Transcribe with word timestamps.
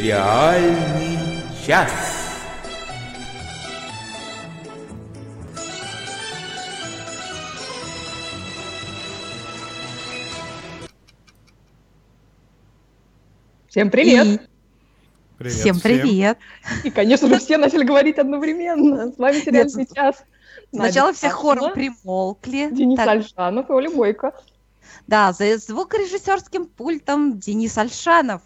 Сериальный 0.00 1.18
час. 1.66 1.90
Всем 13.68 13.90
привет! 13.90 14.40
Привет 15.36 15.54
Всем 15.54 15.78
привет! 15.78 16.38
И, 16.82 16.90
конечно 16.90 17.28
же, 17.28 17.38
все 17.38 17.58
начали 17.58 17.84
говорить 17.84 18.16
одновременно. 18.16 19.12
С 19.12 19.18
вами 19.18 19.40
сериальный 19.40 19.80
Нет, 19.80 19.94
час. 19.94 20.24
Сначала 20.72 21.08
Надя 21.08 21.18
все 21.18 21.28
хором 21.28 21.74
примолкли. 21.74 22.70
Денис 22.72 22.96
Так, 22.96 23.06
Альшанов 23.06 23.68
и 23.68 23.72
Оля 23.74 23.90
Бойко. 23.90 24.32
да, 25.06 25.34
за 25.34 25.58
звукорежиссерским 25.58 26.64
пультом 26.64 27.38
Денис 27.38 27.76
Альшанов. 27.76 28.40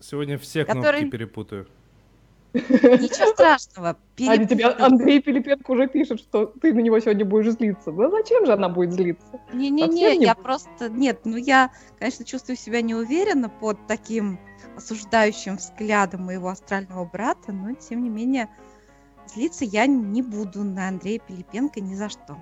Сегодня 0.00 0.38
все 0.38 0.64
Который- 0.64 1.00
кнопки 1.00 1.10
перепутаю. 1.10 1.66
Ничего 2.52 3.32
страшного. 3.32 3.96
Аня, 4.20 4.44
тебе 4.46 4.64
перепутал. 4.64 4.86
Андрей 4.86 5.22
Пилипенко 5.22 5.70
уже 5.70 5.86
пишет, 5.86 6.18
что 6.18 6.46
ты 6.46 6.72
на 6.74 6.80
него 6.80 6.98
сегодня 6.98 7.24
будешь 7.24 7.52
злиться. 7.52 7.92
Да 7.92 8.10
зачем 8.10 8.44
же 8.44 8.52
она 8.52 8.68
будет 8.68 8.92
злиться? 8.92 9.40
Не-не-не, 9.52 10.16
не 10.18 10.24
я 10.24 10.34
буду. 10.34 10.44
просто... 10.44 10.88
Нет, 10.88 11.20
ну 11.24 11.36
я, 11.36 11.70
конечно, 11.98 12.24
чувствую 12.24 12.56
себя 12.56 12.82
неуверенно 12.82 13.48
под 13.48 13.86
таким 13.86 14.40
осуждающим 14.76 15.56
взглядом 15.58 16.24
моего 16.24 16.48
астрального 16.48 17.04
брата, 17.04 17.52
но, 17.52 17.74
тем 17.74 18.02
не 18.02 18.08
менее, 18.08 18.48
злиться 19.32 19.64
я 19.64 19.86
не 19.86 20.22
буду 20.22 20.64
на 20.64 20.88
Андрея 20.88 21.20
Пилипенко 21.20 21.80
ни 21.80 21.94
за 21.94 22.08
что. 22.08 22.36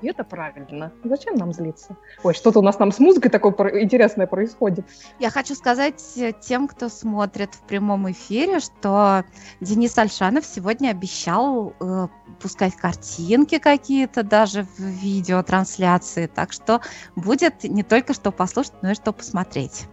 И 0.00 0.08
это 0.08 0.24
правильно. 0.24 0.92
Зачем 1.04 1.34
нам 1.34 1.52
злиться? 1.52 1.96
Ой, 2.22 2.34
что-то 2.34 2.60
у 2.60 2.62
нас 2.62 2.76
там 2.76 2.92
с 2.92 2.98
музыкой 2.98 3.30
такое 3.30 3.82
интересное 3.82 4.26
происходит. 4.26 4.86
Я 5.18 5.30
хочу 5.30 5.54
сказать 5.54 6.02
э, 6.16 6.32
тем, 6.40 6.68
кто 6.68 6.88
смотрит 6.88 7.54
в 7.54 7.62
прямом 7.62 8.10
эфире, 8.12 8.60
что 8.60 9.24
Денис 9.60 9.96
Альшанов 9.98 10.44
сегодня 10.44 10.90
обещал 10.90 11.74
э, 11.80 12.08
пускать 12.40 12.76
картинки 12.76 13.58
какие-то 13.58 14.22
даже 14.22 14.62
в 14.62 14.78
видеотрансляции. 14.78 16.26
Так 16.26 16.52
что 16.52 16.80
будет 17.16 17.64
не 17.64 17.82
только 17.82 18.14
что 18.14 18.30
послушать, 18.30 18.74
но 18.82 18.92
и 18.92 18.94
что 18.94 19.12
посмотреть. 19.12 19.86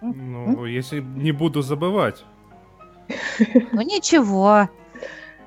Ну, 0.00 0.66
если 0.66 1.00
не 1.00 1.32
буду 1.32 1.62
забывать. 1.62 2.24
Ну 3.72 3.80
ничего. 3.80 4.68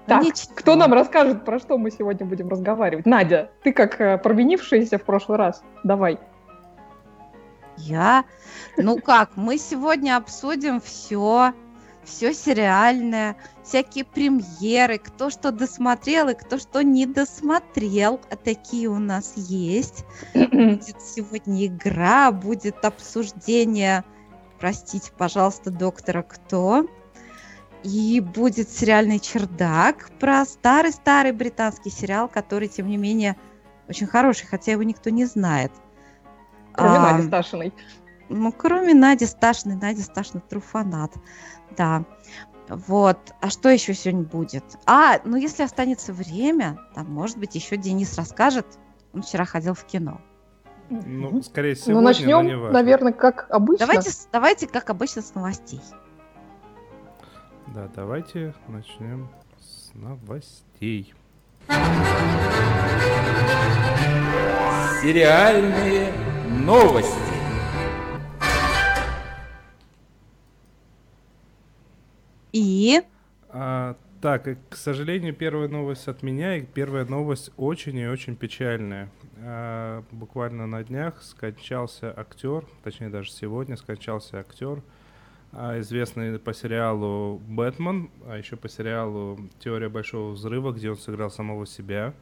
Так, 0.07 0.23
ничего. 0.23 0.53
кто 0.55 0.75
нам 0.75 0.93
расскажет, 0.93 1.43
про 1.43 1.59
что 1.59 1.77
мы 1.77 1.91
сегодня 1.91 2.25
будем 2.25 2.47
разговаривать? 2.47 3.05
Надя, 3.05 3.51
ты 3.63 3.73
как 3.73 3.99
э, 3.99 4.17
провинившаяся 4.17 4.97
в 4.97 5.03
прошлый 5.03 5.37
раз. 5.37 5.61
Давай. 5.83 6.17
Я? 7.75 8.23
Ну 8.77 8.99
как, 8.99 9.35
мы 9.35 9.57
сегодня 9.57 10.15
обсудим 10.15 10.79
все, 10.79 11.53
все 12.03 12.33
сериальное, 12.33 13.35
всякие 13.63 14.05
премьеры, 14.05 14.97
кто 14.97 15.29
что 15.29 15.51
досмотрел 15.51 16.29
и 16.29 16.35
кто 16.35 16.57
что 16.57 16.81
не 16.81 17.05
досмотрел. 17.05 18.21
А 18.31 18.37
такие 18.37 18.87
у 18.87 18.99
нас 18.99 19.33
есть. 19.35 20.05
Будет 20.33 21.01
сегодня 21.01 21.67
игра, 21.67 22.31
будет 22.31 22.83
обсуждение, 22.85 24.05
простите, 24.57 25.11
пожалуйста, 25.17 25.69
доктора 25.69 26.23
Кто. 26.23 26.87
И 27.83 28.19
будет 28.19 28.69
сериальный 28.69 29.19
чердак 29.19 30.09
про 30.19 30.43
старый-старый 30.45 31.31
британский 31.31 31.89
сериал, 31.89 32.27
который, 32.27 32.67
тем 32.67 32.87
не 32.87 32.97
менее, 32.97 33.35
очень 33.87 34.07
хороший, 34.07 34.47
хотя 34.47 34.71
его 34.71 34.83
никто 34.83 35.09
не 35.09 35.25
знает. 35.25 35.71
Кроме 36.73 36.97
А, 36.97 37.13
Нади 37.13 37.27
Сташиной. 37.27 37.73
ну, 38.29 38.51
кроме 38.51 38.93
Нади 38.93 39.25
Сташиной, 39.25 39.75
Надя 39.75 40.01
Сташина 40.01 40.41
труфанат. 40.41 41.13
Да. 41.77 42.03
Вот. 42.67 43.17
А 43.41 43.49
что 43.49 43.69
еще 43.69 43.93
сегодня 43.93 44.23
будет? 44.25 44.63
А, 44.85 45.19
ну 45.23 45.37
если 45.37 45.63
останется 45.63 46.11
время, 46.11 46.77
там, 46.95 47.09
может 47.11 47.37
быть, 47.37 47.55
еще 47.55 47.77
Денис 47.77 48.17
расскажет. 48.17 48.65
Он 49.13 49.21
вчера 49.21 49.45
ходил 49.45 49.73
в 49.73 49.85
кино. 49.85 50.19
Ну, 50.89 51.41
скорее 51.41 51.75
Ну, 51.85 51.93
но 51.95 51.99
не 51.99 52.05
начнем, 52.05 52.71
наверное, 52.71 53.13
как 53.13 53.47
обычно. 53.49 53.87
Давайте, 53.87 54.11
давайте, 54.31 54.67
как 54.67 54.89
обычно, 54.89 55.21
с 55.21 55.33
новостей. 55.35 55.81
Да, 57.77 57.87
давайте 57.95 58.55
начнем 58.67 59.29
с 59.59 59.93
новостей. 59.93 61.13
Сериальные 65.03 66.11
новости. 66.65 67.13
И 72.51 73.03
А, 73.49 73.95
так, 74.21 74.57
к 74.69 74.75
сожалению, 74.75 75.35
первая 75.35 75.67
новость 75.67 76.07
от 76.07 76.23
меня, 76.23 76.57
и 76.57 76.65
первая 76.65 77.05
новость 77.05 77.51
очень 77.57 77.95
и 77.97 78.07
очень 78.07 78.35
печальная. 78.35 79.11
А, 79.39 80.03
буквально 80.09 80.65
на 80.65 80.83
днях 80.83 81.21
скончался 81.21 82.11
актер, 82.17 82.65
точнее 82.83 83.09
даже 83.09 83.29
сегодня 83.29 83.77
скончался 83.77 84.39
актер, 84.39 84.79
а, 84.79 84.96
известный 85.53 86.37
по 86.39 86.53
сериалу 86.53 87.41
«Бэтмен», 87.47 88.09
а 88.27 88.37
еще 88.37 88.55
по 88.57 88.69
сериалу 88.69 89.39
«Теория 89.59 89.89
большого 89.89 90.31
взрыва», 90.31 90.71
где 90.71 90.89
он 90.91 90.97
сыграл 90.97 91.29
самого 91.31 91.65
себя. 91.65 92.13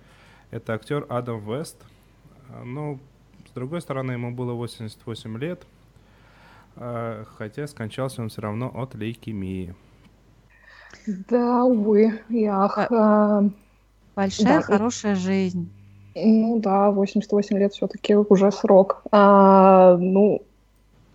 Это 0.52 0.74
актер 0.74 1.06
Адам 1.10 1.40
Вест. 1.40 1.78
А, 2.50 2.64
Но, 2.64 3.00
с 3.48 3.52
другой 3.52 3.82
стороны, 3.82 4.14
ему 4.14 4.32
было 4.32 4.54
88 4.54 5.38
лет, 5.38 5.66
а, 6.76 7.26
хотя 7.38 7.68
скончался 7.68 8.22
он 8.22 8.30
все 8.30 8.42
равно 8.42 8.72
от 8.74 8.96
лейкемии. 8.96 9.76
Да, 11.30 11.64
увы, 11.66 12.20
и 12.30 12.46
ах. 12.46 12.78
а, 12.92 13.44
большая 14.16 14.60
Да. 14.60 14.62
хорошая 14.62 15.16
жизнь. 15.16 15.70
Ну 16.16 16.60
да, 16.62 16.92
88 16.92 17.58
лет 17.58 17.74
все-таки 17.74 18.16
уже 18.16 18.52
срок. 18.52 19.02
А, 19.12 19.98
ну, 19.98 20.44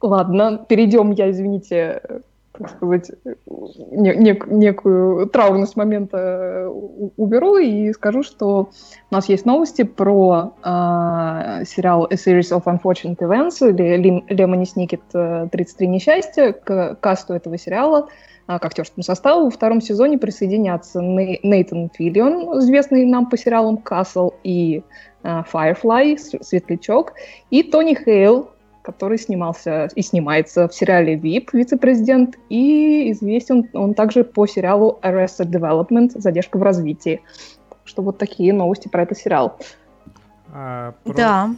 ладно, 0.01 0.65
перейдем, 0.69 1.13
я, 1.13 1.31
извините, 1.31 2.01
э, 2.03 2.21
так 2.53 2.71
сказать, 2.71 3.11
не- 3.91 4.15
нек- 4.15 4.53
некую 4.53 5.27
траурность 5.29 5.77
момента 5.77 6.19
э, 6.19 6.67
уберу 7.17 7.57
и 7.57 7.93
скажу, 7.93 8.23
что 8.23 8.71
у 9.11 9.15
нас 9.15 9.29
есть 9.31 9.47
новости 9.47 9.83
про 9.83 10.53
а, 10.63 11.65
сериал 11.65 12.07
A 12.11 12.15
Series 12.15 12.51
of 12.53 12.65
Unfortunate 12.65 13.17
Events 13.19 13.67
или 13.67 13.97
Лем- 13.97 14.25
Лемони 14.29 14.65
Сникет 14.67 15.01
э, 15.15 15.47
«33 15.51 15.87
несчастья». 15.87 16.53
К 16.53 16.97
касту 17.01 17.33
этого 17.33 17.57
сериала 17.57 18.09
а, 18.47 18.59
к 18.59 18.65
актерскому 18.67 19.05
составу 19.05 19.45
во 19.45 19.51
втором 19.51 19.81
сезоне 19.81 20.19
присоединятся 20.19 21.01
Ней- 21.01 21.41
Нейтан 21.43 21.89
Филлион, 21.95 22.59
известный 22.59 23.07
нам 23.07 23.27
по 23.27 23.39
сериалам 23.39 23.79
«Касл» 23.79 24.33
и 24.45 24.83
а, 25.23 25.45
Firefly, 25.51 26.19
Светлячок, 26.43 27.15
и 27.51 27.63
Тони 27.63 27.95
Хейл, 27.95 28.51
который 28.83 29.19
снимался 29.19 29.89
и 29.95 30.03
снимается 30.03 30.69
в 30.69 30.75
сериале 30.75 31.17
VIP, 31.17 31.49
вице-президент, 31.53 32.39
и 32.49 33.11
известен 33.13 33.69
он 33.75 33.95
также 33.95 34.25
по 34.25 34.47
сериалу 34.47 34.99
Arrested 35.03 35.51
Development, 35.51 36.11
задержка 36.15 36.57
в 36.59 36.63
развитии. 36.63 37.21
Так 37.69 37.79
Что 37.85 38.03
вот 38.03 38.19
такие 38.19 38.53
новости 38.53 38.89
про 38.89 39.03
этот 39.03 39.19
сериал. 39.19 39.59
А, 40.53 40.95
про, 41.05 41.15
Да. 41.15 41.55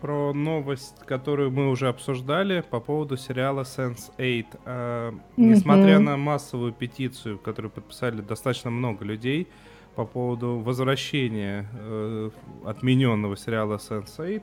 Про 0.00 0.32
новость, 0.32 0.94
которую 1.06 1.50
мы 1.50 1.68
уже 1.70 1.88
обсуждали 1.88 2.62
по 2.68 2.78
поводу 2.80 3.16
сериала 3.16 3.62
Sense8. 3.62 4.46
А, 4.64 5.14
Несмотря 5.36 5.96
Мгм. 5.96 6.04
на 6.04 6.16
массовую 6.16 6.72
петицию, 6.72 7.38
которую 7.38 7.70
подписали 7.70 8.20
достаточно 8.20 8.70
много 8.70 9.04
людей 9.04 9.48
по 9.96 10.04
поводу 10.04 10.58
возвращения 10.58 11.66
э, 11.74 12.30
отмененного 12.64 13.36
сериала 13.36 13.76
Sense8, 13.76 14.42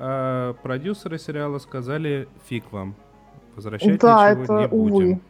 а, 0.00 0.54
продюсеры 0.62 1.18
сериала 1.18 1.58
сказали 1.58 2.28
фиг 2.48 2.64
вам. 2.72 2.94
Возвращать 3.56 3.98
да, 4.00 4.30
ничего 4.34 4.44
это 4.44 4.52
не 4.60 4.66
будем. 4.68 4.94
увы. 4.94 5.20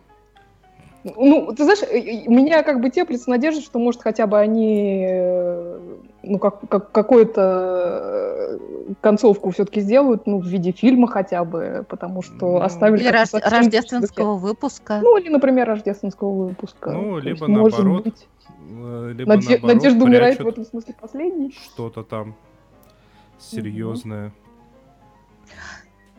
Ну, 1.05 1.55
ты 1.57 1.65
знаешь, 1.65 1.79
э, 1.83 2.27
у 2.27 2.33
меня 2.33 2.63
как 2.63 2.81
бы 2.83 2.91
теплится 2.91 3.31
надежда, 3.31 3.63
что, 3.63 3.79
может, 3.79 4.03
хотя 4.03 4.27
бы 4.27 4.39
они, 4.39 5.07
э, 5.09 5.81
ну, 6.25 6.39
как, 6.39 6.69
как 6.69 6.93
какую-то 6.93 8.59
э, 8.91 8.95
концовку 9.01 9.51
все-таки 9.51 9.81
сделают, 9.81 10.27
ну, 10.27 10.41
в 10.41 10.47
виде 10.47 10.73
фильма 10.73 11.07
хотя 11.07 11.45
бы, 11.45 11.87
потому 11.89 12.21
что 12.21 12.35
Ну, 12.59 12.61
оставили... 12.61 13.01
Или 13.05 13.09
рож- 13.11 13.33
рождественского 13.43 14.35
выпуска. 14.35 15.01
Ну, 15.03 15.17
или, 15.17 15.31
например, 15.31 15.69
рождественского 15.69 16.31
выпуска. 16.49 16.91
Ну, 16.91 17.13
То 17.13 17.19
либо 17.21 17.47
есть, 17.47 17.49
может 17.49 17.79
наоборот, 17.79 18.05
быть, 18.05 18.29
Либо 19.17 19.33
наде- 19.35 19.49
наоборот, 19.51 19.63
Надежда 19.63 20.05
умирает 20.05 20.39
в 20.41 20.47
этом 20.47 20.65
смысле 20.67 20.95
последней. 21.01 21.53
что-то 21.53 22.03
там 22.03 22.35
серьезное. 23.39 24.33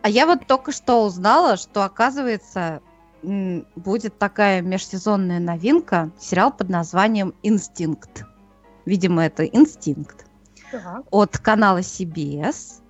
А 0.02 0.10
я 0.10 0.26
вот 0.26 0.48
только 0.48 0.72
что 0.72 1.06
узнала, 1.06 1.58
что, 1.58 1.84
оказывается, 1.84 2.82
будет 3.22 4.18
такая 4.18 4.62
межсезонная 4.62 5.40
новинка, 5.40 6.12
сериал 6.20 6.52
под 6.52 6.70
названием 6.70 7.34
«Инстинкт». 7.44 8.24
Видимо, 8.86 9.26
это 9.26 9.44
«Инстинкт» 9.44 10.26
от 11.12 11.38
канала 11.38 11.80
CBS. 11.80 12.82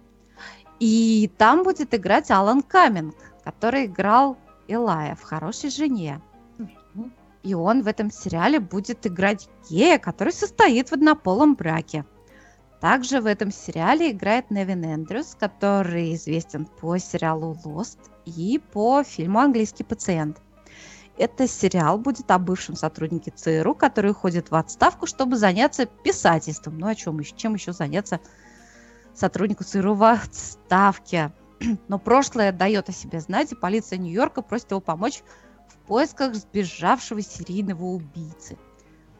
И 0.79 1.31
там 1.37 1.63
будет 1.63 1.93
играть 1.93 2.29
Алан 2.31 2.61
Каминг, 2.61 3.15
который 3.43 3.85
играл 3.85 4.37
Элая 4.67 5.15
в 5.15 5.23
«Хорошей 5.23 5.71
жене». 5.71 6.21
И 7.41 7.53
он 7.53 7.83
в 7.83 7.87
этом 7.87 8.11
сериале 8.11 8.59
будет 8.59 9.07
играть 9.07 9.49
гея, 9.69 9.97
который 9.97 10.33
состоит 10.33 10.89
в 10.89 10.93
однополом 10.93 11.55
браке. 11.55 12.05
Также 12.79 13.19
в 13.19 13.25
этом 13.25 13.51
сериале 13.51 14.11
играет 14.11 14.51
Невин 14.51 14.85
Эндрюс, 14.85 15.35
который 15.37 16.15
известен 16.15 16.65
по 16.65 16.97
сериалу 16.97 17.57
Lost 17.65 17.99
и 18.25 18.61
по 18.71 19.03
фильму 19.03 19.39
«Английский 19.39 19.83
пациент». 19.83 20.41
Это 21.17 21.49
сериал 21.49 21.97
будет 21.99 22.31
о 22.31 22.39
бывшем 22.39 22.77
сотруднике 22.77 23.31
ЦРУ, 23.31 23.75
который 23.75 24.11
уходит 24.11 24.51
в 24.51 24.55
отставку, 24.55 25.05
чтобы 25.05 25.35
заняться 25.35 25.85
писательством. 25.85 26.77
Ну, 26.77 26.87
о 26.87 26.95
чем 26.95 27.19
еще? 27.19 27.35
Чем 27.35 27.55
еще 27.55 27.73
заняться 27.73 28.21
сотруднику 29.13 29.65
ЦРУ 29.65 29.95
в 29.95 30.03
отставке? 30.09 31.33
Но 31.89 31.99
прошлое 31.99 32.53
дает 32.53 32.87
о 32.87 32.93
себе 32.93 33.19
знать, 33.19 33.51
и 33.51 33.55
полиция 33.55 33.99
Нью-Йорка 33.99 34.41
просит 34.41 34.71
его 34.71 34.79
помочь 34.79 35.21
в 35.67 35.75
поисках 35.85 36.35
сбежавшего 36.35 37.21
серийного 37.21 37.83
убийцы. 37.83 38.57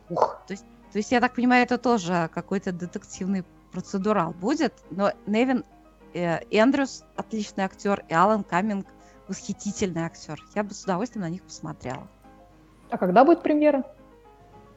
Ух. 0.10 0.42
То 0.48 0.54
есть, 0.54 0.66
то 0.92 0.98
есть, 0.98 1.12
я 1.12 1.22
так 1.22 1.36
понимаю, 1.36 1.64
это 1.64 1.78
тоже 1.78 2.30
какой-то 2.34 2.72
детективный 2.72 3.44
процедурал 3.72 4.32
будет. 4.32 4.74
Но 4.90 5.12
Невин 5.28 5.64
э, 6.14 6.40
Эндрюс 6.50 7.04
отличный 7.16 7.66
актер, 7.66 8.04
и 8.08 8.14
Алан 8.14 8.44
Каминг 8.44 8.88
восхитительный 9.28 10.02
актер. 10.02 10.44
Я 10.56 10.64
бы 10.64 10.74
с 10.74 10.84
удовольствием 10.84 11.24
на 11.24 11.30
них 11.30 11.44
посмотрела. 11.44 12.08
А 12.90 12.98
когда 12.98 13.24
будет 13.24 13.44
премьера? 13.44 13.84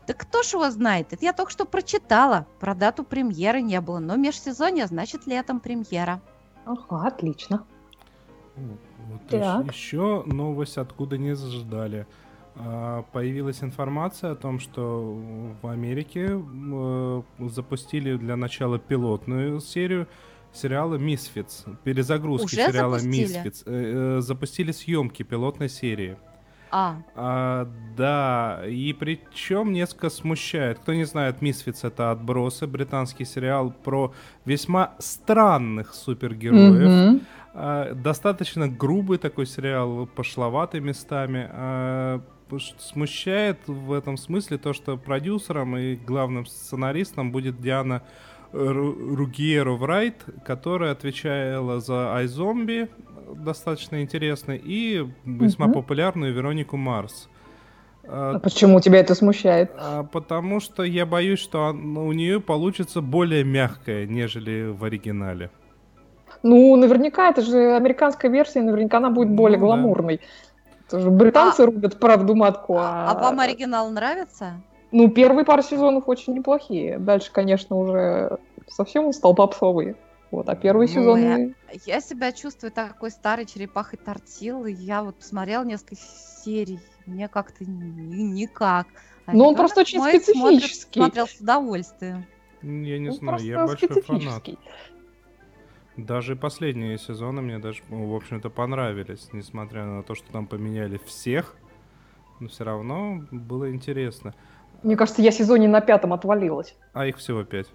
Да 0.07 0.15
кто 0.15 0.43
ж 0.43 0.55
его 0.55 0.71
знает? 0.71 1.13
Это 1.13 1.25
я 1.25 1.33
только 1.33 1.51
что 1.51 1.65
прочитала. 1.65 2.47
Про 2.61 2.75
дату 2.75 3.05
премьеры 3.05 3.63
не 3.63 3.81
было, 3.81 3.99
но 3.99 4.17
межсезонье 4.17 4.87
значит 4.87 5.27
летом 5.27 5.61
премьера. 5.61 6.21
Ага, 6.67 7.07
отлично. 7.07 7.65
Вот 8.57 9.27
так. 9.29 9.67
еще 9.67 10.23
новость, 10.27 10.77
откуда 10.77 11.17
не 11.17 11.35
ждали. 11.35 12.07
А, 12.55 13.03
появилась 13.13 13.63
информация 13.63 14.33
о 14.33 14.35
том, 14.35 14.61
что 14.61 15.19
в 15.63 15.67
Америке 15.67 16.29
э, 16.31 17.23
запустили 17.49 18.17
для 18.17 18.37
начала 18.37 18.79
пилотную 18.79 19.61
серию 19.61 20.07
сериала 20.53 20.97
Misfits, 20.97 21.77
перезагрузки 21.83 22.55
Уже 22.55 22.67
сериала? 22.67 22.97
Misfits. 22.97 23.63
Э, 23.67 24.19
э, 24.19 24.21
запустили 24.21 24.73
съемки 24.73 25.23
пилотной 25.23 25.69
серии. 25.69 26.17
А. 26.71 26.97
а. 27.15 27.69
Да, 27.97 28.63
и 28.67 28.93
причем 28.93 29.73
несколько 29.73 30.11
смущает. 30.11 30.79
Кто 30.79 30.95
не 30.95 31.05
знает, 31.05 31.43
Misfits 31.43 31.87
это 31.87 32.11
отбросы, 32.11 32.67
британский 32.67 33.25
сериал 33.25 33.71
про 33.71 34.13
весьма 34.45 34.95
странных 34.99 35.95
супергероев. 35.95 37.17
Mm-hmm. 37.17 37.23
А, 37.55 37.95
достаточно 37.95 38.69
грубый 38.69 39.19
такой 39.19 39.47
сериал, 39.47 40.07
пошловатый 40.07 40.81
местами. 40.81 41.49
А, 41.51 42.21
смущает 42.61 43.59
в 43.67 43.93
этом 43.93 44.17
смысле 44.17 44.59
то, 44.59 44.73
что 44.73 44.97
продюсером 44.97 45.77
и 45.77 45.97
главным 45.97 46.47
сценаристом 46.47 47.33
будет 47.33 47.61
Диана 47.61 48.03
Ругьеро 48.53 49.73
Врайт, 49.73 50.25
которая 50.45 50.93
отвечала 50.93 51.81
за 51.81 52.21
iZombie, 52.23 52.91
достаточно 53.35 54.03
интересный, 54.03 54.61
и 54.63 55.07
весьма 55.25 55.67
угу. 55.67 55.75
популярную 55.77 56.35
Веронику 56.35 56.77
Марс. 56.77 57.29
А 58.05 58.39
почему 58.41 58.81
тебя 58.81 58.99
это 58.99 59.15
смущает? 59.15 59.71
А, 59.79 60.03
потому 60.03 60.61
что 60.61 60.83
я 60.83 61.07
боюсь, 61.07 61.39
что 61.39 61.71
у 61.71 62.13
нее 62.13 62.41
получится 62.41 63.01
более 63.01 63.45
мягкая, 63.45 64.07
нежели 64.07 64.69
в 64.71 64.85
оригинале. 64.85 65.51
Ну, 66.43 66.75
наверняка, 66.77 67.31
это 67.31 67.43
же 67.43 67.77
американская 67.77 68.31
версия, 68.31 68.63
наверняка 68.63 68.97
она 68.97 69.11
будет 69.11 69.31
более 69.31 69.59
ну, 69.59 69.67
гламурной. 69.67 70.17
Да. 70.17 70.23
Это 70.93 71.01
же 71.01 71.11
британцы 71.11 71.63
а, 71.63 71.67
рубят 71.67 71.99
правду 71.99 72.35
матку. 72.35 72.77
А... 72.77 73.11
а 73.11 73.15
вам 73.15 73.41
оригинал 73.41 73.89
нравится? 73.91 74.61
Ну, 74.91 75.09
первые 75.09 75.47
пару 75.47 75.63
сезонов 75.63 76.07
очень 76.07 76.35
неплохие. 76.35 76.99
Дальше, 76.99 77.33
конечно, 77.33 77.77
уже 77.77 78.39
совсем 78.69 79.11
стал 79.15 79.35
попсовый. 79.35 79.97
Вот, 80.31 80.51
а 80.51 80.55
первый 80.55 80.89
ну, 80.89 80.93
сезон... 80.93 81.19
Я, 81.19 81.51
я 81.87 82.01
себя 82.03 82.31
чувствую 82.33 82.73
такой 82.73 83.11
старой 83.11 83.47
черепахой 83.47 83.99
тортил, 83.99 84.67
и 84.67 84.73
я 84.73 85.03
вот 85.03 85.17
посмотрела 85.17 85.65
несколько 85.65 85.97
серий, 85.97 86.81
мне 87.07 87.29
как-то 87.29 87.65
ни, 87.65 88.41
никак. 88.41 88.87
А 89.25 89.33
ну, 89.33 89.47
он 89.47 89.55
просто 89.55 89.81
очень 89.81 89.99
специфический. 90.03 91.01
Смотрит, 91.01 91.15
смотрел 91.15 91.27
с 91.27 91.41
удовольствием. 91.41 92.27
Я 92.61 92.99
не 92.99 93.09
он 93.09 93.15
знаю, 93.15 93.43
я 93.43 93.67
большой 93.67 93.89
фанат. 94.03 94.47
Даже 95.97 96.37
последние 96.37 96.99
сезоны 96.99 97.43
мне 97.43 97.59
даже, 97.59 97.83
в 97.89 98.15
общем-то, 98.15 98.49
понравились, 98.49 99.29
несмотря 99.33 99.85
на 99.85 100.03
то, 100.03 100.15
что 100.15 100.31
там 100.33 100.47
поменяли 100.47 100.99
всех, 101.05 101.55
но 102.41 102.49
все 102.49 102.65
равно 102.65 103.23
было 103.31 103.71
интересно. 103.71 104.35
Мне 104.83 104.97
кажется, 104.97 105.23
я 105.23 105.31
сезоне 105.31 105.69
на 105.69 105.81
пятом 105.81 106.13
отвалилась. 106.13 106.75
А 106.93 107.07
их 107.07 107.19
всего 107.19 107.45
пять. 107.45 107.69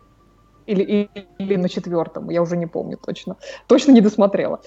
Или, 0.65 0.83
или, 0.83 1.27
или 1.37 1.55
на 1.55 1.69
четвертом, 1.69 2.29
я 2.29 2.41
уже 2.41 2.57
не 2.57 2.65
помню 2.65 2.97
точно. 2.97 3.37
Точно 3.67 3.91
не 3.91 4.01
досмотрела. 4.01 4.61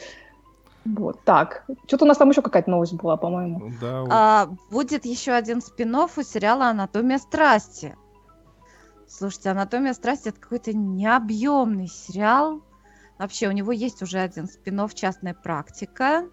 Вот, 0.85 1.23
так. 1.25 1.65
Что-то 1.87 2.05
у 2.05 2.09
нас 2.09 2.17
там 2.17 2.31
еще 2.31 2.41
какая-то 2.41 2.71
новость 2.71 2.95
была, 2.95 3.17
по-моему. 3.17 3.71
Да, 3.81 4.01
вот. 4.01 4.11
а, 4.11 4.49
будет 4.71 5.05
еще 5.05 5.33
один 5.33 5.61
спин 5.61 5.95
у 5.95 6.09
сериала 6.23 6.69
«Анатомия 6.69 7.19
страсти». 7.19 7.97
Слушайте, 9.07 9.51
«Анатомия 9.51 9.93
страсти»— 9.93 10.29
это 10.31 10.41
какой-то 10.41 10.73
необъемный 10.73 11.89
сериал. 11.89 12.63
Вообще, 13.21 13.49
у 13.49 13.53
него 13.53 13.71
есть 13.71 14.01
уже 14.01 14.19
один 14.19 14.49
спин 14.49 14.81
«Частная 14.95 15.35
практика». 15.35 16.25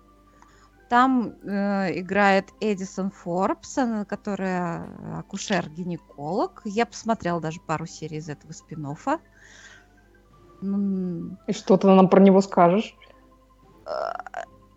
Там 0.89 1.34
э, 1.44 2.00
играет 2.00 2.45
Эдисон 2.62 3.12
Форбс, 3.12 3.78
она, 3.78 4.06
которая 4.06 4.88
акушер-гинеколог. 5.18 6.62
Я 6.63 6.86
посмотрела 6.86 7.42
даже 7.42 7.60
пару 7.60 7.86
серий 7.86 8.19
из 8.19 8.30
этого 8.30 8.54
спин 8.54 8.86
-оффа. 8.86 9.19
И 11.48 11.51
что 11.51 11.75
ты 11.75 11.88
нам 11.88 12.07
про 12.07 12.22
него 12.22 12.39
скажешь? 12.39 12.95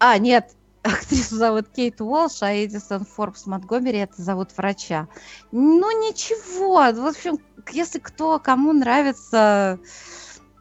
А, 0.00 0.18
нет, 0.18 0.56
актрису 0.82 1.36
зовут 1.36 1.68
Кейт 1.68 2.00
Уолш, 2.00 2.42
а 2.42 2.52
Эдисон 2.52 3.04
Форбс 3.04 3.46
Монтгомери 3.46 3.98
это 3.98 4.20
зовут 4.20 4.56
врача. 4.56 5.06
Ну, 5.52 6.08
ничего. 6.08 6.92
В 6.92 7.06
общем, 7.06 7.38
если 7.70 8.00
кто, 8.00 8.40
кому 8.40 8.72
нравится 8.72 9.78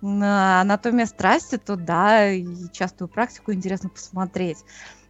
анатомия 0.02 1.06
страсти, 1.06 1.58
то 1.58 1.76
да, 1.76 2.30
и 2.30 2.46
частую 2.72 3.08
практику 3.08 3.52
интересно 3.52 3.90
посмотреть. 3.90 4.60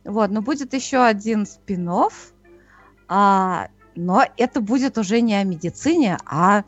Вот, 0.04 0.32
но 0.32 0.42
будет 0.42 0.74
еще 0.74 1.04
один 1.04 1.46
спин 1.46 1.90
а, 3.12 3.68
но 3.96 4.24
это 4.38 4.62
будет 4.62 4.98
уже 4.98 5.22
не 5.22 5.36
о 5.36 5.44
медицине, 5.44 6.18
а 6.26 6.64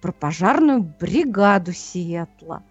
про 0.00 0.12
пожарную 0.12 0.82
бригаду 0.82 1.72
Сиэтла. 1.72 2.62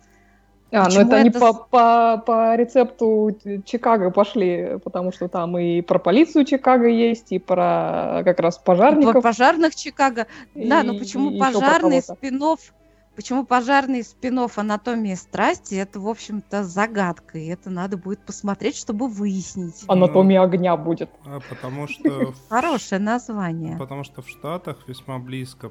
А, 0.71 0.89
ну 0.89 1.01
это, 1.01 1.01
это 1.01 1.15
они 1.17 1.29
по, 1.29 1.53
по, 1.53 2.21
по 2.25 2.55
рецепту 2.55 3.37
Чикаго 3.65 4.11
пошли, 4.11 4.77
потому 4.83 5.11
что 5.11 5.27
там 5.27 5.57
и 5.57 5.81
про 5.81 5.99
полицию 5.99 6.45
Чикаго 6.45 6.87
есть, 6.87 7.31
и 7.31 7.39
про 7.39 8.21
как 8.23 8.39
раз 8.39 8.57
пожарников. 8.57 9.13
Про 9.13 9.21
пожарных 9.21 9.75
Чикаго. 9.75 10.27
И, 10.53 10.67
да, 10.67 10.83
но 10.83 10.97
почему 10.97 11.37
пожарный 11.39 12.01
спин 12.01 12.41
Почему 13.15 13.45
пожарный 13.45 14.03
спин 14.03 14.39
«Анатомии 14.57 15.13
страсти»— 15.15 15.75
это, 15.75 16.01
в 16.01 16.07
общем-то, 16.07 16.65
загадка, 16.65 17.37
и 17.37 17.47
это 17.47 17.69
надо 17.69 17.95
будет 17.95 18.19
посмотреть, 18.19 18.75
чтобы 18.75 19.07
выяснить. 19.07 19.85
«Анатомия 19.87 20.41
ну, 20.41 20.47
огня» 20.47 20.75
будет. 20.75 21.09
А, 21.25 21.39
потому 21.49 21.87
что... 21.87 22.33
Хорошее 22.49 22.99
название. 22.99 23.77
Потому 23.77 24.03
что 24.03 24.21
в 24.21 24.27
Штатах 24.27 24.85
весьма 24.87 25.19
близко 25.19 25.69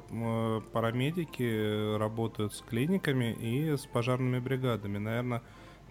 парамедики 0.73 1.97
работают 1.97 2.55
с 2.55 2.61
клиниками 2.61 3.33
и 3.33 3.77
с 3.77 3.85
пожарными 3.85 4.39
бригадами. 4.39 4.97
Наверное, 4.97 5.43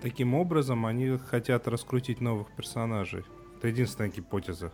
таким 0.03 0.35
образом 0.35 0.85
они 0.87 1.19
хотят 1.19 1.69
раскрутить 1.69 2.21
новых 2.21 2.51
персонажей. 2.57 3.25
Это 3.59 3.69
единственная 3.69 4.11
гипотеза. 4.11 4.73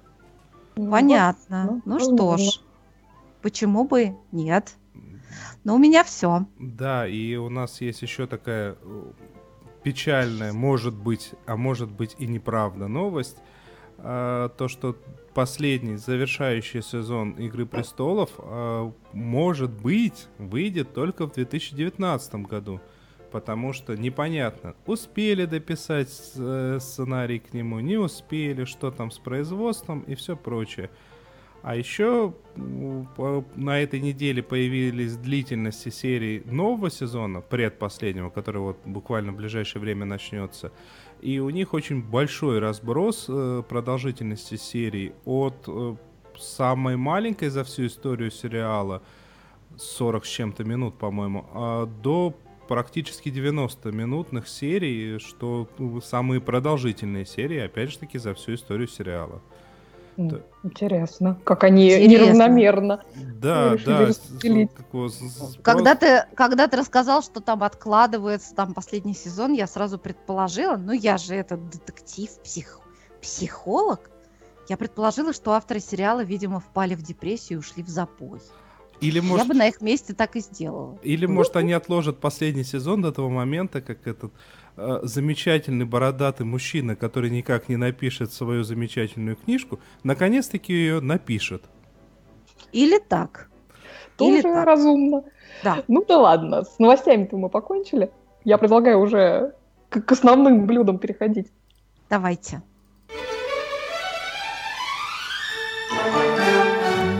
Понятно. 0.76 1.64
Ну, 1.64 1.82
ну 1.84 2.00
что 2.00 2.38
ж, 2.38 2.60
почему 3.42 3.84
бы 3.84 4.16
нет? 4.32 4.76
Но 5.64 5.74
у 5.74 5.78
меня 5.78 6.04
все. 6.04 6.46
Да, 6.58 7.06
и 7.06 7.36
у 7.36 7.48
нас 7.48 7.80
есть 7.80 8.02
еще 8.02 8.26
такая 8.26 8.76
э, 8.80 9.12
печальная, 9.82 10.52
может 10.52 10.94
быть, 10.94 11.32
а 11.46 11.56
может 11.56 11.90
быть 11.90 12.16
и 12.18 12.26
неправда 12.26 12.88
новость. 12.88 13.38
А, 13.98 14.48
то, 14.48 14.68
что 14.68 14.96
последний 15.34 15.96
завершающий 15.96 16.82
сезон 16.82 17.32
Игры 17.32 17.66
престолов, 17.66 18.30
а, 18.38 18.92
может 19.12 19.70
быть, 19.70 20.26
выйдет 20.38 20.94
только 20.94 21.26
в 21.26 21.32
2019 21.32 22.34
году. 22.46 22.80
Потому 23.30 23.72
что 23.72 23.96
непонятно, 23.96 24.74
успели 24.86 25.44
дописать 25.44 26.08
э, 26.34 26.78
сценарий 26.80 27.38
к 27.38 27.54
нему, 27.54 27.78
не 27.78 27.96
успели, 27.96 28.64
что 28.64 28.90
там 28.90 29.12
с 29.12 29.18
производством 29.18 30.00
и 30.00 30.16
все 30.16 30.36
прочее. 30.36 30.90
А 31.62 31.76
еще 31.76 32.34
на 32.56 33.80
этой 33.80 34.00
неделе 34.00 34.42
появились 34.42 35.16
длительности 35.16 35.90
серии 35.90 36.42
нового 36.46 36.90
сезона, 36.90 37.40
предпоследнего, 37.40 38.30
который 38.30 38.62
вот 38.62 38.78
буквально 38.84 39.32
в 39.32 39.36
ближайшее 39.36 39.80
время 39.82 40.06
начнется. 40.06 40.72
И 41.20 41.38
у 41.38 41.50
них 41.50 41.74
очень 41.74 42.02
большой 42.02 42.60
разброс 42.60 43.26
э, 43.28 43.62
продолжительности 43.68 44.56
серий 44.56 45.12
от 45.26 45.64
э, 45.66 45.96
самой 46.38 46.96
маленькой 46.96 47.50
за 47.50 47.62
всю 47.64 47.86
историю 47.86 48.30
сериала, 48.30 49.02
40 49.76 50.24
с 50.24 50.28
чем-то 50.28 50.64
минут, 50.64 50.98
по-моему, 50.98 51.46
а 51.52 51.86
до 51.86 52.34
практически 52.68 53.28
90-минутных 53.28 54.48
серий, 54.48 55.18
что 55.18 55.68
ну, 55.78 56.00
самые 56.00 56.40
продолжительные 56.40 57.26
серии, 57.26 57.58
опять 57.58 57.90
же 57.90 57.98
таки, 57.98 58.18
за 58.18 58.32
всю 58.32 58.54
историю 58.54 58.88
сериала. 58.88 59.42
Интересно, 60.62 61.40
как 61.44 61.64
они 61.64 61.86
Интересно. 61.86 62.24
неравномерно. 62.26 63.02
Да, 63.40 63.76
да. 63.86 64.10
Когда 65.62 65.94
ты, 65.94 66.24
когда 66.34 66.68
ты 66.68 66.76
рассказал, 66.76 67.22
что 67.22 67.40
там 67.40 67.62
откладывается 67.62 68.54
там 68.54 68.74
последний 68.74 69.14
сезон, 69.14 69.52
я 69.52 69.66
сразу 69.66 69.98
предположила, 69.98 70.76
ну 70.76 70.92
я 70.92 71.16
же 71.16 71.34
этот 71.34 71.70
детектив, 71.70 72.30
псих, 72.42 72.80
психолог, 73.22 74.10
я 74.68 74.76
предположила, 74.76 75.32
что 75.32 75.52
авторы 75.52 75.80
сериала, 75.80 76.22
видимо, 76.22 76.60
впали 76.60 76.94
в 76.94 77.02
депрессию 77.02 77.58
и 77.58 77.60
ушли 77.60 77.82
в 77.82 77.88
запой. 77.88 78.40
Или, 79.00 79.20
может... 79.20 79.46
Я 79.46 79.48
бы 79.48 79.58
на 79.58 79.68
их 79.68 79.80
месте 79.80 80.12
так 80.14 80.36
и 80.36 80.40
сделала. 80.40 80.98
Или, 81.02 81.26
может, 81.26 81.56
они 81.56 81.72
отложат 81.72 82.18
последний 82.18 82.64
сезон 82.64 83.00
до 83.02 83.12
того 83.12 83.30
момента, 83.30 83.80
как 83.80 84.06
этот 84.06 84.32
замечательный 85.02 85.84
бородатый 85.84 86.44
мужчина, 86.44 86.96
который 86.96 87.30
никак 87.30 87.68
не 87.68 87.76
напишет 87.76 88.32
свою 88.32 88.62
замечательную 88.62 89.36
книжку, 89.36 89.80
наконец-таки 90.02 90.72
ее 90.72 91.00
напишет. 91.00 91.64
Или 92.72 92.98
так. 92.98 93.50
Тоже 94.16 94.38
Или 94.38 94.42
так. 94.42 94.66
разумно. 94.66 95.24
Да. 95.64 95.82
Ну 95.88 96.04
да 96.06 96.18
ладно, 96.18 96.62
с 96.64 96.78
новостями-то 96.78 97.36
мы 97.36 97.48
покончили. 97.48 98.10
Я 98.44 98.58
предлагаю 98.58 99.00
уже 99.00 99.54
к, 99.88 100.00
к 100.00 100.12
основным 100.12 100.66
блюдам 100.66 100.98
переходить. 100.98 101.48
Давайте. 102.08 102.62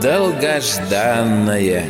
долгожданное. 0.01 1.85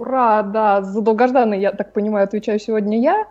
Ура, 0.00 0.42
да, 0.42 0.82
за 0.82 1.02
долгожданное, 1.02 1.58
я 1.58 1.72
так 1.72 1.92
понимаю, 1.92 2.24
отвечаю 2.24 2.58
сегодня 2.58 2.98
я. 2.98 3.26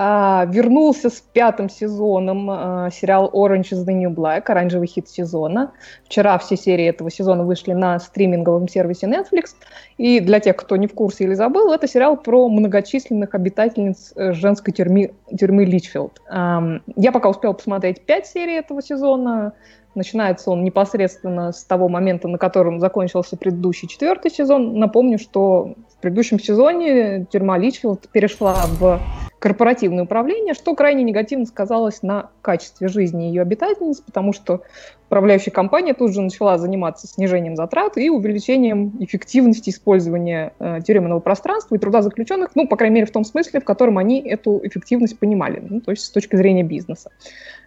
А, 0.00 0.44
вернулся 0.48 1.10
с 1.10 1.20
пятым 1.20 1.68
сезоном 1.68 2.48
а, 2.48 2.88
сериал 2.92 3.28
Orange 3.34 3.72
is 3.72 3.84
the 3.84 3.92
New 3.92 4.14
Black, 4.14 4.44
оранжевый 4.46 4.86
хит 4.86 5.08
сезона. 5.08 5.72
Вчера 6.04 6.38
все 6.38 6.56
серии 6.56 6.86
этого 6.86 7.10
сезона 7.10 7.42
вышли 7.42 7.72
на 7.72 7.98
стриминговом 7.98 8.68
сервисе 8.68 9.08
Netflix. 9.08 9.56
И 9.96 10.20
для 10.20 10.38
тех, 10.38 10.54
кто 10.54 10.76
не 10.76 10.86
в 10.86 10.94
курсе 10.94 11.24
или 11.24 11.34
забыл, 11.34 11.72
это 11.72 11.88
сериал 11.88 12.16
про 12.16 12.48
многочисленных 12.48 13.34
обитательниц 13.34 14.12
э, 14.14 14.34
женской 14.34 14.72
тюрьмы, 14.72 15.14
тюрьмы 15.36 15.64
Личфилд. 15.64 16.22
Я 16.30 17.12
пока 17.12 17.28
успел 17.28 17.54
посмотреть 17.54 18.02
пять 18.02 18.28
серий 18.28 18.54
этого 18.54 18.80
сезона. 18.80 19.52
Начинается 19.96 20.52
он 20.52 20.62
непосредственно 20.62 21.50
с 21.50 21.64
того 21.64 21.88
момента, 21.88 22.28
на 22.28 22.38
котором 22.38 22.78
закончился 22.78 23.36
предыдущий 23.36 23.88
четвертый 23.88 24.30
сезон. 24.30 24.78
Напомню, 24.78 25.18
что 25.18 25.74
в 25.92 26.00
предыдущем 26.00 26.38
сезоне 26.38 27.26
тюрьма 27.32 27.58
Личфилд 27.58 28.08
перешла 28.10 28.54
в 28.78 29.00
корпоративное 29.38 30.04
управление, 30.04 30.54
что 30.54 30.74
крайне 30.74 31.04
негативно 31.04 31.46
сказалось 31.46 32.02
на 32.02 32.30
качестве 32.42 32.88
жизни 32.88 33.24
ее 33.24 33.42
обитательниц, 33.42 34.00
потому 34.00 34.32
что 34.32 34.62
управляющая 35.06 35.52
компания 35.52 35.94
тут 35.94 36.12
же 36.12 36.20
начала 36.20 36.58
заниматься 36.58 37.06
снижением 37.06 37.56
затрат 37.56 37.96
и 37.96 38.10
увеличением 38.10 38.92
эффективности 39.00 39.70
использования 39.70 40.52
э, 40.58 40.80
тюремного 40.86 41.20
пространства 41.20 41.76
и 41.76 41.78
труда 41.78 42.02
заключенных, 42.02 42.50
ну, 42.54 42.66
по 42.66 42.76
крайней 42.76 42.96
мере, 42.96 43.06
в 43.06 43.12
том 43.12 43.24
смысле, 43.24 43.60
в 43.60 43.64
котором 43.64 43.96
они 43.98 44.20
эту 44.20 44.60
эффективность 44.64 45.18
понимали, 45.18 45.62
ну, 45.66 45.80
то 45.80 45.92
есть 45.92 46.04
с 46.04 46.10
точки 46.10 46.36
зрения 46.36 46.64
бизнеса. 46.64 47.10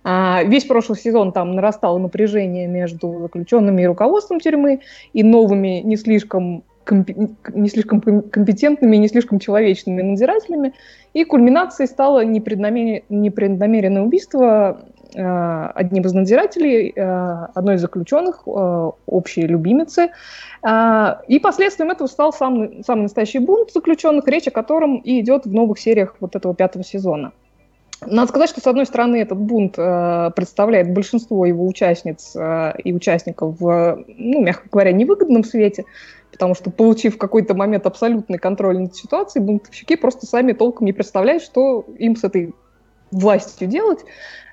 А, 0.03 0.43
весь 0.43 0.65
прошлый 0.65 0.97
сезон 0.97 1.31
там 1.31 1.55
нарастало 1.55 1.97
напряжение 1.97 2.67
между 2.67 3.19
заключенными 3.21 3.81
и 3.81 3.85
руководством 3.85 4.39
тюрьмы 4.39 4.81
и 5.13 5.23
новыми 5.23 5.81
не 5.83 5.95
слишком 5.95 6.63
не 6.89 7.69
слишком 7.69 8.01
компетентными, 8.01 8.97
не 8.97 9.07
слишком 9.07 9.39
человечными 9.39 10.01
надзирателями. 10.01 10.73
И 11.13 11.25
кульминацией 11.25 11.87
стало 11.87 12.23
непреднамеренное, 12.23 14.01
убийство 14.01 14.81
э, 15.13 15.65
одним 15.75 16.03
из 16.03 16.13
надзирателей, 16.13 16.93
э, 16.95 17.45
одной 17.53 17.75
из 17.75 17.81
заключенных, 17.81 18.43
э, 18.45 18.91
общей 19.05 19.41
любимицы. 19.41 20.11
И 21.27 21.39
последствием 21.39 21.89
этого 21.89 22.07
стал 22.07 22.31
сам, 22.31 22.83
самый 22.83 23.03
настоящий 23.03 23.39
бунт 23.39 23.71
заключенных, 23.71 24.27
речь 24.27 24.47
о 24.47 24.51
котором 24.51 24.97
и 24.97 25.19
идет 25.19 25.45
в 25.45 25.53
новых 25.53 25.79
сериях 25.79 26.15
вот 26.19 26.35
этого 26.35 26.53
пятого 26.53 26.83
сезона. 26.83 27.31
Надо 28.05 28.29
сказать, 28.29 28.49
что, 28.49 28.61
с 28.61 28.67
одной 28.67 28.87
стороны, 28.87 29.17
этот 29.17 29.37
бунт 29.37 29.75
э, 29.77 30.31
представляет 30.35 30.91
большинство 30.91 31.45
его 31.45 31.67
участниц 31.67 32.35
э, 32.35 32.73
и 32.83 32.93
участников 32.93 33.59
в, 33.59 34.03
ну, 34.07 34.41
мягко 34.41 34.67
говоря, 34.71 34.91
невыгодном 34.91 35.43
свете, 35.43 35.85
потому 36.31 36.55
что, 36.55 36.71
получив 36.71 37.15
в 37.15 37.17
какой-то 37.17 37.53
момент 37.53 37.85
абсолютный 37.85 38.37
контроль 38.37 38.79
над 38.79 38.95
ситуацией, 38.95 39.43
бунтовщики 39.43 39.95
просто 39.95 40.25
сами 40.25 40.53
толком 40.53 40.85
не 40.85 40.93
представляют, 40.93 41.43
что 41.43 41.85
им 41.97 42.15
с 42.15 42.23
этой 42.23 42.53
властью 43.11 43.67
делать. 43.67 43.99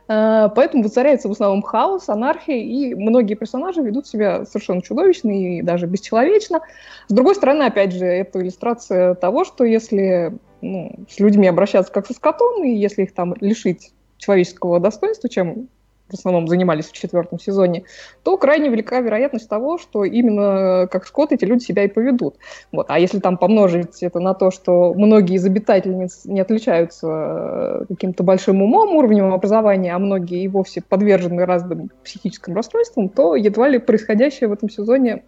Э, 0.08 0.48
поэтому 0.54 0.82
воцаряется 0.82 1.28
в 1.28 1.32
основном 1.32 1.62
хаос, 1.62 2.08
анархия, 2.08 2.56
и 2.56 2.94
многие 2.94 3.34
персонажи 3.34 3.82
ведут 3.82 4.06
себя 4.06 4.44
совершенно 4.44 4.82
чудовищно 4.82 5.30
и 5.30 5.62
даже 5.62 5.86
бесчеловечно. 5.86 6.60
С 7.06 7.12
другой 7.12 7.34
стороны, 7.34 7.64
опять 7.64 7.92
же, 7.92 8.04
это 8.06 8.40
иллюстрация 8.40 9.14
того, 9.14 9.44
что 9.44 9.64
если 9.64 10.36
ну, 10.60 10.94
с 11.08 11.20
людьми 11.20 11.46
обращаться 11.46 11.92
как 11.92 12.06
со 12.06 12.14
скотом, 12.14 12.64
и 12.64 12.70
если 12.70 13.02
их 13.02 13.14
там 13.14 13.34
лишить 13.40 13.92
человеческого 14.16 14.80
достоинства, 14.80 15.28
чем 15.28 15.68
в 16.08 16.14
основном 16.14 16.48
занимались 16.48 16.86
в 16.86 16.92
четвертом 16.92 17.38
сезоне, 17.38 17.84
то 18.22 18.36
крайне 18.36 18.68
велика 18.68 19.00
вероятность 19.00 19.48
того, 19.48 19.78
что 19.78 20.04
именно 20.04 20.88
как 20.90 21.06
скот 21.06 21.32
эти 21.32 21.44
люди 21.44 21.64
себя 21.64 21.84
и 21.84 21.88
поведут. 21.88 22.36
Вот. 22.72 22.86
А 22.88 22.98
если 22.98 23.18
там 23.18 23.36
помножить 23.36 24.02
это 24.02 24.20
на 24.20 24.34
то, 24.34 24.50
что 24.50 24.94
многие 24.94 25.36
из 25.36 25.44
обитательниц 25.44 26.24
не 26.24 26.40
отличаются 26.40 27.06
э, 27.08 27.84
каким-то 27.88 28.22
большим 28.22 28.62
умом, 28.62 28.96
уровнем 28.96 29.32
образования, 29.32 29.94
а 29.94 29.98
многие 29.98 30.42
и 30.42 30.48
вовсе 30.48 30.82
подвержены 30.82 31.44
разным 31.44 31.90
психическим 32.04 32.54
расстройствам, 32.54 33.08
то 33.08 33.36
едва 33.36 33.68
ли 33.68 33.78
происходящее 33.78 34.48
в 34.48 34.52
этом 34.52 34.70
сезоне 34.70 35.22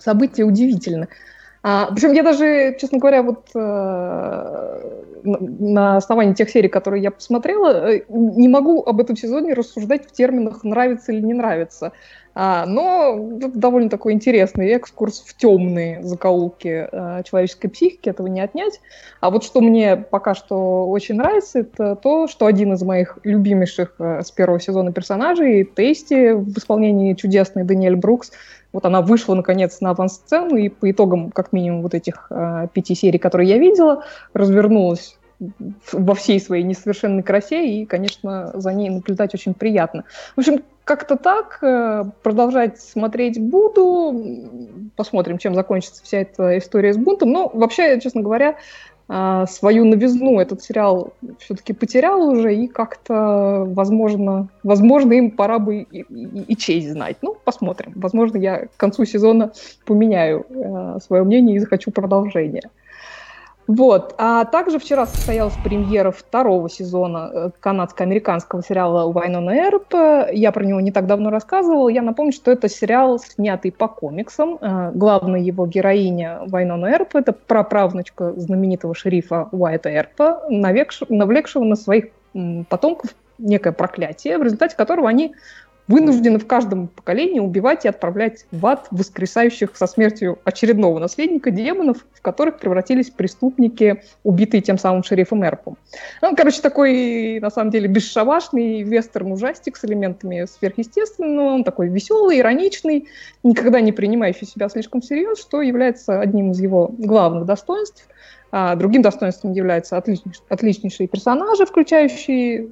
событие 0.00 0.46
удивительно. 0.46 1.08
А, 1.70 1.90
причем 1.92 2.12
я 2.12 2.22
даже, 2.22 2.78
честно 2.80 2.96
говоря, 2.96 3.22
вот 3.22 3.50
э, 3.54 4.80
на 5.22 5.98
основании 5.98 6.32
тех 6.32 6.48
серий, 6.48 6.70
которые 6.70 7.02
я 7.02 7.10
посмотрела, 7.10 7.90
э, 7.90 8.04
не 8.08 8.48
могу 8.48 8.82
об 8.82 9.02
этом 9.02 9.16
сезоне 9.16 9.52
рассуждать 9.52 10.08
в 10.08 10.12
терминах 10.12 10.64
нравится 10.64 11.12
или 11.12 11.20
не 11.20 11.34
нравится. 11.34 11.92
А, 12.34 12.64
но 12.64 13.36
это 13.36 13.48
довольно 13.48 13.90
такой 13.90 14.14
интересный 14.14 14.70
экскурс 14.70 15.22
в 15.26 15.36
темные 15.36 16.02
закоулки 16.02 16.88
э, 16.90 17.22
человеческой 17.24 17.68
психики, 17.68 18.08
этого 18.08 18.28
не 18.28 18.40
отнять. 18.40 18.80
А 19.20 19.28
вот 19.28 19.44
что 19.44 19.60
мне 19.60 19.94
пока 19.94 20.34
что 20.34 20.88
очень 20.88 21.16
нравится, 21.16 21.58
это 21.58 21.96
то, 21.96 22.28
что 22.28 22.46
один 22.46 22.72
из 22.72 22.82
моих 22.82 23.18
любимейших 23.24 23.96
с 23.98 24.30
первого 24.30 24.58
сезона 24.58 24.90
персонажей, 24.90 25.64
Тейсти, 25.64 26.32
в 26.32 26.56
исполнении 26.56 27.12
чудесной 27.12 27.64
Даниэль 27.64 27.96
Брукс, 27.96 28.32
вот 28.72 28.84
она 28.84 29.00
вышла, 29.00 29.34
наконец, 29.34 29.80
на 29.80 29.90
авансцену, 29.90 30.56
и 30.56 30.68
по 30.68 30.90
итогам, 30.90 31.30
как 31.30 31.52
минимум, 31.52 31.82
вот 31.82 31.94
этих 31.94 32.26
э, 32.30 32.68
пяти 32.72 32.94
серий, 32.94 33.18
которые 33.18 33.48
я 33.48 33.58
видела, 33.58 34.04
развернулась 34.34 35.18
во 35.92 36.14
всей 36.14 36.40
своей 36.40 36.64
несовершенной 36.64 37.22
красе, 37.22 37.66
и, 37.66 37.86
конечно, 37.86 38.50
за 38.54 38.72
ней 38.72 38.90
наблюдать 38.90 39.34
очень 39.34 39.54
приятно. 39.54 40.04
В 40.34 40.40
общем, 40.40 40.62
как-то 40.88 41.16
так. 41.16 41.58
Э, 41.62 42.04
продолжать 42.22 42.80
смотреть 42.80 43.38
буду. 43.38 44.90
Посмотрим, 44.96 45.38
чем 45.38 45.54
закончится 45.54 46.02
вся 46.02 46.20
эта 46.20 46.58
история 46.58 46.94
с 46.94 46.96
бунтом. 46.96 47.30
Но 47.30 47.50
вообще, 47.52 48.00
честно 48.00 48.22
говоря, 48.22 48.56
свою 49.08 49.86
новизну 49.86 50.38
этот 50.38 50.62
сериал 50.62 51.14
все-таки 51.38 51.72
потерял 51.72 52.28
уже, 52.28 52.54
и 52.54 52.66
как-то, 52.66 53.64
возможно, 53.66 54.48
возможно, 54.62 55.14
им 55.14 55.30
пора 55.30 55.58
бы 55.58 55.78
и, 55.78 56.00
и, 56.00 56.44
и 56.48 56.56
честь 56.56 56.90
знать. 56.90 57.16
Ну, 57.22 57.34
посмотрим. 57.42 57.92
Возможно, 57.96 58.36
я 58.36 58.66
к 58.66 58.76
концу 58.76 59.06
сезона 59.06 59.52
поменяю 59.86 60.44
э, 60.50 60.98
свое 61.02 61.24
мнение 61.24 61.56
и 61.56 61.58
захочу 61.58 61.90
продолжения. 61.90 62.68
Вот. 63.68 64.14
А 64.16 64.46
также 64.46 64.78
вчера 64.78 65.06
состоялась 65.06 65.52
премьера 65.62 66.10
второго 66.10 66.70
сезона 66.70 67.30
э, 67.32 67.50
канадско-американского 67.60 68.62
сериала 68.62 69.12
«Вайнона 69.12 69.50
Эрп». 69.50 69.92
Я 70.32 70.52
про 70.52 70.64
него 70.64 70.80
не 70.80 70.90
так 70.90 71.06
давно 71.06 71.28
рассказывала. 71.28 71.90
Я 71.90 72.00
напомню, 72.00 72.32
что 72.32 72.50
это 72.50 72.70
сериал, 72.70 73.18
снятый 73.18 73.70
по 73.70 73.86
комиксам. 73.86 74.58
Э, 74.60 74.90
главная 74.94 75.40
его 75.40 75.66
героиня 75.66 76.40
Вайнона 76.46 76.86
Эрп– 76.86 77.10
это 77.16 77.34
праправнучка 77.34 78.32
знаменитого 78.40 78.94
шерифа 78.94 79.48
Уайта 79.52 79.94
Эрпа, 79.94 80.44
навлекшего 80.48 81.64
на 81.64 81.76
своих 81.76 82.06
потомков 82.70 83.10
некое 83.36 83.72
проклятие, 83.72 84.38
в 84.38 84.42
результате 84.42 84.76
которого 84.76 85.08
они 85.08 85.34
вынуждены 85.88 86.38
в 86.38 86.46
каждом 86.46 86.88
поколении 86.88 87.40
убивать 87.40 87.84
и 87.84 87.88
отправлять 87.88 88.46
в 88.52 88.64
ад 88.66 88.86
воскресающих 88.90 89.76
со 89.76 89.86
смертью 89.86 90.38
очередного 90.44 90.98
наследника 90.98 91.50
демонов, 91.50 92.06
в 92.12 92.20
которых 92.20 92.58
превратились 92.58 93.10
преступники, 93.10 94.02
убитые 94.22 94.60
тем 94.60 94.78
самым 94.78 95.02
шерифом 95.02 95.42
Эрпом. 95.42 95.76
Ну, 96.22 96.36
короче, 96.36 96.60
такой, 96.60 97.40
на 97.40 97.50
самом 97.50 97.70
деле, 97.70 97.88
бесшабашный 97.88 98.82
вестерн-ужастик 98.82 99.76
с 99.76 99.84
элементами 99.84 100.46
сверхъестественного, 100.46 101.54
он 101.54 101.64
такой 101.64 101.88
веселый, 101.88 102.38
ироничный, 102.38 103.08
никогда 103.42 103.80
не 103.80 103.92
принимающий 103.92 104.46
себя 104.46 104.68
слишком 104.68 105.00
всерьез, 105.00 105.40
что 105.40 105.62
является 105.62 106.20
одним 106.20 106.52
из 106.52 106.60
его 106.60 106.94
главных 106.98 107.46
достоинств. 107.46 108.06
А 108.50 108.76
другим 108.76 109.02
достоинством 109.02 109.52
являются 109.52 109.98
отличнейшие, 109.98 111.06
персонажи, 111.06 111.66
включающие 111.66 112.70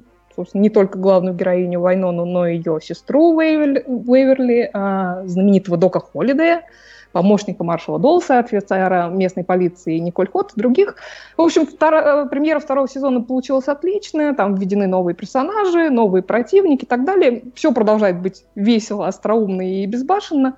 не 0.53 0.69
только 0.69 0.99
главную 0.99 1.35
героиню 1.35 1.79
Вайнону, 1.81 2.25
но 2.25 2.47
и 2.47 2.57
ее 2.57 2.79
сестру 2.81 3.35
Уэйверли, 3.35 3.83
Уэйверли 3.85 4.69
а, 4.73 5.23
знаменитого 5.25 5.77
Дока 5.77 5.99
Холидея, 5.99 6.63
помощника 7.11 7.63
маршала 7.63 7.99
Долса, 7.99 8.39
офицера 8.39 9.07
местной 9.07 9.43
полиции 9.43 9.97
Николь 9.97 10.29
Хот 10.29 10.53
и 10.55 10.59
других. 10.59 10.95
В 11.35 11.41
общем, 11.41 11.65
втор... 11.65 11.93
Э, 11.95 12.25
премьера 12.29 12.59
второго 12.59 12.87
сезона 12.87 13.21
получилась 13.21 13.67
отличная, 13.67 14.33
там 14.33 14.55
введены 14.55 14.87
новые 14.87 15.15
персонажи, 15.15 15.89
новые 15.89 16.21
противники 16.21 16.83
и 16.83 16.87
так 16.87 17.05
далее. 17.05 17.43
Все 17.55 17.71
продолжает 17.71 18.21
быть 18.21 18.45
весело, 18.55 19.07
остроумно 19.07 19.61
и 19.61 19.85
безбашенно. 19.85 20.57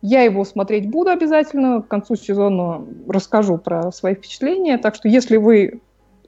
Я 0.00 0.22
его 0.22 0.44
смотреть 0.44 0.88
буду 0.88 1.10
обязательно, 1.10 1.82
к 1.82 1.88
концу 1.88 2.14
сезона 2.14 2.84
расскажу 3.08 3.58
про 3.58 3.90
свои 3.90 4.14
впечатления, 4.14 4.78
так 4.78 4.94
что 4.94 5.08
если 5.08 5.36
вы 5.36 5.80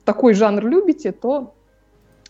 такой 0.05 0.35
жанр 0.35 0.67
любите, 0.67 1.13
то 1.13 1.55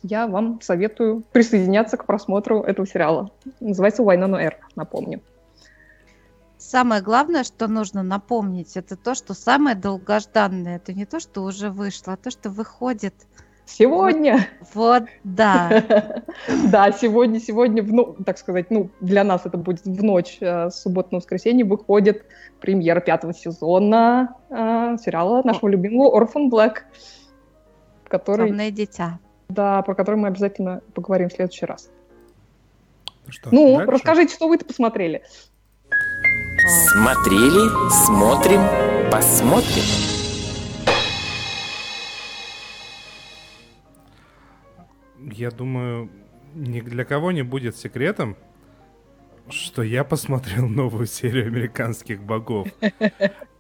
я 0.03 0.27
вам 0.27 0.61
советую 0.61 1.23
присоединяться 1.33 1.97
к 1.97 2.07
просмотру 2.07 2.61
этого 2.61 2.87
сериала. 2.87 3.31
Называется 3.61 4.03
«Война 4.03 4.41
Эр», 4.41 4.59
напомню. 4.77 5.21
Самое 6.59 7.01
главное, 7.01 7.43
что 7.43 7.69
нужно 7.69 8.03
напомнить, 8.03 8.77
это 8.77 8.97
то, 8.97 9.15
что 9.15 9.33
самое 9.33 9.75
долгожданное, 9.75 10.77
это 10.77 10.93
не 10.93 11.07
то, 11.07 11.19
что 11.19 11.43
уже 11.43 11.71
вышло, 11.71 12.13
а 12.13 12.17
то, 12.17 12.31
что 12.31 12.51
выходит 12.51 13.15
Сегодня. 13.79 14.49
Вот, 14.75 15.05
да. 15.25 15.85
Да, 16.71 16.91
сегодня, 16.93 17.41
сегодня, 17.41 17.83
ну, 17.83 18.17
так 18.25 18.39
сказать, 18.39 18.71
ну, 18.71 18.91
для 19.01 19.25
нас 19.25 19.43
это 19.47 19.57
будет 19.59 19.85
в 19.85 20.03
ночь 20.03 20.39
э, 20.41 20.71
с 20.71 20.83
субботы 20.83 21.09
на 21.13 21.19
воскресенье 21.19 21.65
выходит 21.65 22.25
премьера 22.61 23.01
пятого 23.01 23.33
сезона 23.33 24.35
э, 24.49 24.97
сериала 25.03 25.43
нашего 25.45 25.69
любимого 25.69 26.21
Orphan 26.21 26.51
Black, 26.51 26.79
который... 28.09 28.49
Темное 28.49 28.71
дитя. 28.71 29.19
Да, 29.51 29.83
про 29.83 29.95
который 29.95 30.17
мы 30.17 30.29
обязательно 30.29 30.81
поговорим 30.95 31.29
в 31.29 31.33
следующий 31.33 31.67
раз. 31.67 31.91
Ну, 33.27 33.33
что, 33.33 33.49
ну 33.53 33.77
дальше? 33.79 33.91
расскажите, 33.93 34.35
что 34.35 34.49
вы-то 34.49 34.65
посмотрели. 34.65 35.23
Смотрели, 36.93 37.69
смотрим, 38.07 38.61
посмотрим. 39.11 39.83
Я 45.19 45.51
думаю, 45.51 46.11
ни 46.55 46.81
для 46.81 47.05
кого 47.05 47.33
не 47.33 47.43
будет 47.43 47.77
секретом, 47.77 48.37
что 49.53 49.83
я 49.83 50.05
посмотрел 50.05 50.69
новую 50.69 51.07
серию 51.07 51.47
американских 51.47 52.23
богов. 52.23 52.69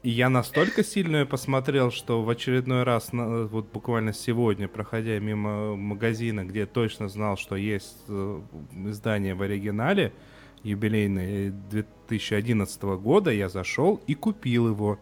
И 0.02 0.08
я 0.08 0.30
настолько 0.30 0.82
сильно 0.82 1.16
ее 1.18 1.26
посмотрел, 1.26 1.90
что 1.90 2.22
в 2.22 2.30
очередной 2.30 2.84
раз, 2.84 3.10
вот 3.12 3.70
буквально 3.70 4.14
сегодня, 4.14 4.66
проходя 4.66 5.18
мимо 5.18 5.76
магазина, 5.76 6.44
где 6.44 6.64
точно 6.64 7.08
знал, 7.08 7.36
что 7.36 7.54
есть 7.54 7.98
э, 8.08 8.40
издание 8.86 9.34
в 9.34 9.42
оригинале, 9.42 10.14
юбилейное 10.62 11.50
2011 11.70 12.82
года, 12.82 13.30
я 13.30 13.48
зашел 13.48 14.00
и 14.06 14.14
купил 14.14 14.68
его, 14.68 14.98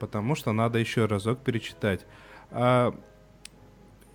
потому 0.00 0.34
что 0.34 0.52
надо 0.52 0.78
еще 0.78 1.06
разок 1.06 1.40
перечитать. 1.40 2.04
А, 2.50 2.92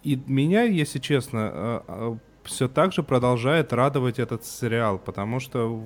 и 0.03 0.19
меня, 0.27 0.63
если 0.63 0.99
честно, 0.99 1.49
а, 1.51 1.83
а, 1.87 2.17
все 2.49 2.67
так 2.67 2.93
же 2.93 3.03
продолжает 3.03 3.71
радовать 3.71 4.19
этот 4.19 4.43
сериал, 4.43 4.97
потому 4.97 5.39
что 5.39 5.83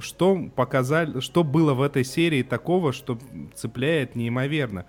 что 0.00 0.48
показали, 0.54 1.20
что 1.20 1.44
было 1.44 1.72
в 1.74 1.82
этой 1.82 2.04
серии 2.04 2.42
такого, 2.42 2.92
что 2.92 3.18
цепляет 3.54 4.16
неимоверно. 4.16 4.84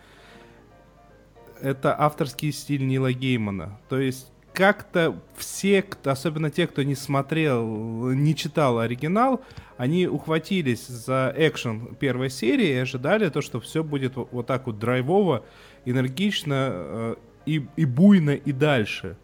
Это 1.61 1.95
авторский 1.97 2.51
стиль 2.51 2.85
Нила 2.87 3.13
Геймана. 3.13 3.79
То 3.87 3.99
есть 3.99 4.31
как-то 4.53 5.21
все, 5.37 5.85
особенно 6.05 6.49
те, 6.49 6.65
кто 6.67 6.83
не 6.83 6.95
смотрел, 6.95 8.11
не 8.11 8.35
читал 8.35 8.79
оригинал, 8.79 9.41
они 9.77 10.07
ухватились 10.07 10.87
за 10.87 11.33
экшен 11.37 11.95
первой 11.95 12.29
серии 12.29 12.69
и 12.69 12.77
ожидали 12.77 13.29
то, 13.29 13.41
что 13.41 13.59
все 13.59 13.83
будет 13.83 14.13
вот 14.15 14.47
так 14.47 14.65
вот 14.65 14.79
драйвово, 14.79 15.45
энергично 15.85 16.71
э, 16.73 17.15
и, 17.45 17.65
и 17.75 17.85
буйно 17.85 18.31
и 18.31 18.51
дальше. 18.51 19.17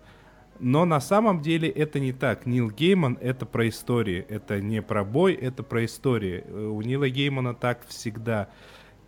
Но 0.60 0.86
на 0.86 1.02
самом 1.02 1.42
деле 1.42 1.70
это 1.70 2.00
не 2.00 2.14
так. 2.14 2.46
Нил 2.46 2.72
Гейман— 2.72 3.18
это 3.22 3.46
про 3.46 3.68
истории. 3.68 4.26
Это 4.30 4.62
не 4.62 4.82
про 4.82 5.04
бой, 5.04 5.34
это 5.34 5.64
про 5.64 5.84
истории. 5.86 6.44
Э, 6.46 6.68
у 6.68 6.82
Нила 6.82 7.10
Геймана 7.10 7.54
так 7.54 7.86
всегда. 7.88 8.50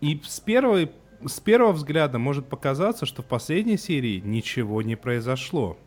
И 0.02 0.22
с, 0.26 0.40
первой, 0.40 0.92
с 1.26 1.40
первого 1.40 1.72
взгляда 1.72 2.20
может 2.20 2.48
показаться, 2.48 3.06
что 3.06 3.22
в 3.22 3.26
последней 3.26 3.78
серии 3.78 4.20
ничего 4.20 4.82
не 4.82 4.96
произошло. 4.96 5.78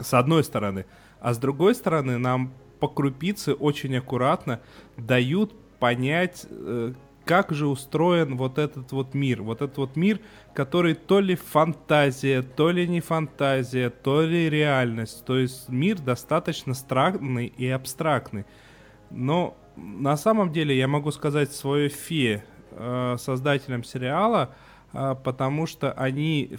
С 0.00 0.14
одной 0.14 0.42
стороны. 0.42 0.86
А 1.20 1.34
с 1.34 1.38
другой 1.38 1.74
стороны, 1.74 2.18
нам 2.18 2.52
по 2.80 2.88
крупице 2.88 3.52
очень 3.52 3.96
аккуратно 3.96 4.60
дают 4.96 5.54
понять, 5.78 6.46
э, 6.48 6.94
как 7.24 7.52
же 7.52 7.66
устроен 7.66 8.36
вот 8.36 8.58
этот 8.58 8.92
вот 8.92 9.14
мир. 9.14 9.42
Вот 9.42 9.62
этот 9.62 9.76
вот 9.78 9.96
мир, 9.96 10.20
который 10.54 10.94
то 10.94 11.20
ли 11.20 11.36
фантазия, 11.36 12.42
то 12.42 12.70
ли 12.70 12.86
не 12.86 13.00
фантазия, 13.00 13.90
то 13.90 14.22
ли 14.22 14.50
реальность. 14.50 15.24
То 15.24 15.38
есть 15.38 15.68
мир 15.68 15.98
достаточно 15.98 16.74
странный 16.74 17.46
и 17.46 17.68
абстрактный. 17.68 18.44
Но 19.10 19.56
на 19.76 20.16
самом 20.16 20.52
деле 20.52 20.76
я 20.76 20.88
могу 20.88 21.10
сказать 21.10 21.52
свое 21.52 21.88
фе 21.88 22.44
э, 22.70 23.16
создателям 23.18 23.84
сериала, 23.84 24.54
э, 24.92 25.14
потому 25.22 25.66
что 25.66 25.92
они 25.92 26.56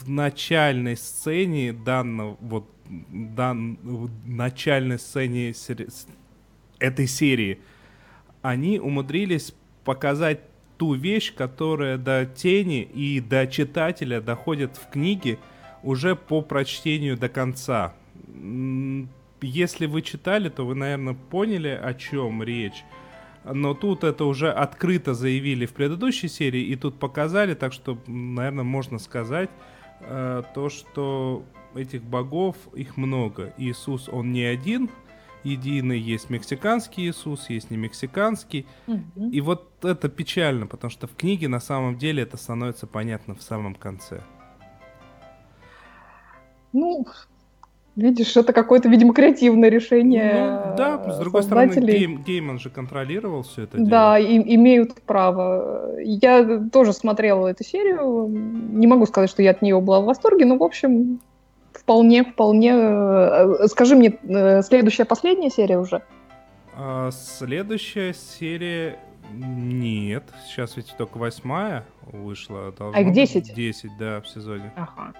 в 0.00 0.08
начальной 0.08 0.96
сцене 0.96 1.72
данного 1.72 2.36
вот 2.40 2.70
дан, 2.88 3.78
в 3.82 4.10
начальной 4.26 4.98
сцене 4.98 5.52
сери- 5.52 5.88
этой 6.78 7.06
серии 7.06 7.60
они 8.42 8.80
умудрились 8.80 9.54
показать 9.84 10.40
ту 10.76 10.94
вещь, 10.94 11.34
которая 11.34 11.98
до 11.98 12.24
тени 12.24 12.82
и 12.82 13.20
до 13.20 13.46
читателя 13.46 14.20
доходит 14.20 14.76
в 14.76 14.90
книге 14.90 15.38
уже 15.82 16.16
по 16.16 16.40
прочтению 16.42 17.16
до 17.16 17.28
конца. 17.28 17.94
Если 19.42 19.86
вы 19.86 20.02
читали, 20.02 20.48
то 20.48 20.64
вы, 20.64 20.74
наверное, 20.74 21.14
поняли, 21.14 21.68
о 21.68 21.94
чем 21.94 22.42
речь. 22.42 22.84
Но 23.44 23.74
тут 23.74 24.04
это 24.04 24.24
уже 24.24 24.50
открыто 24.50 25.14
заявили 25.14 25.66
в 25.66 25.72
предыдущей 25.72 26.28
серии 26.28 26.62
и 26.62 26.76
тут 26.76 26.98
показали, 26.98 27.54
так 27.54 27.72
что, 27.72 27.98
наверное, 28.06 28.64
можно 28.64 28.98
сказать 28.98 29.50
э, 30.00 30.42
то, 30.54 30.68
что 30.68 31.44
этих 31.74 32.02
богов, 32.02 32.56
их 32.74 32.96
много. 32.96 33.54
Иисус, 33.56 34.08
он 34.10 34.32
не 34.32 34.42
один, 34.42 34.90
единый, 35.44 35.98
есть 35.98 36.30
мексиканский 36.30 37.08
Иисус, 37.08 37.50
есть 37.50 37.70
не 37.70 37.76
мексиканский. 37.76 38.66
Угу. 38.86 39.30
И 39.30 39.40
вот 39.40 39.84
это 39.84 40.08
печально, 40.08 40.66
потому 40.66 40.90
что 40.90 41.06
в 41.06 41.14
книге 41.14 41.48
на 41.48 41.60
самом 41.60 41.96
деле 41.98 42.22
это 42.22 42.36
становится 42.36 42.86
понятно 42.86 43.34
в 43.34 43.42
самом 43.42 43.74
конце. 43.74 44.20
Ну, 46.72 47.06
видишь, 47.96 48.36
это 48.36 48.52
какое-то, 48.52 48.88
видимо, 48.88 49.12
креативное 49.12 49.68
решение. 49.68 50.62
Ну, 50.66 50.76
да, 50.76 51.12
с 51.12 51.18
другой 51.18 51.42
стороны, 51.42 51.72
Гейм, 51.74 52.22
Гейман 52.22 52.58
же 52.58 52.70
контролировал 52.70 53.42
все 53.42 53.62
это. 53.62 53.78
Да, 53.78 54.18
и, 54.18 54.36
имеют 54.54 55.02
право. 55.02 55.98
Я 56.00 56.60
тоже 56.72 56.92
смотрела 56.92 57.48
эту 57.48 57.64
серию. 57.64 58.28
Не 58.28 58.86
могу 58.86 59.06
сказать, 59.06 59.30
что 59.30 59.42
я 59.42 59.50
от 59.50 59.62
нее 59.62 59.80
была 59.80 60.00
в 60.00 60.04
восторге, 60.04 60.44
но, 60.44 60.56
в 60.56 60.62
общем, 60.62 61.20
Вполне, 61.90 62.22
вполне. 62.22 62.72
Э, 62.72 63.66
скажи 63.66 63.96
мне, 63.96 64.16
э, 64.22 64.62
следующая, 64.62 65.04
последняя 65.04 65.50
серия 65.50 65.76
уже? 65.76 66.02
А, 66.76 67.10
следующая 67.10 68.14
серия 68.14 69.00
нет. 69.34 70.22
Сейчас 70.46 70.76
ведь 70.76 70.94
только 70.96 71.18
восьмая 71.18 71.84
вышла. 72.02 72.72
А 72.78 73.00
их 73.00 73.12
десять? 73.12 73.52
Десять, 73.54 73.90
да, 73.98 74.20
в 74.20 74.28
сезоне. 74.28 74.72
Ага. 74.76 75.14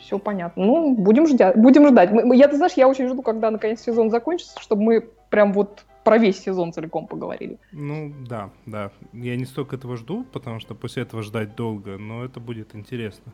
Все 0.00 0.18
понятно. 0.18 0.64
Ну, 0.64 0.96
будем 0.96 1.28
ждать. 1.28 1.56
Будем 1.56 1.86
ждать. 1.86 2.10
Я, 2.10 2.48
ты 2.48 2.56
знаешь, 2.56 2.72
я 2.72 2.88
очень 2.88 3.06
жду, 3.06 3.22
когда 3.22 3.52
наконец 3.52 3.82
сезон 3.82 4.10
закончится, 4.10 4.58
чтобы 4.60 4.82
мы 4.82 5.00
прям 5.30 5.52
вот 5.52 5.84
про 6.02 6.18
весь 6.18 6.40
сезон 6.40 6.72
целиком 6.72 7.06
поговорили. 7.06 7.60
Ну, 7.70 8.12
да, 8.28 8.50
да. 8.66 8.90
Я 9.12 9.36
не 9.36 9.44
столько 9.44 9.76
этого 9.76 9.96
жду, 9.96 10.24
потому 10.32 10.58
что 10.58 10.74
после 10.74 11.04
этого 11.04 11.22
ждать 11.22 11.54
долго, 11.54 11.98
но 11.98 12.24
это 12.24 12.40
будет 12.40 12.74
интересно. 12.74 13.32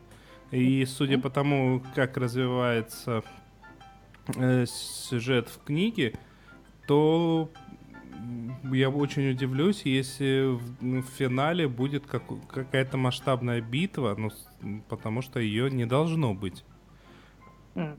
И 0.51 0.85
судя 0.85 1.19
по 1.19 1.29
тому, 1.29 1.81
как 1.95 2.17
развивается 2.17 3.23
э, 4.35 4.65
сюжет 4.67 5.49
в 5.49 5.63
книге, 5.63 6.13
то 6.87 7.51
я 8.71 8.89
очень 8.89 9.29
удивлюсь, 9.29 9.83
если 9.85 10.55
в, 10.55 10.61
ну, 10.81 11.01
в 11.01 11.05
финале 11.05 11.67
будет 11.67 12.05
как, 12.05 12.23
какая-то 12.47 12.97
масштабная 12.97 13.61
битва, 13.61 14.15
ну, 14.17 14.81
потому 14.89 15.21
что 15.21 15.39
ее 15.39 15.69
не 15.69 15.85
должно 15.85 16.33
быть. 16.33 16.63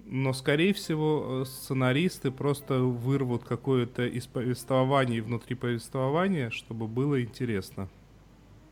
Но, 0.04 0.32
скорее 0.32 0.74
всего, 0.74 1.42
э, 1.42 1.44
сценаристы 1.46 2.30
просто 2.30 2.80
вырвут 2.80 3.44
какое-то 3.44 4.04
из 4.04 4.26
повествования 4.26 5.22
внутри 5.22 5.54
повествования, 5.54 6.50
чтобы 6.50 6.86
было 6.86 7.22
интересно. 7.22 7.88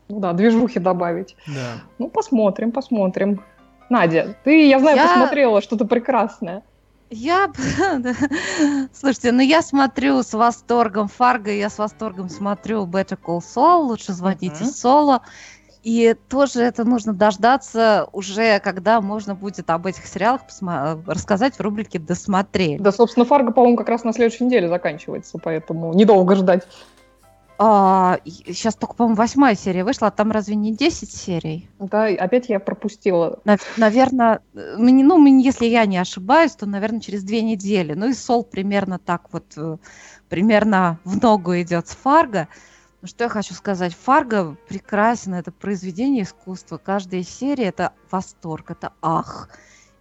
Ну 0.07 0.19
да, 0.19 0.33
движухи 0.33 0.79
добавить. 0.79 1.35
Да. 1.47 1.81
Ну, 1.97 2.09
посмотрим, 2.09 2.71
посмотрим. 2.71 3.41
Надя, 3.89 4.35
ты, 4.43 4.67
я 4.67 4.79
знаю, 4.79 4.97
я... 4.97 5.07
посмотрела 5.07 5.61
что-то 5.61 5.85
прекрасное. 5.85 6.63
Я, 7.09 7.51
слушайте, 8.93 9.31
ну 9.31 9.41
я 9.41 9.63
смотрю 9.63 10.21
с 10.21 10.33
восторгом 10.33 11.07
Фарго, 11.07 11.51
я 11.51 11.69
с 11.69 11.79
восторгом 11.79 12.29
смотрю 12.29 12.85
Better 12.85 13.17
Call 13.19 13.39
Saul, 13.39 13.85
лучше 13.85 14.13
звоните 14.13 14.63
uh-huh. 14.63 14.71
Соло. 14.71 15.21
И 15.81 16.13
тоже 16.27 16.61
это 16.61 16.83
нужно 16.83 17.13
дождаться 17.13 18.09
уже, 18.11 18.59
когда 18.59 18.99
можно 18.99 19.33
будет 19.33 19.69
об 19.69 19.85
этих 19.85 20.05
сериалах 20.05 20.41
посма- 20.47 21.01
рассказать 21.07 21.55
в 21.55 21.61
рубрике 21.61 21.99
«Досмотрели». 21.99 22.77
Да, 22.77 22.91
собственно, 22.91 23.25
Фарго, 23.25 23.53
по-моему, 23.53 23.77
как 23.77 23.87
раз 23.87 24.03
на 24.03 24.11
следующей 24.11 24.43
неделе 24.43 24.67
заканчивается, 24.67 25.39
поэтому 25.41 25.93
недолго 25.93 26.35
ждать. 26.35 26.67
А, 27.61 28.19
сейчас 28.25 28.75
только, 28.75 28.95
по-моему, 28.95 29.17
восьмая 29.17 29.53
серия 29.53 29.83
вышла, 29.83 30.07
а 30.07 30.11
там 30.11 30.31
разве 30.31 30.55
не 30.55 30.73
10 30.73 31.11
серий? 31.11 31.69
Да, 31.77 32.05
опять 32.05 32.47
я 32.47 32.57
пропустила. 32.57 33.41
На, 33.43 33.57
наверное, 33.75 34.39
ну, 34.53 35.25
если 35.25 35.65
я 35.65 35.85
не 35.85 35.97
ошибаюсь, 35.97 36.53
то, 36.53 36.65
наверное, 36.65 37.01
через 37.01 37.21
две 37.25 37.41
недели. 37.41 37.95
Ну 37.95 38.07
и 38.07 38.13
Сол 38.13 38.45
примерно 38.45 38.97
так 38.97 39.33
вот, 39.33 39.57
э, 39.57 39.75
примерно 40.29 41.01
в 41.03 41.21
ногу 41.21 41.53
идет 41.59 41.89
с 41.89 41.95
Фарго. 41.97 42.47
Ну, 43.01 43.09
что 43.09 43.25
я 43.25 43.29
хочу 43.29 43.53
сказать, 43.53 43.93
Фарго 43.93 44.55
прекрасен, 44.69 45.33
это 45.33 45.51
произведение 45.51 46.23
искусства. 46.23 46.77
Каждая 46.77 47.23
серия 47.23 47.65
это 47.65 47.91
восторг, 48.09 48.71
это 48.71 48.93
ах. 49.01 49.49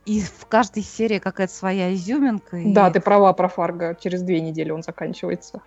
И 0.07 0.21
в 0.21 0.47
каждой 0.47 0.85
серии 0.85 1.19
какая-то 1.19 1.53
своя 1.53 1.93
изюминка. 1.93 2.61
Да, 2.67 2.89
и... 2.89 2.93
ты 2.93 3.01
права 3.01 3.33
про 3.33 3.49
Фарго. 3.49 3.97
Через 4.01 4.23
две 4.23 4.41
недели 4.41 4.71
он 4.71 4.85
заканчивается. 4.85 5.61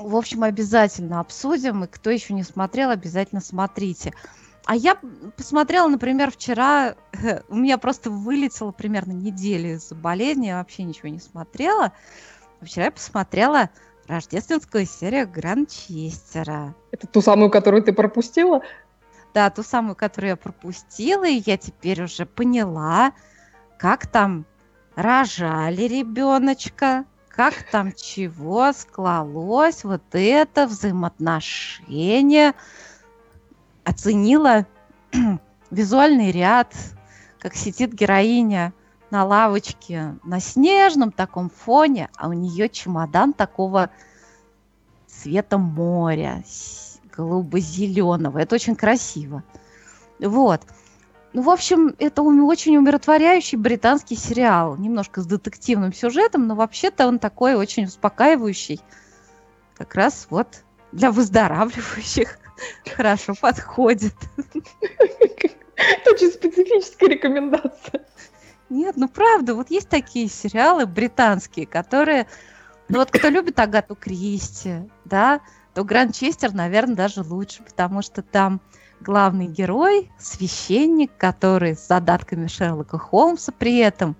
В 0.00 0.16
общем, 0.16 0.44
обязательно 0.44 1.20
обсудим. 1.20 1.84
И 1.84 1.86
кто 1.86 2.10
еще 2.10 2.34
не 2.34 2.42
смотрел, 2.42 2.90
обязательно 2.90 3.40
смотрите. 3.40 4.12
А 4.64 4.76
я 4.76 4.98
посмотрела, 5.36 5.88
например, 5.88 6.30
вчера, 6.30 6.94
у 7.48 7.56
меня 7.56 7.78
просто 7.78 8.10
вылетело 8.10 8.70
примерно 8.70 9.12
неделю 9.12 9.74
из-за 9.74 9.94
болезни, 9.94 10.48
я 10.48 10.58
вообще 10.58 10.82
ничего 10.82 11.08
не 11.08 11.20
смотрела. 11.20 11.92
Вчера 12.60 12.86
я 12.86 12.90
посмотрела 12.90 13.70
рождественскую 14.08 14.86
серию 14.86 15.28
Гранчестера. 15.28 16.74
Это 16.90 17.06
ту 17.06 17.20
самую, 17.22 17.50
которую 17.50 17.82
ты 17.82 17.92
пропустила? 17.92 18.62
Да, 19.34 19.50
ту 19.50 19.62
самую, 19.62 19.94
которую 19.94 20.30
я 20.30 20.36
пропустила, 20.36 21.26
и 21.26 21.42
я 21.46 21.56
теперь 21.56 22.02
уже 22.02 22.26
поняла, 22.26 23.12
как 23.78 24.06
там 24.06 24.46
рожали 24.96 25.82
ребеночка, 25.82 27.04
как 27.38 27.54
там 27.70 27.92
чего 27.92 28.72
склалось, 28.72 29.84
вот 29.84 30.02
это 30.10 30.66
взаимоотношение. 30.66 32.52
Оценила 33.84 34.66
визуальный 35.70 36.32
ряд, 36.32 36.74
как 37.38 37.54
сидит 37.54 37.92
героиня 37.92 38.72
на 39.12 39.24
лавочке 39.24 40.16
на 40.24 40.40
снежном 40.40 41.12
таком 41.12 41.48
фоне, 41.48 42.08
а 42.16 42.26
у 42.28 42.32
нее 42.32 42.68
чемодан 42.68 43.32
такого 43.32 43.90
цвета 45.06 45.58
моря, 45.58 46.42
голубо-зеленого. 47.16 48.38
Это 48.38 48.56
очень 48.56 48.74
красиво. 48.74 49.44
Вот. 50.18 50.62
Ну, 51.38 51.44
в 51.44 51.50
общем, 51.50 51.94
это 52.00 52.22
очень 52.22 52.76
умиротворяющий 52.76 53.56
британский 53.58 54.16
сериал. 54.16 54.76
Немножко 54.76 55.20
с 55.20 55.26
детективным 55.26 55.92
сюжетом, 55.92 56.48
но 56.48 56.56
вообще-то 56.56 57.06
он 57.06 57.20
такой 57.20 57.54
очень 57.54 57.84
успокаивающий. 57.84 58.80
Как 59.76 59.94
раз 59.94 60.26
вот 60.30 60.64
для 60.90 61.12
выздоравливающих 61.12 62.40
хорошо 62.96 63.34
подходит. 63.40 64.14
Это 65.76 66.10
очень 66.10 66.32
специфическая 66.32 67.08
рекомендация. 67.08 68.04
Нет, 68.68 68.96
ну 68.96 69.06
правда, 69.08 69.54
вот 69.54 69.70
есть 69.70 69.88
такие 69.88 70.28
сериалы 70.28 70.86
британские, 70.86 71.68
которые... 71.68 72.26
Ну 72.88 72.98
вот 72.98 73.12
кто 73.12 73.28
любит 73.28 73.60
Агату 73.60 73.94
Кристи, 73.94 74.90
да, 75.04 75.40
то 75.72 75.84
Гранчестер, 75.84 76.52
наверное, 76.52 76.96
даже 76.96 77.22
лучше, 77.22 77.62
потому 77.62 78.02
что 78.02 78.22
там 78.22 78.60
главный 79.00 79.46
герой, 79.46 80.10
священник, 80.18 81.10
который 81.16 81.76
с 81.76 81.86
задатками 81.86 82.46
Шерлока 82.46 82.98
Холмса 82.98 83.52
при 83.56 83.78
этом. 83.78 84.16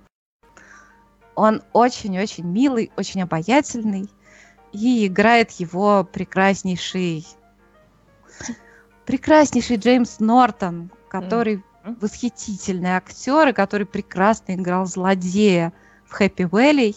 Он 1.34 1.62
очень-очень 1.72 2.44
милый, 2.44 2.90
очень 2.96 3.22
обаятельный, 3.22 4.08
и 4.72 5.06
играет 5.06 5.52
его 5.52 6.04
прекраснейший 6.04 7.26
прекраснейший 9.06 9.76
Джеймс 9.76 10.20
Нортон, 10.20 10.90
который 11.08 11.56
mm-hmm. 11.56 11.98
восхитительный 12.00 12.90
актер, 12.90 13.48
и 13.48 13.52
который 13.52 13.86
прекрасно 13.86 14.52
играл 14.52 14.84
злодея 14.84 15.72
в 16.04 16.12
Хэппи 16.12 16.42
Вэлли. 16.42 16.94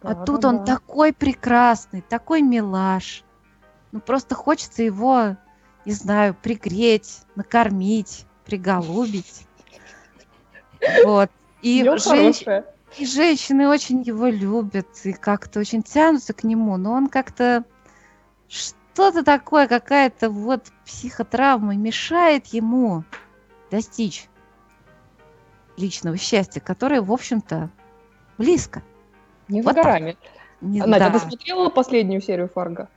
А 0.00 0.14
да, 0.14 0.24
тут 0.24 0.40
да, 0.40 0.48
он 0.48 0.58
да. 0.58 0.76
такой 0.76 1.12
прекрасный, 1.12 2.00
такой 2.00 2.40
милаш. 2.40 3.22
Ну 3.92 4.00
просто 4.00 4.34
хочется 4.34 4.82
его 4.82 5.36
не 5.84 5.92
знаю, 5.92 6.34
пригреть, 6.34 7.22
накормить, 7.36 8.26
приголубить. 8.44 9.46
Вот. 11.04 11.30
И, 11.60 11.84
женщ... 11.98 12.42
и 12.96 13.04
женщины 13.04 13.68
очень 13.68 14.00
его 14.00 14.28
любят 14.28 14.86
и 15.04 15.12
как-то 15.12 15.60
очень 15.60 15.82
тянутся 15.82 16.32
к 16.32 16.42
нему, 16.42 16.78
но 16.78 16.92
он 16.92 17.08
как-то 17.08 17.64
что-то 18.48 19.22
такое, 19.22 19.68
какая-то 19.68 20.30
вот 20.30 20.72
психотравма 20.86 21.76
мешает 21.76 22.46
ему 22.46 23.04
достичь 23.70 24.30
личного 25.76 26.16
счастья, 26.16 26.60
которое, 26.60 27.02
в 27.02 27.12
общем-то, 27.12 27.70
близко. 28.38 28.82
Не 29.48 29.62
вот 29.62 29.74
за 29.74 29.82
горами. 29.82 30.16
Не, 30.60 30.80
Надя, 30.80 31.10
да. 31.10 31.18
ты 31.18 31.18
смотрела 31.20 31.68
последнюю 31.70 32.20
серию 32.20 32.48
Фарго? 32.48 32.88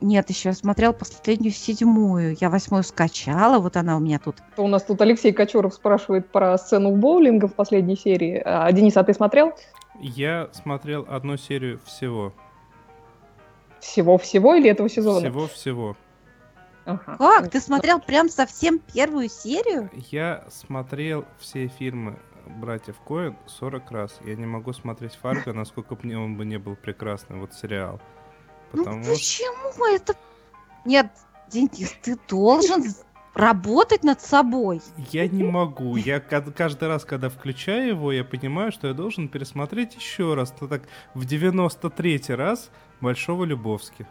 Нет, 0.00 0.28
еще 0.30 0.48
я 0.50 0.54
смотрел 0.54 0.92
последнюю 0.92 1.52
седьмую. 1.52 2.36
Я 2.40 2.50
восьмую 2.50 2.82
скачала, 2.82 3.58
вот 3.58 3.76
она 3.76 3.96
у 3.96 4.00
меня 4.00 4.18
тут. 4.18 4.36
У 4.56 4.66
нас 4.66 4.82
тут 4.82 5.00
Алексей 5.00 5.32
Кочуров 5.32 5.74
спрашивает 5.74 6.28
про 6.30 6.58
сцену 6.58 6.96
боулинга 6.96 7.46
в 7.46 7.54
последней 7.54 7.96
серии. 7.96 8.42
А, 8.44 8.70
Денис, 8.72 8.96
а 8.96 9.04
ты 9.04 9.14
смотрел? 9.14 9.52
Я 10.00 10.48
смотрел 10.52 11.06
одну 11.08 11.36
серию 11.36 11.80
всего. 11.84 12.32
Всего-всего 13.80 14.54
или 14.54 14.70
этого 14.70 14.88
сезона? 14.88 15.20
Всего-всего. 15.20 15.96
Ага. 16.84 17.16
Как? 17.16 17.50
Ты 17.50 17.60
смотрел 17.60 18.00
прям 18.00 18.28
совсем 18.28 18.80
первую 18.80 19.28
серию? 19.28 19.90
Я 20.10 20.44
смотрел 20.50 21.24
все 21.38 21.68
фильмы 21.68 22.18
братьев 22.46 22.96
Коэн 23.06 23.36
40 23.46 23.90
раз. 23.92 24.18
Я 24.24 24.34
не 24.34 24.46
могу 24.46 24.72
смотреть 24.72 25.14
Фарго, 25.14 25.52
насколько 25.52 25.94
бы 25.94 26.16
он 26.16 26.36
бы 26.36 26.44
не 26.44 26.58
был 26.58 26.74
прекрасный, 26.74 27.38
вот 27.38 27.54
сериал. 27.54 28.00
Ну 28.72 28.84
потому... 28.84 29.04
Ну 29.04 29.12
почему 29.12 29.86
это... 29.86 30.14
Нет, 30.84 31.10
Денис, 31.50 31.94
ты 32.02 32.16
должен 32.28 32.84
работать 33.34 34.04
над 34.04 34.20
собой. 34.20 34.80
Я 35.10 35.28
не 35.28 35.44
могу. 35.44 35.96
Я 35.96 36.20
каждый 36.20 36.88
раз, 36.88 37.04
когда 37.04 37.28
включаю 37.28 37.88
его, 37.88 38.12
я 38.12 38.24
понимаю, 38.24 38.72
что 38.72 38.88
я 38.88 38.94
должен 38.94 39.28
пересмотреть 39.28 39.94
еще 39.94 40.34
раз. 40.34 40.50
То 40.50 40.66
так 40.66 40.82
в 41.14 41.24
93-й 41.24 42.34
раз 42.34 42.70
Большого 43.00 43.44
Любовски. 43.44 44.06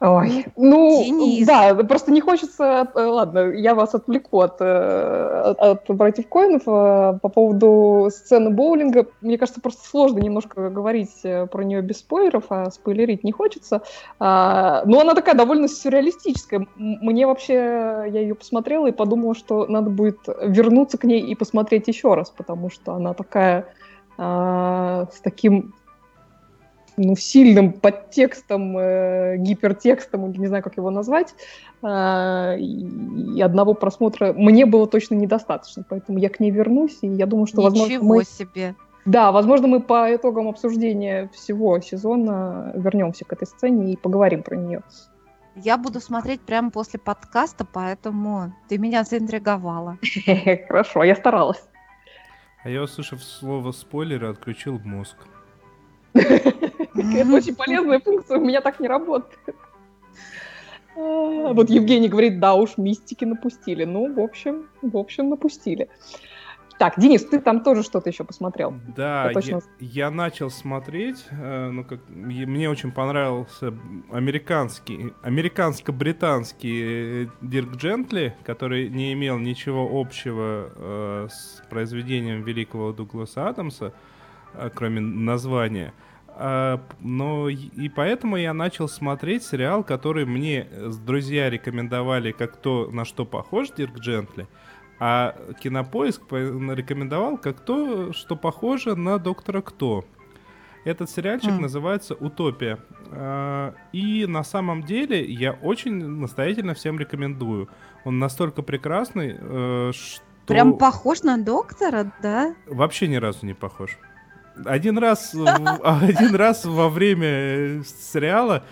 Ой, 0.00 0.46
ну, 0.56 1.02
Денис. 1.02 1.46
да, 1.46 1.74
просто 1.74 2.12
не 2.12 2.20
хочется... 2.20 2.88
Э, 2.94 3.04
ладно, 3.04 3.50
я 3.50 3.74
вас 3.74 3.94
отвлеку 3.94 4.40
от, 4.40 4.60
э, 4.60 5.42
от, 5.44 5.58
от 5.58 5.96
братьев 5.96 6.28
Коинов 6.28 6.62
э, 6.66 7.18
по 7.20 7.28
поводу 7.28 8.08
сцены 8.12 8.50
боулинга. 8.50 9.06
Мне 9.20 9.38
кажется, 9.38 9.60
просто 9.60 9.88
сложно 9.88 10.20
немножко 10.20 10.70
говорить 10.70 11.22
про 11.22 11.64
нее 11.64 11.82
без 11.82 11.98
спойлеров, 11.98 12.44
а 12.50 12.70
спойлерить 12.70 13.24
не 13.24 13.32
хочется. 13.32 13.82
А, 14.20 14.82
но 14.84 15.00
она 15.00 15.14
такая 15.14 15.34
довольно 15.34 15.66
сюрреалистическая. 15.66 16.68
Мне 16.76 17.26
вообще... 17.26 17.54
Я 17.54 18.20
ее 18.20 18.36
посмотрела 18.36 18.86
и 18.86 18.92
подумала, 18.92 19.34
что 19.34 19.66
надо 19.66 19.90
будет 19.90 20.20
вернуться 20.42 20.96
к 20.96 21.04
ней 21.04 21.20
и 21.22 21.34
посмотреть 21.34 21.88
еще 21.88 22.14
раз, 22.14 22.30
потому 22.30 22.70
что 22.70 22.94
она 22.94 23.14
такая... 23.14 23.66
А, 24.16 25.06
с 25.12 25.20
таким 25.20 25.74
ну, 26.98 27.16
сильным 27.16 27.72
подтекстом, 27.72 28.76
э, 28.76 29.36
гипертекстом, 29.38 30.32
не 30.32 30.46
знаю, 30.46 30.62
как 30.62 30.76
его 30.76 30.90
назвать, 30.90 31.34
э, 31.82 32.56
и 32.58 33.40
одного 33.40 33.74
просмотра 33.74 34.32
мне 34.32 34.66
было 34.66 34.86
точно 34.86 35.14
недостаточно, 35.14 35.84
поэтому 35.88 36.18
я 36.18 36.28
к 36.28 36.40
ней 36.40 36.50
вернусь, 36.50 36.98
и 37.02 37.08
я 37.08 37.26
думаю, 37.26 37.46
что, 37.46 37.62
Ничего 37.62 37.84
возможно, 37.84 38.04
мы... 38.04 38.24
себе. 38.24 38.74
Да, 39.04 39.32
возможно, 39.32 39.68
мы 39.68 39.80
по 39.80 40.14
итогам 40.14 40.48
обсуждения 40.48 41.30
всего 41.32 41.80
сезона 41.80 42.72
вернемся 42.74 43.24
к 43.24 43.32
этой 43.32 43.46
сцене 43.46 43.94
и 43.94 43.96
поговорим 43.96 44.42
про 44.42 44.56
нее. 44.56 44.82
Я 45.56 45.76
буду 45.78 46.00
смотреть 46.00 46.40
прямо 46.42 46.70
после 46.70 47.00
подкаста, 47.00 47.64
поэтому 47.64 48.52
ты 48.68 48.78
меня 48.78 49.04
заинтриговала. 49.04 49.98
Хорошо, 50.68 51.04
я 51.04 51.16
старалась. 51.16 51.62
А 52.62 52.70
я, 52.70 52.82
услышав 52.82 53.22
слово 53.24 53.72
спойлеры, 53.72 54.28
отключил 54.28 54.78
мозг. 54.84 55.16
Это 56.98 57.32
очень 57.34 57.54
полезная 57.54 58.00
функция, 58.00 58.38
у 58.38 58.44
меня 58.44 58.60
так 58.60 58.80
не 58.80 58.88
работает. 58.88 59.38
А, 60.96 61.52
Вот 61.52 61.70
Евгений 61.70 62.08
говорит, 62.08 62.40
да 62.40 62.54
уж, 62.54 62.76
мистики 62.76 63.24
напустили. 63.24 63.84
Ну, 63.84 64.12
в 64.12 64.20
общем, 64.20 64.66
в 64.82 64.96
общем, 64.96 65.30
напустили. 65.30 65.88
Так, 66.78 66.94
Денис, 66.96 67.24
ты 67.24 67.40
там 67.40 67.64
тоже 67.64 67.82
что-то 67.82 68.08
еще 68.08 68.22
посмотрел. 68.22 68.72
Да, 68.96 69.22
Я 69.24 69.28
я, 69.28 69.34
точно- 69.34 69.62
я 69.80 70.10
начал 70.12 70.48
смотреть, 70.48 71.24
э, 71.30 71.70
ну 71.70 71.82
как 71.82 71.98
мне 72.08 72.70
очень 72.70 72.92
понравился 72.92 73.74
американский, 74.12 75.12
американско-британский 75.22 77.24
э, 77.24 77.26
Дирк 77.42 77.74
Джентли, 77.74 78.36
который 78.44 78.88
не 78.90 79.12
имел 79.12 79.38
ничего 79.38 79.88
общего 80.00 80.70
э, 80.76 81.28
с 81.30 81.62
произведением 81.68 82.44
великого 82.44 82.92
Дугласа 82.92 83.48
Адамса, 83.48 83.92
э, 84.54 84.70
кроме 84.72 85.00
названия. 85.00 85.92
А, 86.40 86.80
но 87.00 87.48
и- 87.48 87.88
поэтому 87.88 88.36
я 88.36 88.54
начал 88.54 88.88
смотреть 88.88 89.42
сериал, 89.42 89.82
который 89.82 90.24
мне 90.24 90.68
э, 90.70 90.90
друзья 91.04 91.50
рекомендовали, 91.50 92.30
как 92.30 92.56
то, 92.56 92.88
на 92.92 93.04
что 93.04 93.24
похож 93.24 93.70
Дирк 93.76 93.98
Джентли. 93.98 94.46
А 95.00 95.34
Кинопоиск 95.60 96.22
по- 96.26 96.36
рекомендовал 96.36 97.38
как 97.38 97.58
то, 97.60 98.12
что 98.12 98.36
похоже 98.36 98.94
на 98.96 99.18
Доктора 99.18 99.62
Кто. 99.62 100.04
Этот 100.84 101.10
сериальчик 101.10 101.50
М. 101.50 101.62
называется 101.62 102.14
«Утопия». 102.14 102.78
А, 103.10 103.74
И 103.92 104.24
на 104.26 104.44
самом 104.44 104.84
деле 104.84 105.24
я 105.24 105.52
очень 105.52 106.04
настоятельно 106.06 106.74
всем 106.74 106.98
рекомендую. 107.00 107.68
Он 108.04 108.18
настолько 108.20 108.62
прекрасный, 108.62 109.36
э, 109.38 109.90
что... 109.92 110.22
Прям 110.46 110.78
похож 110.78 111.22
на 111.24 111.36
доктора, 111.36 112.12
да? 112.22 112.54
Вообще 112.66 113.06
ни 113.08 113.16
разу 113.16 113.44
не 113.44 113.54
похож. 113.54 113.98
Один 114.64 114.98
раз, 114.98 115.34
в- 115.34 115.80
один 115.84 116.34
раз 116.34 116.64
во 116.64 116.88
время 116.88 117.26
э, 117.28 117.82
сериала 118.12 118.64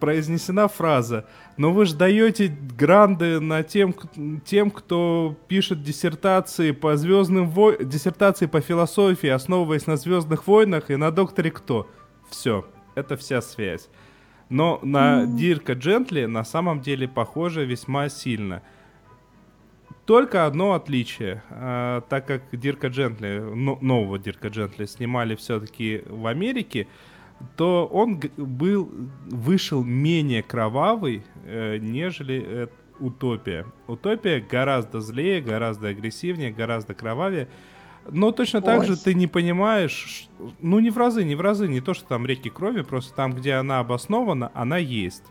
произнесена 0.00 0.68
фраза 0.68 1.26
«Но 1.56 1.72
вы 1.72 1.84
же 1.84 1.94
даете 1.94 2.48
гранды 2.48 3.38
на 3.40 3.62
тем, 3.62 3.94
тем, 4.44 4.70
кто 4.70 5.36
пишет 5.48 5.82
диссертации 5.82 6.70
по 6.70 6.96
звездным 6.96 7.48
войнам, 7.50 7.88
диссертации 7.88 8.46
по 8.46 8.60
философии, 8.60 9.28
основываясь 9.28 9.86
на 9.86 9.96
Звездных 9.96 10.46
войнах 10.46 10.90
и 10.90 10.96
на 10.96 11.10
Докторе 11.10 11.50
Кто». 11.50 11.86
Все, 12.30 12.66
это 12.94 13.16
вся 13.16 13.42
связь. 13.42 13.88
Но 14.48 14.78
на 14.82 15.26
Дирка 15.26 15.72
Джентли 15.74 16.24
на 16.26 16.44
самом 16.44 16.80
деле 16.80 17.08
похоже 17.08 17.64
весьма 17.64 18.08
сильно. 18.08 18.62
Только 20.06 20.46
одно 20.46 20.72
отличие, 20.72 21.42
а, 21.50 22.00
так 22.02 22.26
как 22.26 22.42
Дирка 22.52 22.88
Джентли, 22.88 23.38
но- 23.38 23.78
нового 23.80 24.18
Дирка 24.18 24.48
Джентли 24.48 24.86
снимали 24.86 25.36
все-таки 25.36 26.02
в 26.08 26.26
Америке, 26.26 26.88
то 27.56 27.86
он 27.86 28.20
был, 28.36 28.90
вышел 29.30 29.84
менее 29.84 30.42
кровавый, 30.42 31.22
э, 31.44 31.78
нежели 31.78 32.44
э, 32.44 32.66
Утопия. 32.98 33.66
Утопия 33.88 34.40
гораздо 34.40 35.00
злее, 35.00 35.40
гораздо 35.40 35.88
агрессивнее, 35.88 36.52
гораздо 36.52 36.94
кровавее. 36.94 37.48
Но 38.08 38.30
точно 38.30 38.60
так 38.62 38.80
Ой. 38.80 38.86
же 38.86 38.96
ты 38.96 39.14
не 39.14 39.26
понимаешь, 39.26 40.28
ну 40.60 40.78
не 40.78 40.90
в 40.90 40.98
разы, 40.98 41.24
не 41.24 41.34
в 41.34 41.40
разы, 41.40 41.66
не 41.66 41.80
то, 41.80 41.94
что 41.94 42.06
там 42.06 42.26
реки 42.26 42.48
крови, 42.50 42.82
просто 42.82 43.14
там, 43.14 43.32
где 43.32 43.54
она 43.54 43.80
обоснована, 43.80 44.52
она 44.54 44.76
есть. 44.78 45.24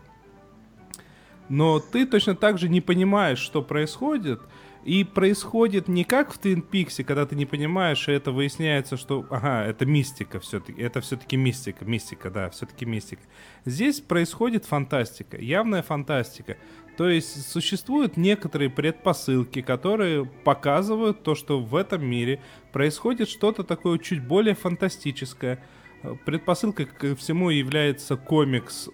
Но 1.52 1.80
ты 1.80 2.06
точно 2.06 2.34
так 2.34 2.56
же 2.56 2.70
не 2.70 2.80
понимаешь, 2.80 3.38
что 3.38 3.60
происходит, 3.60 4.40
и 4.84 5.04
происходит 5.04 5.86
не 5.86 6.02
как 6.02 6.32
в 6.32 6.38
Твин 6.38 6.62
Пиксе, 6.62 7.04
когда 7.04 7.26
ты 7.26 7.36
не 7.36 7.44
понимаешь, 7.44 8.08
и 8.08 8.12
это 8.12 8.32
выясняется, 8.32 8.96
что, 8.96 9.26
ага, 9.28 9.66
это 9.66 9.84
мистика 9.84 10.40
все-таки, 10.40 10.80
это 10.80 11.02
все-таки 11.02 11.36
мистика, 11.36 11.84
мистика, 11.84 12.30
да, 12.30 12.48
все-таки 12.48 12.86
мистика. 12.86 13.20
Здесь 13.66 14.00
происходит 14.00 14.64
фантастика, 14.64 15.36
явная 15.36 15.82
фантастика. 15.82 16.56
То 16.96 17.10
есть 17.10 17.46
существуют 17.50 18.16
некоторые 18.16 18.70
предпосылки, 18.70 19.60
которые 19.60 20.24
показывают 20.24 21.22
то, 21.22 21.34
что 21.34 21.60
в 21.60 21.76
этом 21.76 22.02
мире 22.02 22.40
происходит 22.72 23.28
что-то 23.28 23.62
такое 23.62 23.98
чуть 23.98 24.26
более 24.26 24.54
фантастическое. 24.54 25.62
Предпосылкой 26.24 26.86
к 26.86 27.14
всему 27.16 27.50
является 27.50 28.16
комикс, 28.16 28.88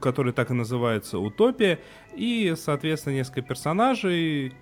который 0.00 0.32
так 0.32 0.50
и 0.50 0.54
называется 0.54 1.18
«Утопия», 1.18 1.78
и, 2.14 2.54
соответственно, 2.56 3.14
несколько 3.14 3.42
персонажей 3.42 4.54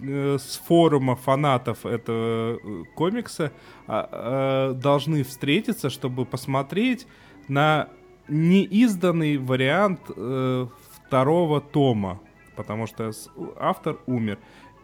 э, 0.00 0.36
с 0.38 0.58
форума 0.58 1.16
фанатов 1.16 1.86
этого 1.86 2.58
э, 2.62 2.84
комикса 2.94 3.52
а, 3.86 4.70
э, 4.72 4.74
должны 4.74 5.24
встретиться, 5.24 5.88
чтобы 5.88 6.26
посмотреть 6.26 7.06
на 7.48 7.88
неизданный 8.28 9.38
вариант 9.38 10.00
э, 10.14 10.66
второго 11.06 11.60
тома, 11.60 12.20
потому 12.54 12.86
что 12.86 13.10
автор 13.58 13.98
умер. 14.06 14.38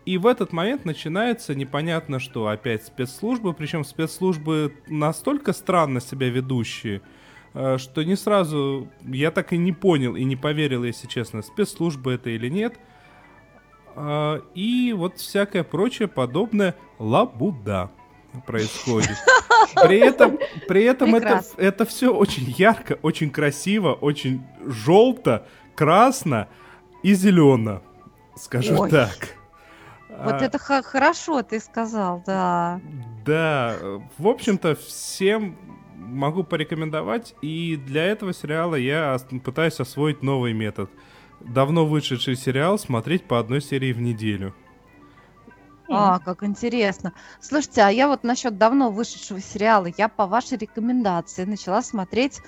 И 0.07 0.19
в 0.19 0.27
этот 0.29 0.53
момент 0.53 0.85
начинается 0.85 1.55
непонятно 1.57 2.21
что. 2.21 2.47
Опять 2.47 2.85
спецслужбы, 2.85 3.53
причем 3.53 3.85
спецслужбы 3.85 4.73
настолько 4.87 5.53
странно 5.53 6.01
себя 6.01 6.31
ведущие, 6.31 7.03
э, 7.55 7.77
что 7.79 8.05
не 8.05 8.15
сразу 8.15 8.89
я 9.03 9.33
так 9.33 9.53
и 9.53 9.59
не 9.59 9.73
понял 9.73 10.15
и 10.15 10.23
не 10.23 10.37
поверил, 10.37 10.85
если 10.85 11.09
честно, 11.09 11.43
спецслужбы 11.43 12.13
это 12.13 12.31
или 12.31 12.49
нет. 12.49 12.79
А, 13.97 14.43
И 14.55 14.95
вот 14.97 15.19
всякое 15.19 15.65
прочее 15.65 16.07
подобное 16.07 16.77
лабуда 17.01 17.91
происходит. 18.47 19.17
При 19.75 19.99
этом, 19.99 20.39
при 20.69 20.85
этом 20.85 21.17
это, 21.17 21.43
это 21.57 21.85
все 21.85 22.15
очень 22.15 22.55
ярко, 22.57 22.99
очень 23.03 23.31
красиво, 23.31 23.93
очень 23.95 24.45
желто, 24.65 25.47
красно 25.75 26.49
и 27.03 27.13
зелено, 27.15 27.83
скажу 28.37 28.79
Ой. 28.79 28.91
так. 28.91 29.36
Вот 30.19 30.35
А, 30.35 30.45
это 30.45 30.59
х- 30.59 30.83
хорошо 30.83 31.43
ты 31.43 31.61
сказал, 31.61 32.23
да. 32.27 32.81
Да, 33.25 33.77
в 34.19 34.27
общем-то, 34.27 34.75
всем 34.77 35.57
могу 35.95 36.45
порекомендовать, 36.45 37.35
и 37.43 37.77
для 37.77 38.05
этого 38.05 38.33
сериала 38.33 38.77
я 38.77 39.17
пытаюсь 39.45 39.81
освоить 39.81 40.23
новый 40.23 40.53
метод. 40.53 40.91
Давно 41.41 41.85
вышедший 41.87 42.37
сериал 42.37 42.79
смотреть 42.79 43.25
по 43.25 43.39
одной 43.39 43.61
серии 43.61 43.93
в 43.93 44.01
неделю. 44.01 44.55
А, 45.89 46.19
как 46.19 46.43
интересно. 46.43 47.13
Слушайте, 47.41 47.83
а 47.83 47.91
я 47.91 48.09
вот 48.09 48.25
насчет 48.25 48.59
давно 48.59 48.91
вышедшего 48.91 49.41
сериала, 49.41 49.89
я 49.97 50.09
по 50.09 50.27
вашей 50.27 50.59
рекомендации 50.59 51.45
начала 51.45 51.83
смотреть 51.83 52.41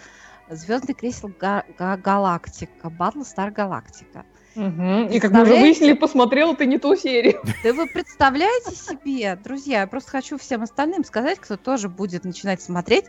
Звездный 0.50 0.94
кресел 0.94 1.31
Га- 1.38 1.64
Га- 1.78 1.98
Галактика, 1.98 2.88
Battlestar 2.88 3.50
Галактика. 3.50 4.24
Мгм. 4.59 5.07
И 5.07 5.21
как 5.21 5.31
мы 5.31 5.42
уже 5.42 5.53
выяснили, 5.53 5.92
посмотрела 5.92 6.57
ты 6.57 6.66
не 6.66 6.79
ту 6.79 6.97
серию. 6.97 7.40
Да 7.62 7.73
вы 7.73 7.87
представляете 7.87 8.75
себе, 8.75 9.37
друзья, 9.37 9.83
я 9.83 9.87
просто 9.87 10.11
хочу 10.11 10.37
всем 10.37 10.62
остальным 10.62 11.05
сказать, 11.05 11.38
кто 11.38 11.57
тоже 11.57 11.88
будет 11.88 12.25
начинать 12.25 12.61
смотреть, 12.61 13.05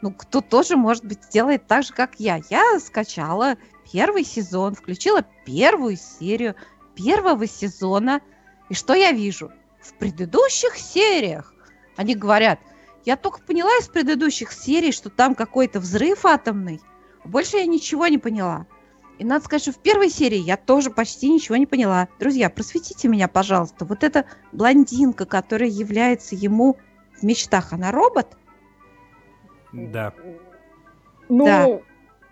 ну, 0.00 0.12
кто 0.12 0.40
тоже, 0.40 0.76
может 0.76 1.04
быть, 1.04 1.24
сделает 1.24 1.66
так 1.66 1.82
же, 1.82 1.92
как 1.92 2.12
я. 2.18 2.40
Я 2.50 2.78
скачала 2.78 3.56
первый 3.92 4.24
сезон, 4.24 4.76
включила 4.76 5.24
первую 5.44 5.96
серию 5.96 6.54
первого 6.94 7.48
сезона, 7.48 8.20
и 8.68 8.74
что 8.74 8.94
я 8.94 9.10
вижу? 9.10 9.50
В 9.80 9.94
предыдущих 9.94 10.76
сериях 10.76 11.52
они 11.96 12.14
говорят, 12.14 12.60
я 13.04 13.16
только 13.16 13.40
поняла 13.40 13.70
из 13.80 13.88
предыдущих 13.88 14.52
серий, 14.52 14.92
что 14.92 15.10
там 15.10 15.34
какой-то 15.34 15.80
взрыв 15.80 16.24
атомный, 16.24 16.80
больше 17.24 17.56
я 17.56 17.66
ничего 17.66 18.06
не 18.06 18.18
поняла. 18.18 18.66
И 19.22 19.24
надо 19.24 19.44
сказать, 19.44 19.62
что 19.62 19.70
в 19.70 19.78
первой 19.78 20.10
серии 20.10 20.40
я 20.40 20.56
тоже 20.56 20.90
почти 20.90 21.30
ничего 21.30 21.54
не 21.54 21.64
поняла. 21.64 22.08
Друзья, 22.18 22.50
просветите 22.50 23.06
меня, 23.06 23.28
пожалуйста. 23.28 23.84
Вот 23.84 24.02
эта 24.02 24.24
блондинка, 24.50 25.26
которая 25.26 25.68
является 25.68 26.34
ему 26.34 26.76
в 27.16 27.22
мечтах, 27.22 27.72
она 27.72 27.92
робот? 27.92 28.36
Да. 29.72 30.12
Ну, 31.28 31.44
Да. 31.44 31.66
да, 31.66 31.82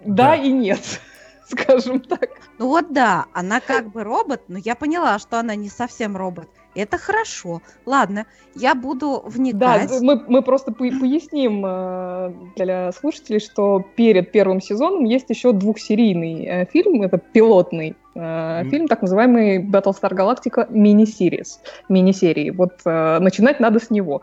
Да. 0.05 0.35
и 0.35 0.51
нет, 0.51 1.01
скажем 1.49 2.01
так. 2.01 2.31
Ну 2.59 2.67
вот 2.67 2.93
да, 2.93 3.27
она 3.35 3.61
как 3.61 3.93
бы 3.93 4.03
робот, 4.03 4.43
но 4.49 4.59
я 4.59 4.75
поняла, 4.75 5.21
что 5.21 5.39
она 5.39 5.55
не 5.55 5.69
совсем 5.69 6.17
робот. 6.17 6.49
Это 6.75 6.99
хорошо. 6.99 7.63
Ладно, 7.87 8.27
я 8.55 8.75
буду 8.75 9.23
Да, 9.25 9.31
вникать. 9.31 10.01
мы, 10.01 10.23
мы 10.29 10.43
просто 10.43 10.71
по- 10.73 10.85
поясним 10.85 11.65
э, 11.67 12.33
для 12.57 12.93
слушателей, 12.93 13.41
что 13.41 13.85
перед 13.97 14.31
первым 14.33 14.61
сезоном 14.61 15.05
есть 15.05 15.31
еще 15.31 15.53
двухсерийный 15.53 16.45
э, 16.47 16.67
фильм, 16.67 17.03
это 17.03 17.19
пилотный 17.19 17.97
э, 18.15 18.65
фильм, 18.71 18.87
так 18.87 19.03
называемый 19.03 19.59
Battlestar 19.65 20.13
Galactica 20.15 20.67
мини-сириз, 20.71 21.61
мини-серии. 21.89 22.51
Вот 22.51 22.81
начинать 22.85 23.61
надо 23.61 23.81
с 23.81 23.91
него. 23.91 24.23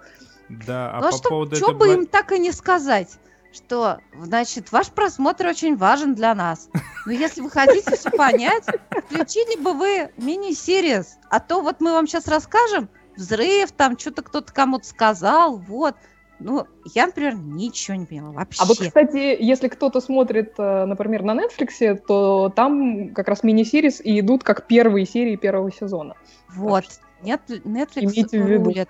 Да, 0.50 0.92
а 0.94 1.02
ну 1.02 1.08
а 1.08 1.12
по 1.12 1.18
что, 1.18 1.30
поводу 1.30 1.56
чё 1.58 1.72
этой 1.72 1.78
бы 1.78 1.94
им 1.94 2.06
так 2.06 2.32
и 2.32 2.40
не 2.40 2.52
сказать? 2.52 3.20
Что, 3.52 4.00
значит, 4.14 4.72
ваш 4.72 4.90
просмотр 4.90 5.48
очень 5.48 5.76
важен 5.78 6.16
для 6.16 6.36
нас. 6.36 6.70
Но 7.06 7.12
если 7.12 7.42
вы 7.42 7.50
хотите 7.50 7.96
все 7.96 8.12
понять, 8.12 8.66
включили 9.08 9.60
бы 9.62 9.74
вы 9.74 10.12
мини-сириз. 10.18 11.18
А 11.30 11.40
то 11.40 11.62
вот 11.62 11.80
мы 11.80 11.94
вам 11.94 12.08
сейчас 12.08 12.28
расскажем, 12.28 12.90
взрыв, 13.16 13.72
там 13.72 13.98
что-то 13.98 14.22
кто-то 14.22 14.54
кому-то 14.54 14.86
сказал, 14.86 15.58
вот. 15.58 15.96
Ну, 16.40 16.68
я, 16.94 17.08
например, 17.08 17.36
ничего 17.36 17.98
не 17.98 18.06
поняла 18.06 18.32
вообще. 18.32 18.62
А 18.62 18.66
вот, 18.66 18.78
кстати, 18.78 19.36
если 19.40 19.70
кто-то 19.70 20.00
смотрит, 20.02 20.54
э, 20.60 20.86
например, 20.86 21.24
на 21.24 21.32
Netflix, 21.32 22.00
то 22.08 22.54
там 22.56 23.10
как 23.16 23.28
раз 23.28 23.42
мини-сириз 23.42 24.02
и 24.02 24.20
идут 24.20 24.44
как 24.44 24.68
первые 24.68 25.08
серии 25.08 25.36
первого 25.36 25.72
сезона. 25.72 26.16
Вот. 26.50 26.86
Нет, 27.24 27.42
Netflix 27.48 28.04
Имейте 28.04 28.40
в 28.40 28.48
виду. 28.48 28.66
рулит. 28.66 28.90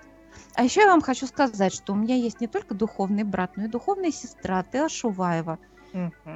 А 0.58 0.64
еще 0.64 0.80
я 0.80 0.88
вам 0.88 1.02
хочу 1.02 1.28
сказать, 1.28 1.72
что 1.72 1.92
у 1.92 1.96
меня 1.96 2.16
есть 2.16 2.40
не 2.40 2.48
только 2.48 2.74
духовный 2.74 3.22
брат, 3.22 3.52
но 3.54 3.66
и 3.66 3.68
духовная 3.68 4.10
сестра 4.10 4.64
Теа 4.64 4.88
Шуваева. 4.88 5.56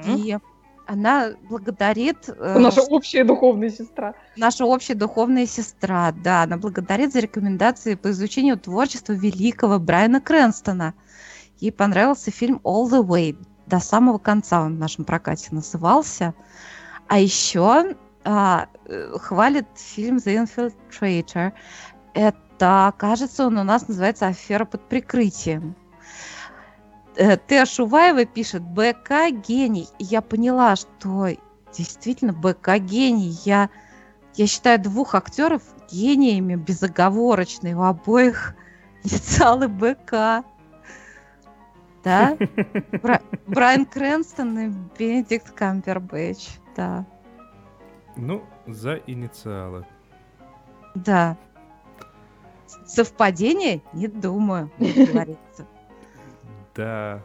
И 0.07 0.39
она 0.87 1.33
благодарит... 1.51 2.29
э, 2.29 2.57
Наша 2.57 2.83
общая 2.83 3.25
духовная 3.25 3.71
сестра. 3.71 4.15
наша 4.37 4.65
общая 4.65 4.95
духовная 4.95 5.47
сестра, 5.47 6.13
да, 6.13 6.45
она 6.45 6.57
благодарит 6.57 7.13
за 7.13 7.19
рекомендации 7.19 7.97
по 7.97 8.13
изучению 8.13 8.61
творчества 8.61 9.13
великого 9.13 9.81
Брайана 9.81 10.21
Крэнстона. 10.21 10.95
Ей 11.59 11.73
понравился 11.73 12.31
фильм 12.31 12.61
All 12.63 12.89
the 12.89 13.05
Way. 13.05 13.37
До 13.67 13.81
самого 13.81 14.19
конца 14.19 14.63
он 14.63 14.77
в 14.77 14.79
нашем 14.79 15.05
прокате 15.05 15.49
назывался. 15.51 16.33
А 17.09 17.19
еще 17.19 17.97
а, 18.23 18.69
э, 18.87 19.19
хвалит 19.19 19.67
фильм 19.75 20.19
The 20.19 20.47
Infiltrator. 20.47 21.53
Это, 22.15 22.39
кажется, 22.59 23.47
он 23.47 23.59
у 23.59 23.65
нас 23.65 23.89
называется 23.89 24.27
«Афера 24.27 24.65
под 24.65 24.89
прикрытием». 24.89 25.75
Э, 27.17 27.37
Теа 27.37 27.67
Шуваева 27.67 28.25
пишет 28.25 28.63
«БК 28.63 29.31
гений». 29.31 29.89
И 29.99 30.05
я 30.05 30.23
поняла, 30.23 30.77
что 30.77 31.29
действительно 31.73 32.33
БК 32.33 32.79
гений. 32.79 33.37
Я 33.45 33.71
я 34.35 34.47
считаю 34.47 34.81
двух 34.81 35.15
актеров 35.15 35.63
гениями 35.91 36.55
безоговорочно. 36.55 37.79
У 37.79 37.83
обоих 37.83 38.55
инициалы 39.05 39.69
БК. 39.69 40.45
Да? 42.03 42.37
Бра- 43.03 43.21
Брайан 43.47 43.87
Крэнстон 43.87 44.59
и 44.59 44.69
Бенедикт 44.99 45.51
Камбербэтч. 45.53 46.49
Да. 46.75 47.05
Ну, 48.17 48.43
за 48.67 48.97
инициалы. 49.07 49.87
Да. 50.95 51.37
Совпадение? 52.95 53.81
Не 53.95 54.07
думаю, 54.09 54.71
как 54.79 55.09
говорится. 55.13 55.67
Да. 56.75 57.23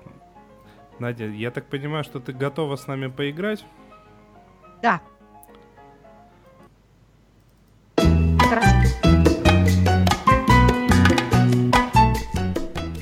Надя, 0.99 1.25
я 1.25 1.51
так 1.51 1.65
понимаю, 1.67 2.03
что 2.03 2.19
ты 2.19 2.31
готова 2.33 2.75
с 2.77 2.87
нами 2.87 3.07
поиграть? 3.07 3.65
Да. 4.81 5.01
Хорошо. 7.97 8.87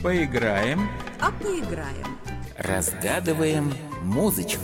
Поиграем, 0.03 0.87
А 1.19 1.31
поиграем. 1.31 2.17
разгадываем 2.57 3.73
музычку. 4.03 4.63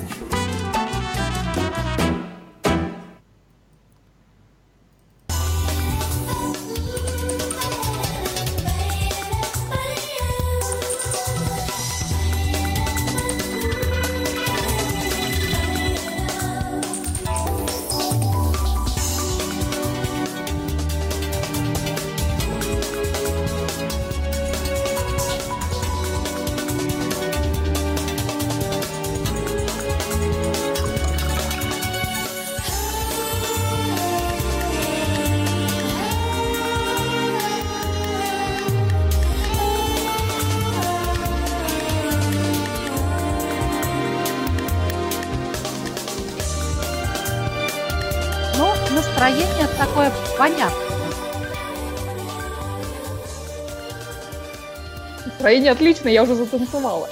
Настроение 55.52 55.72
отличное, 55.74 56.14
я 56.14 56.24
уже 56.24 56.36
затанцевала. 56.36 57.10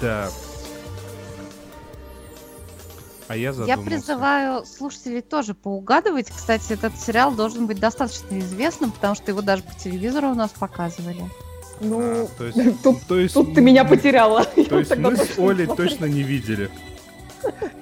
Да. 0.00 0.28
А 3.28 3.36
я 3.36 3.42
Я 3.42 3.52
задумался. 3.52 3.84
призываю 3.84 4.66
слушателей 4.66 5.22
тоже 5.22 5.54
поугадывать. 5.54 6.30
Кстати, 6.30 6.72
этот 6.72 6.98
сериал 6.98 7.30
должен 7.30 7.68
быть 7.68 7.78
достаточно 7.78 8.40
известным, 8.40 8.90
потому 8.90 9.14
что 9.14 9.30
его 9.30 9.40
даже 9.40 9.62
по 9.62 9.72
телевизору 9.74 10.30
у 10.30 10.34
нас 10.34 10.50
показывали. 10.50 11.30
Ну, 11.80 12.00
А, 12.00 12.26
то 12.36 12.44
есть, 12.44 12.58
тут, 12.82 12.96
то 13.06 13.16
есть, 13.16 13.34
тут 13.34 13.54
ты 13.54 13.60
меня 13.60 13.84
потеряла. 13.84 14.44
То 14.68 14.80
есть 14.80 14.96
мы 14.96 15.16
с 15.16 15.20
точно 15.20 15.48
Олей 15.48 15.66
не 15.68 15.76
точно 15.76 16.04
не 16.06 16.22
видели. 16.24 16.70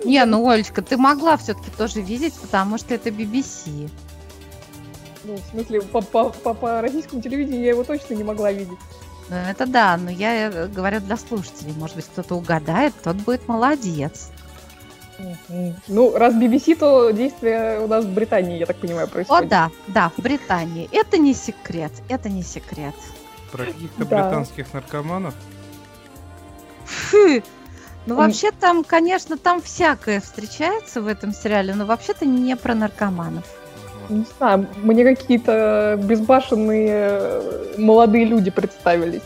Не, 0.04 0.22
ну, 0.26 0.46
Олечка, 0.46 0.82
ты 0.82 0.98
могла 0.98 1.38
все-таки 1.38 1.70
тоже 1.70 2.02
видеть, 2.02 2.34
потому 2.34 2.76
что 2.76 2.94
это 2.94 3.08
BBC. 3.08 3.88
Ну, 5.24 5.36
в 5.36 5.50
смысле, 5.50 5.82
по, 5.82 6.00
по, 6.00 6.30
по, 6.30 6.54
по 6.54 6.80
российскому 6.80 7.20
телевидению 7.20 7.62
я 7.62 7.70
его 7.70 7.84
точно 7.84 8.14
не 8.14 8.24
могла 8.24 8.52
видеть. 8.52 8.78
Ну, 9.28 9.36
это 9.36 9.66
да, 9.66 9.96
но 9.96 10.10
я 10.10 10.50
э, 10.50 10.66
говорю 10.66 11.00
для 11.00 11.16
слушателей. 11.16 11.72
Может 11.74 11.96
быть, 11.96 12.06
кто-то 12.06 12.34
угадает, 12.34 12.94
тот 13.02 13.16
будет 13.16 13.46
молодец. 13.46 14.30
Ну, 15.86 16.16
раз 16.16 16.34
BBC, 16.34 16.76
то 16.76 17.10
действие 17.10 17.80
у 17.80 17.86
нас 17.86 18.04
в 18.04 18.12
Британии, 18.12 18.58
я 18.58 18.66
так 18.66 18.78
понимаю, 18.78 19.06
О, 19.06 19.10
происходит. 19.10 19.48
да, 19.48 19.70
да, 19.86 20.10
в 20.16 20.22
Британии. 20.22 20.88
Это 20.92 21.18
не 21.18 21.34
секрет, 21.34 21.92
это 22.08 22.28
не 22.28 22.42
секрет. 22.42 22.94
Про 23.52 23.66
каких-то 23.66 24.04
Да. 24.06 24.22
британских 24.24 24.72
наркоманов. 24.72 25.34
Фу. 26.86 27.42
Ну, 28.06 28.14
вообще 28.14 28.50
там, 28.50 28.82
конечно, 28.82 29.36
там 29.36 29.60
всякое 29.60 30.20
встречается 30.20 31.02
в 31.02 31.06
этом 31.06 31.34
сериале, 31.34 31.74
но 31.74 31.84
вообще-то 31.84 32.24
не 32.24 32.56
про 32.56 32.74
наркоманов. 32.74 33.44
Не 34.10 34.26
знаю, 34.38 34.66
мне 34.82 35.04
какие-то 35.04 35.98
безбашенные 36.02 36.88
э, 36.90 37.74
молодые 37.78 38.24
люди 38.24 38.50
представились. 38.50 39.22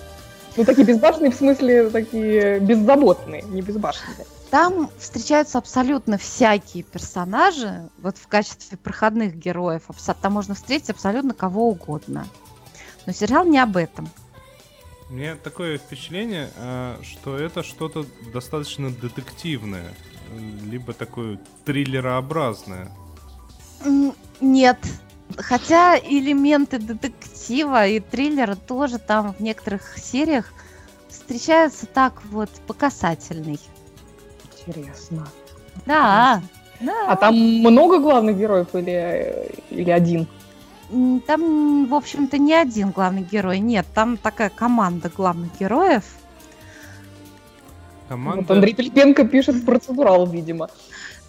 Ну, 0.57 0.65
такие 0.65 0.87
безбашенные, 0.87 1.31
в 1.31 1.35
смысле, 1.35 1.91
такие 1.91 2.61
беззаботные, 2.61 3.43
не 3.43 3.63
безбашенные. 3.63 4.27
Там 4.51 4.91
встречаются 4.99 5.59
абсолютно 5.59 6.17
всякие 6.17 6.85
персонажи, 6.85 7.89
вот 7.99 8.19
в 8.19 8.29
качестве 8.29 8.79
проходных 8.79 9.35
героев. 9.35 9.83
Там 10.21 10.35
можно 10.35 10.55
встретить 10.55 10.91
абсолютно 10.91 11.35
кого 11.35 11.69
угодно. 11.71 12.27
Но 13.07 13.13
сериал 13.13 13.45
не 13.45 13.59
об 13.59 13.77
этом. 13.77 14.09
У 15.11 15.15
меня 15.15 15.37
такое 15.37 15.79
впечатление, 15.79 16.51
а, 16.57 16.99
что 17.03 17.37
это 17.37 17.63
что-то 17.63 18.07
достаточно 18.33 18.91
детективное, 18.91 19.93
э, 20.31 20.39
либо 20.71 20.93
такое 20.93 21.41
триллерообразное. 21.65 22.91
Нет. 24.41 24.79
Хотя 25.37 25.99
элементы 25.99 26.79
детектива 26.79 27.87
и 27.87 28.01
триллера 28.01 28.55
тоже 28.55 28.99
там 28.99 29.35
в 29.35 29.41
некоторых 29.41 29.99
сериях 29.99 30.53
встречаются 31.09 31.87
так 31.87 32.23
вот 32.31 32.51
по 32.67 32.75
касательной. 32.75 33.59
Интересно. 34.67 35.27
Да. 35.87 36.43
Да. 36.81 37.07
А 37.09 37.17
там 37.17 37.35
много 37.37 37.99
главных 37.99 38.39
героев 38.39 38.69
или, 38.75 39.51
или 39.71 39.91
один? 39.91 40.27
Там, 41.27 41.87
в 41.87 41.95
общем-то, 41.95 42.39
не 42.39 42.55
один 42.55 42.91
главный 42.91 43.23
герой. 43.23 43.59
Нет, 43.59 43.87
там 43.95 44.17
такая 44.17 44.51
команда 44.51 45.09
главных 45.09 45.59
героев. 45.59 46.05
Команда... 48.09 48.43
Вот 48.43 48.51
Андрей 48.51 48.75
Пилипенко 48.75 49.25
пишет 49.27 49.65
процедурал, 49.65 50.27
видимо. 50.27 50.69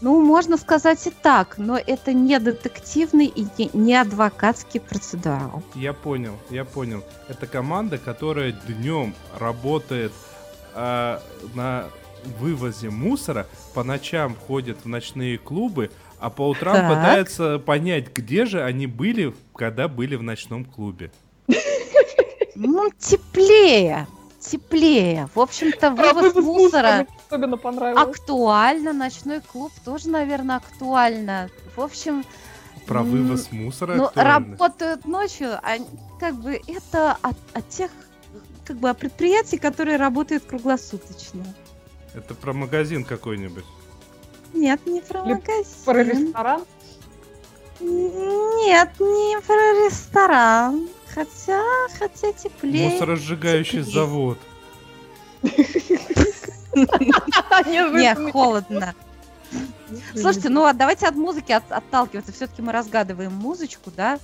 Ну, 0.05 0.23
можно 0.23 0.55
сказать 0.57 1.07
и 1.07 1.09
так, 1.09 1.57
но 1.57 1.79
это 1.79 2.13
не 2.13 2.37
детективный 2.37 3.25
и 3.25 3.47
не, 3.73 3.95
адвокатский 3.99 4.79
процедурал. 4.79 5.63
Я 5.73 5.93
понял, 5.93 6.37
я 6.51 6.63
понял. 6.63 7.03
Это 7.27 7.47
команда, 7.47 7.97
которая 7.97 8.51
днем 8.51 9.15
работает 9.39 10.11
а, 10.75 11.23
на 11.55 11.85
вывозе 12.39 12.91
мусора, 12.91 13.47
по 13.73 13.83
ночам 13.83 14.35
ходит 14.35 14.77
в 14.83 14.87
ночные 14.87 15.39
клубы, 15.39 15.89
а 16.19 16.29
по 16.29 16.49
утрам 16.49 16.75
Так. 16.75 16.89
пытается 16.89 17.57
понять, 17.57 18.13
где 18.13 18.45
же 18.45 18.61
они 18.61 18.85
были, 18.85 19.33
когда 19.55 19.87
были 19.87 20.15
в 20.15 20.21
ночном 20.21 20.65
клубе. 20.65 21.09
Ну, 22.53 22.91
теплее, 22.99 24.05
теплее. 24.39 25.29
В 25.33 25.39
общем-то, 25.39 25.95
Про 25.95 26.13
вывоз 26.13 26.35
мусора 26.35 27.07
особенно 27.35 27.57
понравилось. 27.57 28.17
актуально, 28.17 28.93
ночной 28.93 29.41
клуб 29.41 29.71
тоже, 29.83 30.09
наверное, 30.09 30.57
актуально. 30.57 31.49
В 31.75 31.81
общем, 31.81 32.23
Про 32.85 33.03
вывоз 33.03 33.51
мусора 33.51 33.95
ну, 33.95 34.09
работают 34.15 35.05
ночью, 35.05 35.53
а 35.61 35.77
как 36.19 36.35
бы 36.35 36.59
это 36.67 37.17
от, 37.21 37.37
от 37.53 37.69
тех 37.69 37.91
как 38.65 38.77
бы 38.77 38.89
от 38.89 38.97
предприятий, 38.97 39.57
которые 39.57 39.97
работают 39.97 40.43
круглосуточно. 40.45 41.45
Это 42.13 42.33
про 42.33 42.53
магазин 42.53 43.03
какой-нибудь. 43.03 43.65
Нет, 44.53 44.85
не 44.85 45.01
про 45.01 45.21
Или 45.21 45.33
магазин. 45.33 45.83
Про 45.83 46.03
ресторан. 46.03 46.65
Нет, 47.81 48.89
не 48.99 49.39
про 49.41 49.85
ресторан. 49.85 50.87
Хотя, 51.13 51.61
хотя 51.99 52.33
теплее. 52.33 52.89
Мусоросжигающий 52.89 53.83
теплее. 53.83 53.93
завод. 53.93 54.37
Не, 56.75 58.31
холодно. 58.31 58.93
Слушайте, 60.13 60.49
ну 60.49 60.65
а 60.65 60.73
давайте 60.73 61.07
от 61.07 61.15
музыки 61.15 61.51
от- 61.51 61.71
отталкиваться. 61.71 62.31
Все-таки 62.31 62.61
мы 62.61 62.71
разгадываем 62.71 63.31
музычку, 63.33 63.91
да? 63.95 64.19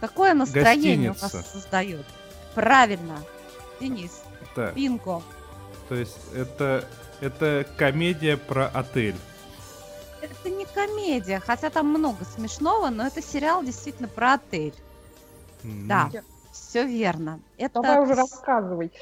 Какое 0.00 0.34
настроение 0.34 1.10
у 1.10 1.14
нас 1.22 1.32
создает? 1.52 2.06
Правильно. 2.54 3.22
Денис, 3.80 4.22
бинго. 4.74 5.22
то 5.88 5.94
есть 5.94 6.18
это, 6.34 6.86
это 7.20 7.66
комедия 7.78 8.36
про 8.36 8.66
отель. 8.68 9.16
Это 10.20 10.50
не 10.50 10.66
комедия, 10.66 11.40
хотя 11.40 11.70
там 11.70 11.86
много 11.88 12.24
смешного, 12.36 12.90
но 12.90 13.06
это 13.06 13.22
сериал 13.22 13.62
действительно 13.64 14.08
про 14.08 14.34
отель. 14.34 14.74
М. 15.64 15.88
Да, 15.88 16.10
все 16.52 16.84
верно. 16.86 17.40
Это, 17.56 17.80
Давай 17.80 18.02
уже 18.02 18.14
рассказывай. 18.14 18.92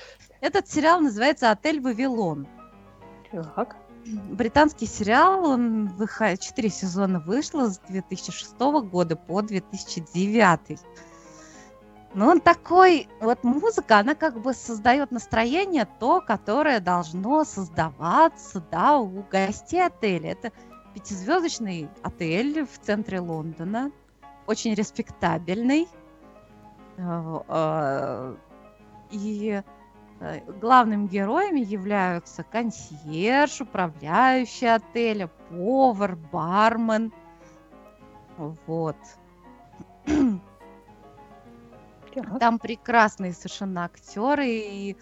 Этот 0.41 0.69
сериал 0.71 1.01
называется 1.01 1.51
«Отель 1.51 1.81
Вавилон». 1.81 2.47
Так. 3.31 3.77
Британский 4.31 4.87
сериал, 4.87 5.45
он 5.45 5.89
выходит, 5.89 6.41
4 6.41 6.71
сезона 6.71 7.21
вышло 7.21 7.67
с 7.69 7.79
2006 7.79 8.59
года 8.59 9.17
по 9.17 9.43
2009. 9.43 10.81
Но 12.15 12.29
он 12.29 12.41
такой, 12.41 13.07
вот 13.21 13.45
музыка, 13.45 13.99
она 13.99 14.15
как 14.15 14.41
бы 14.41 14.55
создает 14.55 15.11
настроение, 15.11 15.87
то, 16.01 16.23
которое 16.23 16.81
должно 16.81 17.45
создаваться, 17.45 18.65
да, 18.71 18.99
у 18.99 19.23
гостей 19.31 19.85
отеля. 19.85 20.33
Это 20.33 20.53
пятизвездочный 20.95 21.89
отель 22.03 22.65
в 22.65 22.79
центре 22.79 23.21
Лондона, 23.21 23.93
очень 24.47 24.73
респектабельный. 24.73 25.87
Э, 26.97 27.41
э, 27.47 28.37
И 29.11 29.63
главными 30.61 31.07
героями 31.07 31.61
являются 31.61 32.43
консьерж, 32.43 33.61
управляющий 33.61 34.67
отеля, 34.67 35.29
повар, 35.51 36.17
бармен. 36.17 37.13
Вот. 38.37 38.97
Там 42.41 42.59
прекрасные 42.59 43.33
совершенно 43.33 43.85
актеры, 43.85 44.49
и 44.49 44.97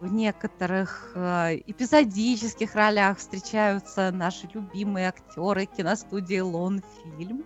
в 0.00 0.12
некоторых 0.12 1.12
э, 1.14 1.56
эпизодических 1.66 2.74
ролях 2.74 3.18
встречаются 3.18 4.10
наши 4.10 4.48
любимые 4.52 5.08
актеры 5.08 5.66
киностудии 5.66 6.40
Лонфильм. 6.40 7.44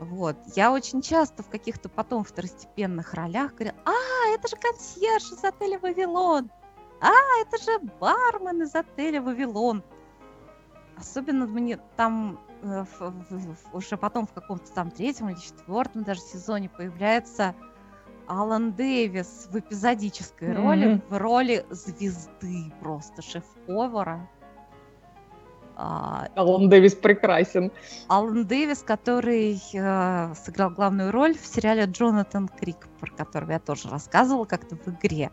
Вот. 0.00 0.36
Я 0.56 0.72
очень 0.72 1.00
часто 1.02 1.42
в 1.42 1.48
каких-то 1.48 1.88
потом 1.88 2.22
второстепенных 2.24 3.14
ролях 3.14 3.54
говорю, 3.54 3.72
а, 3.84 4.28
это 4.34 4.48
же 4.48 4.56
консьерж 4.56 5.32
из 5.32 5.42
отеля 5.42 5.78
Вавилон. 5.78 6.50
А, 7.00 7.10
это 7.40 7.56
же 7.62 7.78
бармен 7.98 8.62
из 8.62 8.74
отеля 8.74 9.22
Вавилон. 9.22 9.82
Особенно 10.98 11.46
мне 11.46 11.78
там 11.96 12.38
э, 12.62 12.84
в- 12.98 13.10
в- 13.30 13.74
уже 13.74 13.96
потом 13.96 14.26
в 14.26 14.32
каком-то 14.34 14.70
там 14.72 14.90
третьем 14.90 15.30
или 15.30 15.38
четвертом 15.38 16.02
даже 16.02 16.20
сезоне 16.20 16.68
появляется 16.68 17.54
Алан 18.26 18.72
Дэвис 18.74 19.48
в 19.50 19.58
эпизодической 19.58 20.54
роли, 20.54 20.86
Мгм. 20.94 21.02
в 21.08 21.16
роли 21.18 21.64
звезды 21.70 22.70
просто 22.80 23.22
шеф-повара. 23.22 24.28
А, 25.82 26.28
Алан 26.34 26.68
Дэвис 26.68 26.94
прекрасен. 26.94 27.72
Алан 28.08 28.46
Дэвис, 28.46 28.82
который 28.82 29.58
э, 29.72 30.34
сыграл 30.34 30.70
главную 30.70 31.10
роль 31.10 31.34
в 31.34 31.46
сериале 31.46 31.84
Джонатан 31.84 32.48
Крик, 32.48 32.86
про 33.00 33.10
которого 33.10 33.52
я 33.52 33.58
тоже 33.58 33.88
рассказывала 33.88 34.44
как-то 34.44 34.76
в 34.76 34.88
игре. 34.88 35.30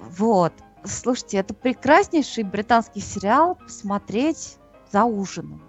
Вот. 0.00 0.52
Слушайте, 0.84 1.38
это 1.38 1.52
прекраснейший 1.52 2.44
британский 2.44 3.00
сериал 3.00 3.56
посмотреть 3.56 4.58
за 4.92 5.02
ужином. 5.02 5.60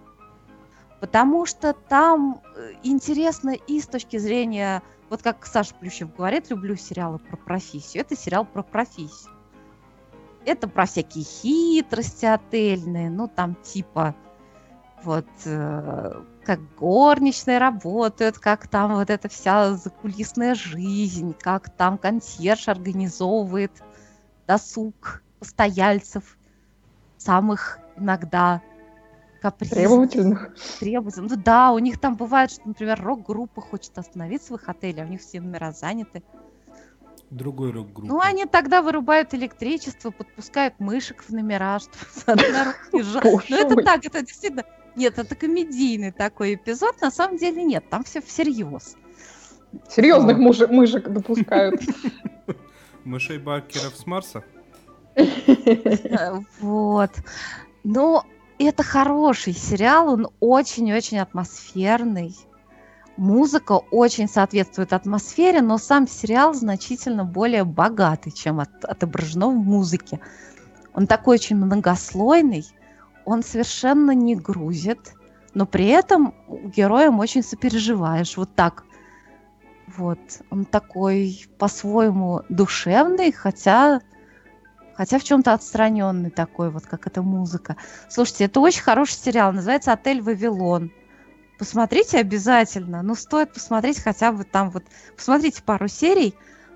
Потому 1.00 1.48
что 1.48 1.74
там 1.74 2.42
э, 2.56 2.74
интересно 2.84 3.56
и 3.56 3.82
с 3.82 3.88
точки 3.88 4.18
зрения, 4.18 4.84
вот 5.10 5.24
как 5.24 5.44
Саша 5.48 5.74
Плющев 5.74 6.16
говорит, 6.16 6.52
люблю 6.52 6.76
сериалы 6.76 7.18
про 7.18 7.36
профессию. 7.36 8.02
Это 8.02 8.16
сериал 8.16 8.46
про 8.46 8.62
профессию. 8.62 9.39
Это 10.50 10.68
про 10.68 10.86
всякие 10.86 11.24
хитрости 11.24 12.26
отельные, 12.26 13.10
ну 13.10 13.28
там 13.28 13.56
типа 13.56 14.16
вот 15.04 15.28
э, 15.46 16.24
как 16.44 16.60
горничные 16.76 17.60
работают, 17.60 18.40
как 18.40 18.68
там 18.68 18.96
вот 18.96 19.12
эта 19.12 19.30
вся 19.30 19.76
закулисная 19.76 20.56
жизнь, 20.56 21.36
как 21.40 21.70
там 21.70 22.00
консьерж 22.00 22.68
организовывает 22.68 23.72
досуг 24.48 25.22
постояльцев, 25.38 26.38
самых 27.18 27.78
иногда 27.96 28.64
капризных, 29.42 29.78
Требовательных. 29.78 30.56
требовательных. 30.80 31.32
Ну 31.32 31.44
да, 31.44 31.72
у 31.72 31.80
них 31.80 32.00
там 32.00 32.16
бывает, 32.16 32.50
что, 32.50 32.68
например, 32.68 33.00
рок-группа 33.02 33.62
хочет 33.62 33.96
остановиться 33.98 34.54
в 34.54 34.56
их 34.58 34.68
отеле, 34.68 35.04
а 35.04 35.06
у 35.06 35.10
них 35.10 35.22
все 35.22 35.40
номера 35.40 35.72
заняты. 35.72 36.24
Другой 37.30 37.72
рок-группы. 37.72 38.12
Ну, 38.12 38.20
они 38.20 38.46
тогда 38.46 38.82
вырубают 38.82 39.34
электричество, 39.34 40.10
подпускают 40.10 40.80
мышек 40.80 41.24
в 41.24 41.30
номера, 41.30 41.80
чтобы 42.22 42.42
Ну, 42.92 43.40
это 43.50 43.76
так, 43.84 44.06
это 44.06 44.22
действительно... 44.22 44.64
Нет, 44.96 45.20
это 45.20 45.36
комедийный 45.36 46.12
такой 46.12 46.56
эпизод. 46.56 47.00
На 47.02 47.12
самом 47.12 47.38
деле 47.38 47.64
нет, 47.64 47.88
там 47.90 48.04
все 48.04 48.22
всерьез. 48.22 48.96
Серьезных 49.88 50.38
мышек 50.38 51.08
допускают. 51.08 51.82
Мышей 53.06 53.38
Бакеров 53.38 53.96
с 53.96 54.06
Марса? 54.06 54.44
Э, 55.16 56.40
Вот. 56.60 57.12
Но 57.84 58.26
это 58.58 58.84
хороший 58.84 59.54
сериал, 59.54 60.10
он 60.14 60.28
очень-очень 60.40 61.20
атмосферный. 61.20 62.36
Музыка 63.20 63.74
очень 63.74 64.30
соответствует 64.30 64.94
атмосфере, 64.94 65.62
но 65.62 65.78
сам 65.78 66.08
сериал 66.08 66.54
значительно 66.54 67.26
более 67.26 67.66
богатый, 67.66 68.32
чем 68.32 68.62
от- 68.62 68.86
отображено 68.86 69.50
в 69.50 69.56
музыке. 69.56 70.22
Он 70.94 71.06
такой 71.06 71.36
очень 71.36 71.58
многослойный, 71.58 72.64
он 73.26 73.44
совершенно 73.44 74.12
не 74.12 74.38
грузит, 74.38 75.16
но 75.54 75.66
при 75.66 75.88
этом 75.88 76.34
героям 76.74 77.20
очень 77.20 77.44
сопереживаешь. 77.44 78.38
Вот 78.38 78.56
так. 78.56 78.86
Вот. 79.98 80.20
Он 80.50 80.64
такой 80.64 81.46
по-своему 81.58 82.44
душевный, 82.48 83.34
хотя 83.34 84.00
Хотя 84.96 85.18
в 85.18 85.24
чем-то 85.24 85.54
отстраненный 85.54 86.30
такой, 86.30 86.70
вот 86.72 86.86
как 86.86 87.08
эта 87.08 87.22
музыка. 87.22 87.78
Слушайте, 88.10 88.46
это 88.46 88.60
очень 88.60 88.82
хороший 88.82 89.14
сериал, 89.14 89.54
называется 89.54 89.94
«Отель 89.94 90.22
Вавилон». 90.22 90.92
Посмотрите 91.60 92.18
обязательно. 92.18 93.04
Ну, 93.04 93.16
стоит 93.16 93.54
посмотреть 93.54 94.00
хотя 94.00 94.32
бы 94.32 94.46
там 94.46 94.72
вот... 94.72 94.84
Посмотрите 95.16 95.62
пару 95.62 95.88
серий. 95.88 96.34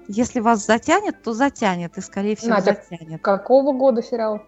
Если 0.07 0.41
вас 0.41 0.65
затянет, 0.65 1.23
то 1.23 1.33
затянет. 1.33 1.97
И, 1.97 2.01
скорее 2.01 2.35
всего, 2.35 2.55
Надя, 2.55 2.77
затянет. 2.89 3.21
Какого 3.21 3.71
года 3.71 4.03
сериал? 4.03 4.43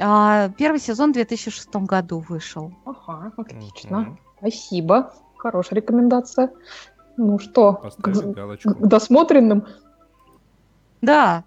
А, 0.00 0.48
первый 0.56 0.78
сезон 0.78 1.10
в 1.10 1.14
2006 1.14 1.68
году 1.74 2.24
вышел. 2.28 2.72
Ага, 2.86 3.32
отлично. 3.36 4.00
Мгм. 4.00 4.18
Спасибо. 4.38 5.12
Хорошая 5.36 5.80
рекомендация. 5.80 6.50
Ну 7.16 7.38
что, 7.38 7.74
к, 8.00 8.08
галочку. 8.08 8.74
к 8.74 8.86
досмотренным? 8.86 9.66
Да, 11.02 11.44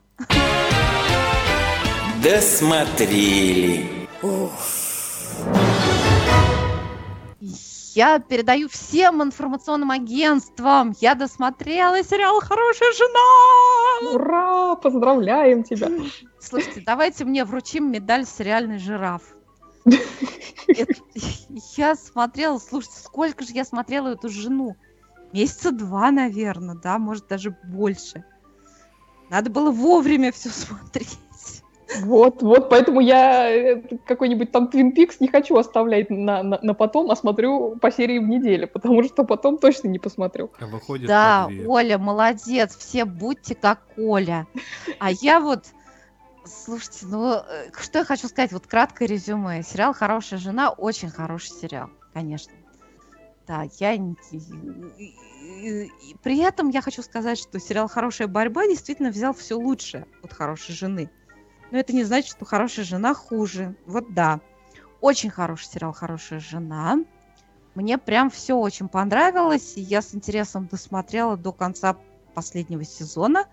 Досмотрели. 2.23 4.07
Уф. 4.21 5.74
Я 7.95 8.19
передаю 8.19 8.67
всем 8.67 9.23
информационным 9.23 9.89
агентствам. 9.89 10.93
Я 10.99 11.15
досмотрела 11.15 12.03
сериал 12.03 12.41
«Хорошая 12.41 12.91
жена». 12.91 14.13
Ура! 14.13 14.75
Поздравляем 14.75 15.63
тебя! 15.63 15.89
Слушайте, 16.39 16.83
давайте 16.85 17.23
мне 17.23 17.45
вручим 17.45 17.89
медаль 17.89 18.25
«Сериальный 18.25 18.79
жираф». 18.79 19.21
Я 21.77 21.95
смотрела, 21.95 22.57
слушайте, 22.57 22.97
сколько 23.01 23.45
же 23.45 23.53
я 23.53 23.63
смотрела 23.63 24.09
эту 24.09 24.29
жену? 24.29 24.75
Месяца 25.31 25.71
два, 25.71 26.11
наверное, 26.11 26.75
да, 26.75 26.97
может 26.97 27.27
даже 27.27 27.55
больше. 27.63 28.25
Надо 29.29 29.49
было 29.49 29.71
вовремя 29.71 30.31
все 30.31 30.49
смотреть. 30.49 31.17
Вот, 32.01 32.41
вот, 32.41 32.69
поэтому 32.69 32.99
я 32.99 33.49
э, 33.49 33.81
какой-нибудь 34.05 34.51
там 34.51 34.69
Twin 34.71 34.93
Peaks 34.95 35.17
не 35.19 35.27
хочу 35.27 35.55
оставлять 35.55 36.09
на, 36.09 36.41
на, 36.43 36.59
на 36.61 36.73
потом, 36.73 37.11
а 37.11 37.15
смотрю 37.15 37.75
по 37.77 37.91
серии 37.91 38.19
в 38.19 38.27
неделю, 38.27 38.67
потому 38.67 39.03
что 39.03 39.23
потом 39.23 39.57
точно 39.57 39.89
не 39.89 39.99
посмотрю. 39.99 40.51
А 40.59 40.65
выходит 40.65 41.07
да, 41.07 41.47
Оля, 41.67 41.97
молодец, 41.97 42.75
все 42.75 43.05
будьте 43.05 43.55
как 43.55 43.81
Оля. 43.97 44.47
А 44.99 45.11
я 45.11 45.39
вот, 45.39 45.65
слушайте, 46.45 47.05
ну, 47.05 47.33
э, 47.33 47.71
что 47.79 47.99
я 47.99 48.05
хочу 48.05 48.27
сказать, 48.27 48.51
вот 48.51 48.65
краткое 48.67 49.07
резюме. 49.07 49.63
Сериал 49.63 49.93
«Хорошая 49.93 50.39
жена» 50.39 50.71
очень 50.71 51.09
хороший 51.09 51.51
сериал, 51.51 51.89
конечно. 52.13 52.53
Да, 53.47 53.63
я... 53.79 53.95
При 56.23 56.39
этом 56.39 56.69
я 56.69 56.81
хочу 56.81 57.03
сказать, 57.03 57.37
что 57.37 57.59
сериал 57.59 57.87
«Хорошая 57.87 58.27
борьба» 58.27 58.65
действительно 58.65 59.11
взял 59.11 59.33
все 59.33 59.55
лучшее 59.55 60.07
от 60.23 60.33
«Хорошей 60.33 60.73
жены». 60.73 61.11
Но 61.71 61.77
это 61.77 61.93
не 61.93 62.03
значит, 62.03 62.31
что 62.31 62.45
хорошая 62.45 62.85
жена 62.85 63.13
хуже. 63.13 63.75
Вот 63.85 64.13
да. 64.13 64.39
Очень 65.01 65.29
хороший 65.29 65.65
сериал 65.65 65.93
«Хорошая 65.93 66.39
жена». 66.39 66.97
Мне 67.75 67.97
прям 67.97 68.29
все 68.29 68.55
очень 68.55 68.87
понравилось. 68.87 69.73
И 69.75 69.81
я 69.81 70.01
с 70.01 70.15
интересом 70.15 70.67
досмотрела 70.67 71.35
до 71.35 71.51
конца 71.51 71.97
последнего 72.33 72.83
сезона. 72.83 73.45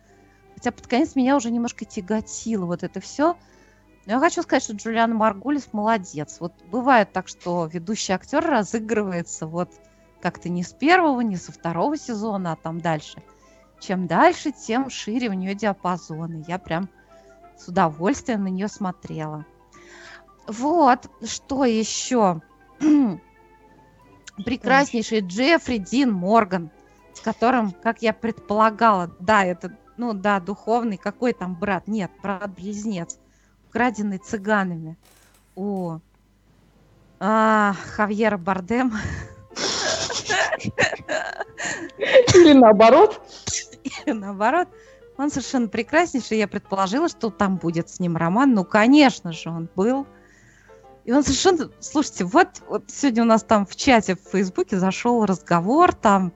Хотя 0.55 0.71
под 0.71 0.87
конец 0.87 1.17
меня 1.17 1.37
уже 1.37 1.51
немножко 1.51 1.85
тяготило 1.85 2.67
вот 2.67 2.83
это 2.85 3.01
все. 3.01 3.37
Но 4.07 4.15
я 4.15 4.19
хочу 4.19 4.43
сказать, 4.43 4.63
что 4.63 4.75
Джулиана 4.75 5.15
Маргулис 5.15 5.69
молодец. 5.73 6.39
Вот 6.41 6.53
бывает 6.71 7.13
так, 7.13 7.29
что 7.29 7.67
ведущий 7.67 8.13
актер 8.13 8.45
разыгрывается 8.45 9.47
вот 9.47 9.71
как-то 10.21 10.49
не 10.49 10.63
с 10.63 10.73
первого, 10.73 11.21
не 11.21 11.37
со 11.37 11.53
второго 11.53 11.97
сезона, 11.97 12.53
а 12.53 12.57
там 12.57 12.81
дальше. 12.81 13.23
Чем 13.81 14.07
дальше, 14.07 14.53
тем 14.53 14.91
шире 14.91 15.29
у 15.29 15.33
нее 15.33 15.55
диапазон. 15.55 16.41
И 16.41 16.45
я 16.47 16.59
прям 16.59 16.89
с 17.59 17.69
удовольствием 17.69 18.45
на 18.45 18.49
нее 18.49 18.69
смотрела. 18.69 19.47
Вот, 20.47 21.09
что 21.25 21.65
еще? 21.65 22.41
Прекраснейший 24.45 25.21
Джеффри 25.21 25.79
Дин 25.79 26.13
Морган, 26.13 26.71
с 27.15 27.21
которым, 27.21 27.71
как 27.71 28.03
я 28.03 28.13
предполагала, 28.13 29.15
да, 29.21 29.45
это, 29.45 29.77
ну 29.97 30.15
да, 30.15 30.41
духовный, 30.41 30.97
какой 30.97 31.33
там 31.33 31.55
брат? 31.55 31.87
Нет, 31.87 32.11
брат-близнец, 32.23 33.19
украденный 33.69 34.19
цыганами. 34.19 34.97
О, 35.55 36.01
а, 37.21 37.75
Хавьера 37.95 38.37
Бардем. 38.37 38.93
Или 42.35 42.53
наоборот. 42.53 43.21
Или 43.85 44.13
наоборот. 44.13 44.69
Он 45.23 45.31
совершенно 45.31 45.69
прекраснейший. 45.69 46.39
Я 46.39 46.49
предположила, 46.49 47.09
что 47.09 47.31
там 47.31 47.57
будет 47.57 47.89
с 47.89 48.01
ним 48.01 48.17
роман. 48.17 48.55
Ну, 48.55 48.65
конечно 48.65 49.31
же, 49.31 49.51
он 49.51 49.69
был. 49.77 50.05
И 51.05 51.13
он 51.13 51.23
совершенно... 51.23 51.71
Слушайте, 51.79 52.25
вот, 52.25 52.49
вот 52.69 52.85
сегодня 52.89 53.23
у 53.23 53.27
нас 53.27 53.45
там 53.45 53.65
в 53.65 53.77
чате 53.77 54.17
в 54.17 54.31
Фейсбуке 54.33 54.79
зашел 54.81 55.25
разговор 55.25 55.95
там 55.95 56.33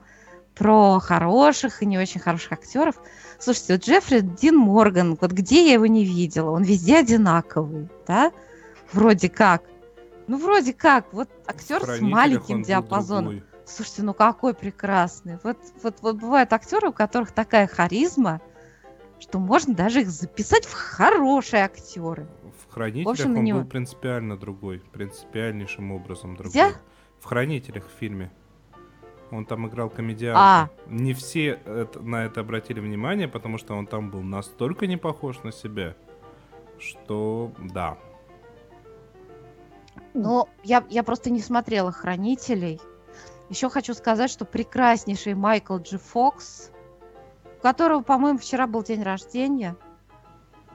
про 0.55 0.99
хороших 0.99 1.83
и 1.83 1.85
не 1.85 1.97
очень 1.97 2.21
хороших 2.21 2.53
актеров. 2.53 2.95
Слушайте, 3.39 3.73
вот 3.73 3.83
Джеффри 3.83 4.19
Дин 4.21 4.55
Морган, 4.55 5.17
вот 5.19 5.33
где 5.33 5.67
я 5.67 5.73
его 5.73 5.85
не 5.85 6.05
видела, 6.05 6.51
он 6.51 6.63
везде 6.63 6.99
одинаковый, 6.99 7.89
да? 8.07 8.31
Вроде 8.93 9.27
как. 9.27 9.63
Ну, 10.27 10.37
вроде 10.37 10.71
как. 10.71 11.11
Вот 11.11 11.27
актер 11.45 11.83
с 11.83 11.99
маленьким 11.99 12.63
диапазоном. 12.63 13.43
Слушайте, 13.65 14.03
ну 14.03 14.13
какой 14.13 14.53
прекрасный. 14.53 15.39
Вот, 15.43 15.57
вот, 15.83 15.97
вот 16.01 16.15
бывают 16.15 16.53
актеры, 16.53 16.87
у 16.87 16.93
которых 16.93 17.33
такая 17.33 17.67
харизма, 17.67 18.39
что 19.19 19.39
можно 19.39 19.73
даже 19.73 20.01
их 20.01 20.09
записать 20.09 20.65
в 20.65 20.73
хорошие 20.73 21.63
актеры. 21.63 22.27
В 22.67 22.73
«Хранителях» 22.73 23.13
общем, 23.13 23.37
он 23.37 23.43
него... 23.43 23.59
был 23.59 23.67
принципиально 23.67 24.37
другой, 24.37 24.79
принципиальнейшим 24.91 25.91
образом 25.91 26.35
другой. 26.35 26.51
Где? 26.51 26.75
В 27.19 27.25
«Хранителях» 27.25 27.87
в 27.87 27.99
фильме. 27.99 28.31
Он 29.31 29.45
там 29.45 29.67
играл 29.67 29.89
комедианта. 29.89 30.39
А. 30.39 30.69
Не 30.87 31.13
все 31.13 31.59
это, 31.65 31.99
на 31.99 32.25
это 32.25 32.41
обратили 32.41 32.79
внимание, 32.79 33.27
потому 33.27 33.57
что 33.57 33.75
он 33.75 33.85
там 33.85 34.09
был 34.09 34.21
настолько 34.21 34.87
не 34.87 34.97
похож 34.97 35.43
на 35.43 35.51
себя, 35.51 35.95
что 36.79 37.51
да. 37.59 37.97
Ну, 40.13 40.47
я, 40.63 40.85
я 40.89 41.03
просто 41.03 41.29
не 41.29 41.41
смотрела 41.41 41.91
«Хранителей». 41.91 42.79
Еще 43.49 43.69
хочу 43.69 43.93
сказать, 43.93 44.29
что 44.29 44.45
прекраснейший 44.45 45.33
Майкл 45.33 45.77
Джи 45.77 45.97
Фокс 45.97 46.71
у 47.57 47.61
которого, 47.61 48.01
по-моему, 48.01 48.39
вчера 48.39 48.67
был 48.67 48.83
день 48.83 49.03
рождения. 49.03 49.75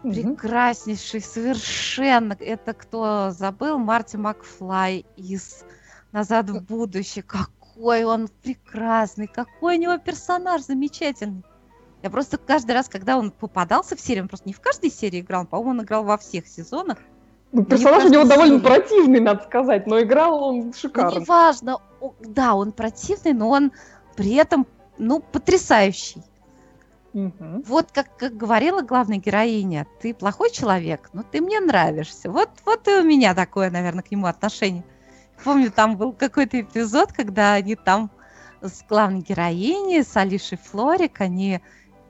Угу. 0.02 0.12
Прекраснейший, 0.12 1.20
совершенно. 1.20 2.36
Это 2.38 2.72
кто 2.72 3.30
забыл? 3.30 3.78
Марти 3.78 4.16
Макфлай 4.16 5.06
из 5.16 5.64
«Назад 6.10 6.50
в 6.50 6.60
будущее». 6.62 7.22
Какой 7.22 8.04
он 8.04 8.28
прекрасный, 8.42 9.28
какой 9.28 9.78
у 9.78 9.80
него 9.80 9.98
персонаж 9.98 10.62
замечательный. 10.62 11.42
Я 12.02 12.10
просто 12.10 12.36
каждый 12.36 12.72
раз, 12.72 12.88
когда 12.88 13.16
он 13.16 13.30
попадался 13.30 13.94
в 13.94 14.00
серию, 14.00 14.24
он 14.24 14.28
просто 14.28 14.48
не 14.48 14.52
в 14.52 14.60
каждой 14.60 14.90
серии 14.90 15.20
играл, 15.20 15.46
по-моему, 15.46 15.70
он 15.70 15.82
играл 15.82 16.02
во 16.02 16.18
всех 16.18 16.48
сезонах. 16.48 16.98
Ну, 17.52 17.64
персонаж 17.64 18.04
у 18.04 18.08
него 18.08 18.24
довольно 18.24 18.58
противный, 18.58 19.20
надо 19.20 19.44
сказать, 19.44 19.86
но 19.86 20.00
играл 20.00 20.42
он 20.42 20.72
шикарно. 20.72 21.12
Ну, 21.12 21.20
неважно, 21.20 21.78
да, 22.20 22.54
он 22.54 22.72
противный, 22.72 23.34
но 23.34 23.50
он 23.50 23.72
при 24.16 24.34
этом, 24.34 24.66
ну, 24.98 25.20
потрясающий. 25.20 26.22
Угу. 27.14 27.64
Вот 27.66 27.92
как, 27.92 28.16
как 28.16 28.36
говорила 28.36 28.82
главная 28.82 29.18
героиня, 29.18 29.86
ты 30.00 30.14
плохой 30.14 30.50
человек, 30.50 31.10
но 31.12 31.22
ты 31.22 31.40
мне 31.40 31.60
нравишься. 31.60 32.30
Вот, 32.30 32.50
вот 32.64 32.88
и 32.88 32.92
у 32.92 33.02
меня 33.02 33.34
такое, 33.34 33.70
наверное, 33.70 34.02
к 34.02 34.10
нему 34.10 34.26
отношение. 34.26 34.84
Помню, 35.44 35.70
там 35.70 35.96
был 35.96 36.12
какой-то 36.12 36.60
эпизод, 36.60 37.12
когда 37.12 37.54
они 37.54 37.76
там 37.76 38.10
с 38.62 38.82
главной 38.88 39.20
героиней, 39.20 40.04
с 40.04 40.16
Алишей 40.16 40.58
Флорик, 40.58 41.20
они 41.20 41.60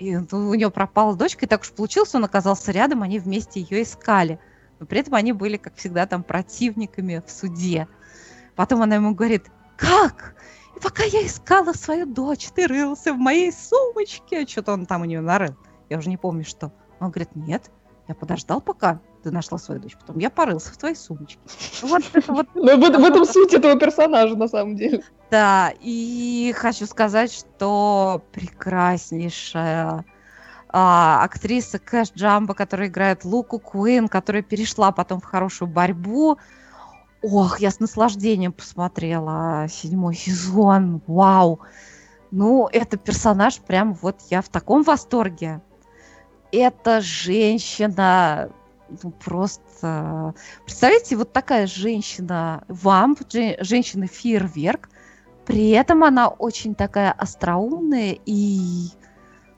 и, 0.03 0.17
ну, 0.17 0.49
у 0.49 0.55
нее 0.55 0.71
пропала 0.71 1.17
дочка, 1.17 1.47
и 1.47 1.49
так 1.49 1.63
уж 1.63 1.71
получилось, 1.71 2.15
он 2.15 2.25
оказался 2.25 2.73
рядом, 2.73 3.03
они 3.03 3.19
вместе 3.19 3.61
ее 3.61 3.83
искали. 3.83 4.39
Но 4.81 4.87
при 4.87 4.99
этом 4.99 5.15
они 5.15 5.33
были, 5.33 5.57
как 5.57 5.77
всегда, 5.77 6.07
там 6.07 6.25
противниками 6.25 7.23
в 7.25 7.31
суде. 7.31 7.87
Потом 8.57 8.83
она 8.83 8.97
ему 8.97 9.15
говорит, 9.15 9.47
как? 9.77 10.35
Пока 10.83 11.05
я 11.05 11.25
искала 11.25 11.73
свою 11.73 12.07
дочь, 12.07 12.49
ты 12.55 12.67
рылся 12.67 13.13
в 13.13 13.19
моей 13.19 13.53
сумочке. 13.53 14.47
Что-то 14.47 14.73
он 14.73 14.87
там 14.87 15.03
у 15.03 15.05
нее 15.05 15.21
нарыл. 15.21 15.57
Я 15.89 15.99
уже 15.99 16.09
не 16.09 16.17
помню, 16.17 16.45
что. 16.45 16.73
Он 17.01 17.11
говорит, 17.11 17.35
нет, 17.35 17.71
я 18.09 18.15
подождал, 18.15 18.61
пока 18.61 19.01
ты 19.23 19.31
нашла 19.31 19.59
свою 19.59 19.81
дочь. 19.81 19.97
Потом 19.99 20.19
я 20.19 20.31
порылся 20.31 20.73
в 20.73 20.77
твоей 20.77 20.97
сумочке. 20.97 21.39
Вот 21.83 22.03
это 22.13 22.33
вот. 22.33 22.49
Но 22.55 22.77
в, 22.77 22.81
в 22.81 23.05
этом 23.05 23.25
суть 23.25 23.55
этого 23.55 23.79
персонажа, 23.79 24.37
на 24.37 24.49
самом 24.49 24.77
деле. 24.77 25.03
Да, 25.31 25.73
и 25.81 26.53
хочу 26.57 26.87
сказать, 26.87 27.33
что 27.33 28.23
прекраснейшая 28.33 30.05
а, 30.69 31.23
актриса 31.23 31.79
Кэш 31.79 32.13
Джамба, 32.13 32.55
которая 32.55 32.89
играет 32.89 33.25
Луку 33.25 33.59
Куин, 33.59 34.09
которая 34.09 34.43
перешла 34.43 34.91
потом 34.91 35.21
в 35.21 35.25
хорошую 35.25 35.69
борьбу, 35.69 36.39
Ох, 37.23 37.61
я 37.61 37.71
с 37.71 37.79
наслаждением 37.79 38.53
посмотрела 38.53 39.67
седьмой 39.69 40.15
сезон. 40.15 41.01
Вау. 41.07 41.61
Ну, 42.33 42.69
это 42.73 42.97
персонаж 42.97 43.59
прям 43.59 43.95
вот 43.95 44.21
я 44.31 44.43
в 44.43 44.49
таком 44.49 44.83
восторге. 44.83 45.61
Это 46.51 47.01
женщина, 47.01 48.51
ну, 49.03 49.11
просто... 49.11 50.35
Представляете, 50.65 51.17
вот 51.17 51.33
такая 51.33 51.67
женщина, 51.67 52.65
вамп, 52.69 53.21
женщина-фейерверк, 53.31 54.91
при 55.47 55.71
этом 55.71 56.05
она 56.05 56.29
очень 56.29 56.75
такая 56.75 57.13
остроумная 57.13 58.19
и 58.27 58.89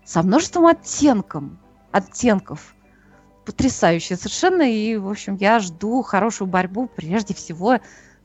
со 0.04 0.22
множеством 0.22 0.66
оттенков, 0.66 1.44
оттенков 1.92 2.74
потрясающая 3.44 4.16
совершенно. 4.16 4.62
И, 4.62 4.96
в 4.96 5.08
общем, 5.08 5.36
я 5.36 5.58
жду 5.60 6.02
хорошую 6.02 6.48
борьбу 6.48 6.88
прежде 6.94 7.34
всего 7.34 7.78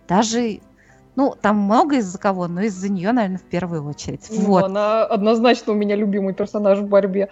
даже 0.08 0.60
ну, 1.16 1.36
там 1.40 1.58
много 1.58 1.98
из-за 1.98 2.18
кого, 2.18 2.48
но 2.48 2.62
из-за 2.62 2.90
нее, 2.90 3.12
наверное, 3.12 3.40
в 3.40 3.44
первую 3.44 3.86
очередь. 3.86 4.26
Ну, 4.30 4.46
вот. 4.46 4.64
Она 4.64 5.04
однозначно 5.04 5.74
у 5.74 5.76
меня 5.76 5.98
любимый 5.98 6.34
персонаж 6.34 6.80
в 6.80 6.88
борьбе. 6.88 7.30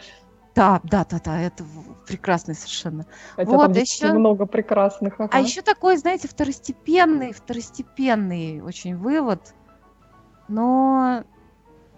Да, 0.55 0.81
да, 0.83 1.05
да, 1.09 1.21
да, 1.23 1.39
это 1.39 1.63
прекрасный 2.05 2.55
совершенно. 2.55 3.05
Хотя 3.35 3.51
вот, 3.51 3.73
там 3.73 3.81
еще 3.81 4.11
много 4.11 4.45
прекрасных. 4.45 5.13
Ага. 5.19 5.29
А 5.31 5.39
еще 5.39 5.61
такой, 5.61 5.97
знаете, 5.97 6.27
второстепенный, 6.27 7.31
второстепенный 7.31 8.61
очень 8.61 8.97
вывод. 8.97 9.53
но, 10.47 11.23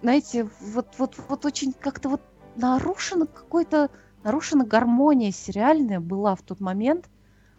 знаете, 0.02 0.48
вот, 0.60 0.88
вот, 0.98 1.16
вот 1.28 1.46
очень 1.46 1.74
как-то 1.74 2.10
вот 2.10 2.22
нарушено 2.56 3.26
какой-то, 3.26 3.90
нарушена 4.30 4.64
гармония 4.64 5.32
сериальная 5.32 6.00
была 6.00 6.36
в 6.36 6.44
тот 6.44 6.60
момент, 6.60 7.10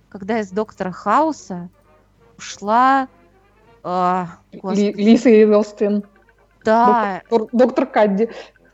когда 0.08 0.38
из 0.38 0.50
Доктора 0.50 0.92
Хауса 0.92 1.68
ушла... 2.38 3.08
Э, 3.82 4.26
Лиса 4.52 5.30
Эдлстейн. 5.30 6.04
Да. 6.64 7.22
Доктор, 7.28 7.48
доктор 7.52 7.86
Кадди. 7.86 8.30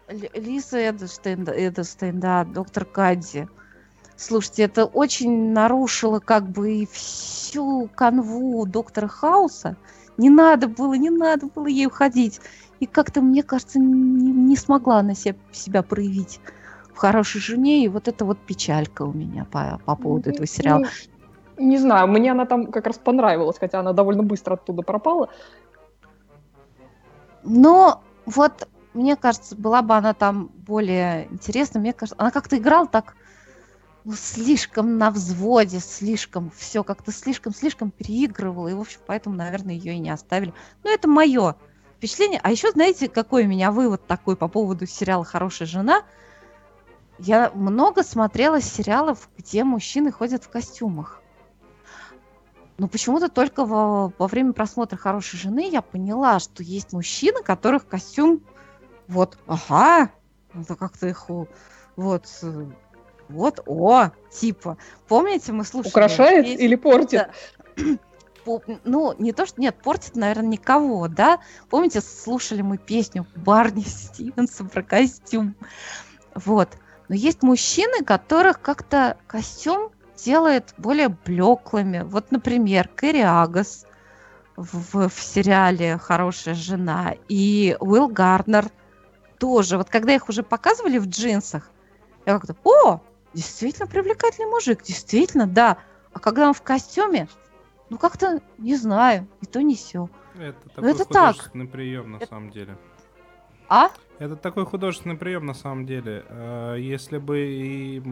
Лиса 0.09 0.91
Эдельштейн, 0.91 1.45
Эдельштейн, 1.49 2.21
да, 2.21 2.45
доктор 2.45 2.85
Кадди. 2.85 3.49
Слушайте, 4.17 4.65
это 4.65 4.85
очень 4.85 5.53
нарушило 5.53 6.21
как 6.21 6.51
бы 6.51 6.75
и 6.75 6.87
всю 6.87 7.89
канву 7.95 8.67
доктора 8.67 9.09
Хауса. 9.09 9.77
Не 10.19 10.29
надо 10.29 10.69
было, 10.69 10.95
не 10.95 11.11
надо 11.11 11.47
было 11.47 11.67
ей 11.67 11.87
уходить. 11.87 12.41
И 12.79 12.85
как-то, 12.87 13.23
мне 13.23 13.43
кажется, 13.43 13.79
не, 13.79 14.33
не 14.33 14.57
смогла 14.57 14.99
она 14.99 15.15
себя, 15.15 15.37
себя 15.51 15.83
проявить 15.83 16.41
в 16.97 16.99
хорошей 16.99 17.41
жене. 17.41 17.85
И 17.85 17.89
вот 17.89 18.09
это 18.09 18.25
вот 18.25 18.39
печалька 18.39 19.03
у 19.03 19.13
меня 19.13 19.45
по, 19.45 19.81
по 19.85 19.95
поводу 19.95 20.31
этого 20.31 20.47
сериала. 20.47 20.87
Не, 21.59 21.67
не 21.67 21.79
знаю, 21.79 22.09
мне 22.09 22.33
она 22.33 22.47
там 22.47 22.73
как 22.73 22.87
раз 22.87 22.97
понравилась, 22.99 23.59
хотя 23.61 23.81
она 23.81 23.93
довольно 23.93 24.23
быстро 24.23 24.55
оттуда 24.55 24.83
пропала. 24.83 25.29
Но 27.45 28.03
вот, 28.25 28.69
мне 28.95 29.15
кажется, 29.15 29.55
была 29.55 29.83
бы 29.83 29.95
она 29.95 30.15
там 30.15 30.51
более 30.67 31.29
интересна. 31.31 31.81
Мне 31.81 31.93
кажется, 31.93 32.17
она 32.19 32.31
как-то 32.31 32.57
играла 32.57 32.89
так 32.89 33.15
ну, 34.05 34.15
слишком 34.15 34.97
на 34.99 35.11
взводе, 35.11 35.81
слишком 35.81 36.51
все 36.57 36.83
как-то 36.83 37.13
слишком-слишком 37.13 37.91
переигрывала, 37.91 38.69
и, 38.69 38.75
в 38.75 38.81
общем, 38.81 39.01
поэтому, 39.07 39.37
наверное, 39.37 39.75
ее 39.75 39.95
и 39.95 39.99
не 39.99 40.11
оставили. 40.11 40.55
Но 40.83 40.91
это 40.91 41.09
мое 41.09 41.57
впечатление. 41.99 42.41
А 42.43 42.51
еще, 42.51 42.71
знаете, 42.71 43.09
какой 43.09 43.45
у 43.45 43.49
меня 43.49 43.71
вывод 43.71 44.07
такой 44.07 44.37
по 44.37 44.49
поводу 44.49 44.87
сериала 44.87 45.25
«Хорошая 45.25 45.69
жена»? 45.69 46.03
Я 47.19 47.51
много 47.55 48.03
смотрела 48.03 48.61
сериалов, 48.61 49.29
где 49.39 49.65
мужчины 49.65 50.13
ходят 50.13 50.45
в 50.45 50.51
костюмах. 50.51 51.23
Но 52.79 52.89
почему-то 52.89 53.29
только 53.29 53.65
во, 53.65 54.13
во 54.19 54.27
время 54.27 54.53
просмотра 54.53 54.99
«Хорошей 54.99 55.39
жены» 55.39 55.71
я 55.71 55.81
поняла, 55.81 56.39
что 56.39 56.63
есть 56.63 56.93
мужчины, 56.93 57.43
которых 57.43 57.89
костюм 57.89 58.43
вот, 59.09 59.39
ага, 59.47 60.11
это 60.53 60.75
как-то 60.75 61.07
их 61.07 61.29
вот 61.29 61.49
вот, 63.29 63.61
о, 63.67 64.11
типа, 64.31 64.77
помните, 65.09 65.53
мы 65.53 65.65
слушали... 65.65 65.91
Украшает 65.91 66.45
песню? 66.47 66.65
или 66.65 66.75
портит? 66.77 67.31
Да. 67.77 67.83
Ну, 68.85 69.13
не 69.19 69.33
то, 69.33 69.45
что... 69.45 69.61
Нет, 69.61 69.75
портит, 69.83 70.15
наверное, 70.15 70.51
никого, 70.51 71.09
да? 71.09 71.41
Помните, 71.69 72.01
слушали 72.01 72.63
мы 72.63 72.79
песню 72.79 73.27
Барни 73.35 73.81
Стивенса 73.87 74.65
про 74.65 74.85
костюм? 74.85 75.57
Вот. 76.37 76.69
Но 77.09 77.15
есть 77.15 77.43
мужчины, 77.43 78.05
которых 78.05 78.61
как-то 78.61 79.17
костюм 79.27 79.91
делает 80.17 80.75
более 80.77 81.09
блеклыми. 81.09 82.03
Вот, 82.03 82.33
например, 82.33 82.89
Кэрри 82.89 83.21
Агас 83.21 83.87
в, 84.57 85.09
в 85.09 85.23
сериале 85.23 85.99
«Хорошая 85.99 86.55
жена» 86.55 87.15
и 87.29 87.77
Уилл 87.79 88.09
Гарднер 88.09 88.67
тоже. 89.39 89.77
Вот 89.77 89.91
когда 89.91 90.15
их 90.15 90.29
уже 90.29 90.43
показывали 90.43 90.99
в 90.99 91.07
джинсах, 91.07 91.71
я 92.25 92.39
как-то, 92.39 92.57
о, 92.65 93.01
действительно 93.35 93.87
привлекательный 93.87 94.51
мужик, 94.51 94.83
действительно, 94.83 95.47
да. 95.47 95.79
А 96.13 96.19
когда 96.19 96.49
он 96.49 96.55
в 96.55 96.63
костюме, 96.63 97.29
ну 97.91 97.99
как-то, 97.99 98.41
не 98.59 98.75
знаю, 98.75 99.29
и 99.43 99.47
то 99.47 99.63
не 99.63 99.77
все. 99.77 100.09
Это 100.35 100.59
ну, 100.65 100.71
такой 100.75 100.91
это 100.91 101.05
так. 101.05 101.53
прием 101.71 102.13
на 102.13 102.17
это... 102.17 102.27
самом 102.27 102.51
деле. 102.51 102.77
А? 103.69 103.91
Это 104.19 104.37
такой 104.37 104.65
художественный 104.65 105.17
прием 105.17 105.47
на 105.47 105.55
самом 105.55 105.87
деле. 105.87 106.25
А, 106.29 106.75
если 106.77 107.19
бы 107.19 107.39
и 107.39 108.03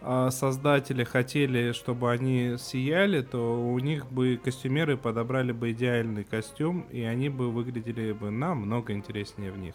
а, 0.00 0.30
создатели 0.30 1.02
хотели, 1.02 1.72
чтобы 1.72 2.12
они 2.12 2.56
сияли, 2.58 3.22
то 3.22 3.58
у 3.58 3.78
них 3.78 4.06
бы 4.06 4.38
костюмеры 4.42 4.96
подобрали 4.96 5.52
бы 5.52 5.72
идеальный 5.72 6.24
костюм, 6.24 6.82
и 6.90 7.02
они 7.02 7.30
бы 7.30 7.50
выглядели 7.50 8.12
бы 8.12 8.30
намного 8.30 8.92
интереснее 8.92 9.50
в 9.50 9.58
них. 9.58 9.74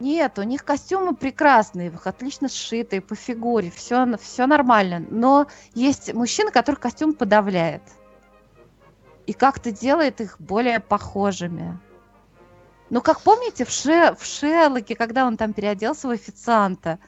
Нет, 0.00 0.38
у 0.38 0.42
них 0.42 0.64
костюмы 0.64 1.14
прекрасные, 1.14 1.92
отлично 2.04 2.48
сшитые, 2.48 3.00
по 3.00 3.14
фигуре, 3.14 3.70
все, 3.70 4.16
все 4.18 4.46
нормально. 4.46 5.04
Но 5.08 5.46
есть 5.74 6.12
мужчины, 6.12 6.50
которых 6.50 6.80
костюм 6.80 7.14
подавляет. 7.14 7.82
И 9.26 9.32
как-то 9.32 9.72
делает 9.72 10.20
их 10.20 10.36
более 10.38 10.80
похожими. 10.80 11.78
Ну, 12.94 13.02
как 13.02 13.22
помните, 13.22 13.64
в, 13.64 13.72
Ше, 13.72 14.14
в 14.16 14.24
Шерлоке, 14.24 14.94
когда 14.94 15.26
он 15.26 15.36
там 15.36 15.52
переоделся 15.52 16.06
в 16.06 16.12
официанта, 16.12 17.00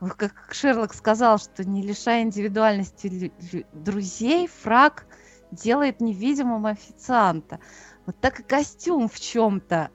как 0.00 0.48
Шерлок 0.50 0.92
сказал, 0.94 1.38
что 1.38 1.64
не 1.64 1.80
лишая 1.80 2.22
индивидуальности 2.22 3.32
друзей, 3.72 4.48
фраг 4.48 5.06
делает 5.52 6.00
невидимым 6.00 6.66
официанта. 6.66 7.60
Вот 8.04 8.16
так 8.20 8.40
и 8.40 8.42
костюм 8.42 9.08
в 9.08 9.20
чем-то. 9.20 9.90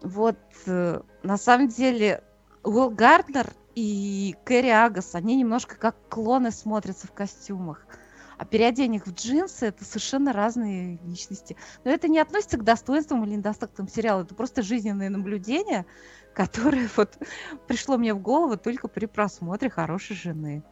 Вот 0.00 0.38
э, 0.64 1.02
на 1.22 1.36
самом 1.36 1.68
деле 1.68 2.24
Уилл 2.62 2.88
Гарднер 2.88 3.52
и 3.74 4.34
Кэрри 4.46 4.70
Агас, 4.70 5.14
они 5.14 5.36
немножко 5.36 5.76
как 5.76 5.94
клоны 6.08 6.52
смотрятся 6.52 7.06
в 7.06 7.12
костюмах. 7.12 7.86
А 8.38 8.44
переодень 8.44 8.94
их 8.94 9.06
в 9.06 9.12
джинсы 9.12 9.66
это 9.66 9.84
совершенно 9.84 10.32
разные 10.32 10.98
личности. 11.04 11.56
Но 11.84 11.90
это 11.90 12.06
не 12.06 12.20
относится 12.20 12.56
к 12.56 12.62
достоинствам 12.62 13.24
или 13.24 13.34
недостаткам 13.34 13.88
сериала. 13.88 14.22
Это 14.22 14.34
просто 14.34 14.62
жизненное 14.62 15.10
наблюдение, 15.10 15.86
которое 16.34 16.88
вот 16.96 17.18
пришло 17.66 17.98
мне 17.98 18.14
в 18.14 18.20
голову 18.20 18.56
только 18.56 18.86
при 18.86 19.06
просмотре 19.06 19.68
хорошей 19.68 20.14
жены. 20.14 20.62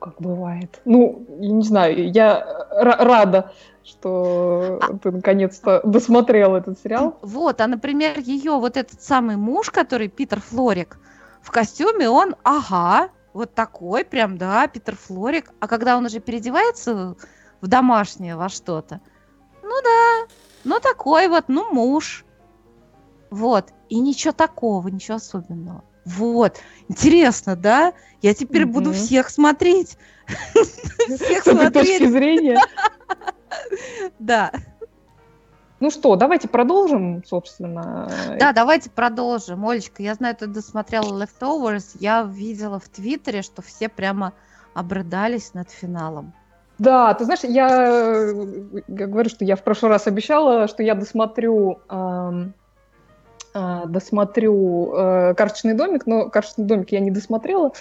Как 0.00 0.20
бывает. 0.20 0.80
Ну, 0.84 1.24
я 1.38 1.52
не 1.52 1.62
знаю, 1.62 2.12
я 2.12 2.66
рада, 2.70 3.52
что 3.82 4.80
а... 4.82 4.98
ты 4.98 5.10
наконец-то 5.10 5.80
досмотрел 5.84 6.56
этот 6.56 6.78
сериал. 6.80 7.18
Вот, 7.22 7.60
а, 7.60 7.66
например, 7.66 8.18
ее 8.18 8.52
вот 8.58 8.76
этот 8.76 9.00
самый 9.00 9.36
муж, 9.36 9.70
который 9.70 10.08
Питер 10.08 10.40
Флорик, 10.40 10.98
в 11.42 11.50
костюме 11.50 12.10
он, 12.10 12.34
ага, 12.42 13.08
вот 13.36 13.54
такой 13.54 14.04
прям, 14.04 14.38
да, 14.38 14.66
Питер 14.66 14.96
Флорик. 14.96 15.52
А 15.60 15.68
когда 15.68 15.98
он 15.98 16.06
уже 16.06 16.20
переодевается 16.20 17.16
в 17.60 17.66
домашнее 17.66 18.34
во 18.34 18.48
что-то, 18.48 19.02
ну 19.62 19.82
да, 19.82 20.26
ну 20.64 20.80
такой 20.80 21.28
вот, 21.28 21.44
ну 21.48 21.70
муж. 21.70 22.24
Вот, 23.30 23.72
и 23.90 23.98
ничего 23.98 24.32
такого, 24.32 24.88
ничего 24.88 25.16
особенного. 25.16 25.84
Вот, 26.06 26.60
интересно, 26.88 27.56
да? 27.56 27.92
Я 28.22 28.32
теперь 28.32 28.64
угу. 28.64 28.74
буду 28.74 28.92
всех 28.94 29.28
смотреть. 29.28 29.98
Всех 30.56 31.42
смотреть. 31.44 31.72
точки 31.72 32.06
зрения. 32.08 32.58
Да. 34.18 34.52
Ну 35.78 35.90
что, 35.90 36.16
давайте 36.16 36.48
продолжим, 36.48 37.22
собственно. 37.24 38.08
Да, 38.38 38.52
давайте 38.52 38.88
продолжим. 38.88 39.66
Олечка, 39.66 40.02
я 40.02 40.14
знаю, 40.14 40.34
ты 40.34 40.46
досмотрела 40.46 41.22
Leftovers. 41.22 41.96
Я 42.00 42.22
видела 42.22 42.78
в 42.78 42.88
Твиттере, 42.88 43.42
что 43.42 43.60
все 43.60 43.88
прямо 43.88 44.32
обрыдались 44.74 45.52
над 45.54 45.70
финалом. 45.70 46.32
Да, 46.78 47.14
ты 47.14 47.24
знаешь, 47.24 47.40
я, 47.42 48.28
я 48.86 49.06
говорю, 49.06 49.30
что 49.30 49.44
я 49.44 49.56
в 49.56 49.62
прошлый 49.62 49.90
раз 49.90 50.06
обещала, 50.06 50.68
что 50.68 50.82
я 50.82 50.94
досмотрю 50.94 51.80
эм, 51.88 52.52
досмотрю 53.86 54.92
э, 54.94 55.34
«Карточный 55.34 55.74
домик», 55.74 56.06
но 56.06 56.28
«Карточный 56.28 56.64
домик» 56.64 56.92
я 56.92 57.00
не 57.00 57.10
досмотрела, 57.10 57.72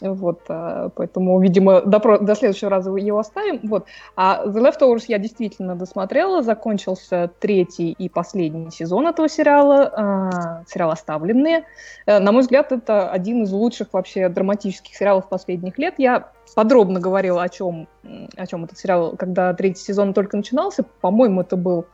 вот, 0.00 0.42
э, 0.48 0.90
поэтому, 0.94 1.40
видимо, 1.40 1.80
до, 1.82 2.18
до 2.18 2.34
следующего 2.34 2.70
раза 2.70 2.94
его 2.94 3.18
оставим, 3.18 3.60
вот. 3.64 3.86
А 4.16 4.44
«The 4.46 4.60
Leftovers» 4.60 5.04
я 5.08 5.18
действительно 5.18 5.74
досмотрела, 5.74 6.42
закончился 6.42 7.30
третий 7.40 7.92
и 7.92 8.08
последний 8.08 8.70
сезон 8.70 9.06
этого 9.06 9.28
сериала, 9.28 10.30
э, 10.64 10.70
сериал 10.70 10.90
«Оставленные». 10.90 11.64
Э, 12.06 12.18
на 12.18 12.32
мой 12.32 12.42
взгляд, 12.42 12.72
это 12.72 13.10
один 13.10 13.42
из 13.42 13.52
лучших 13.52 13.88
вообще 13.92 14.28
драматических 14.28 14.94
сериалов 14.94 15.28
последних 15.28 15.78
лет. 15.78 15.94
Я 15.98 16.28
подробно 16.54 17.00
говорила, 17.00 17.42
о 17.42 17.48
чем, 17.48 17.88
о 18.36 18.46
чем 18.46 18.64
этот 18.64 18.78
сериал, 18.78 19.16
когда 19.16 19.52
третий 19.54 19.82
сезон 19.82 20.14
только 20.14 20.36
начинался, 20.36 20.84
по-моему, 21.00 21.40
это 21.40 21.56
был 21.56 21.86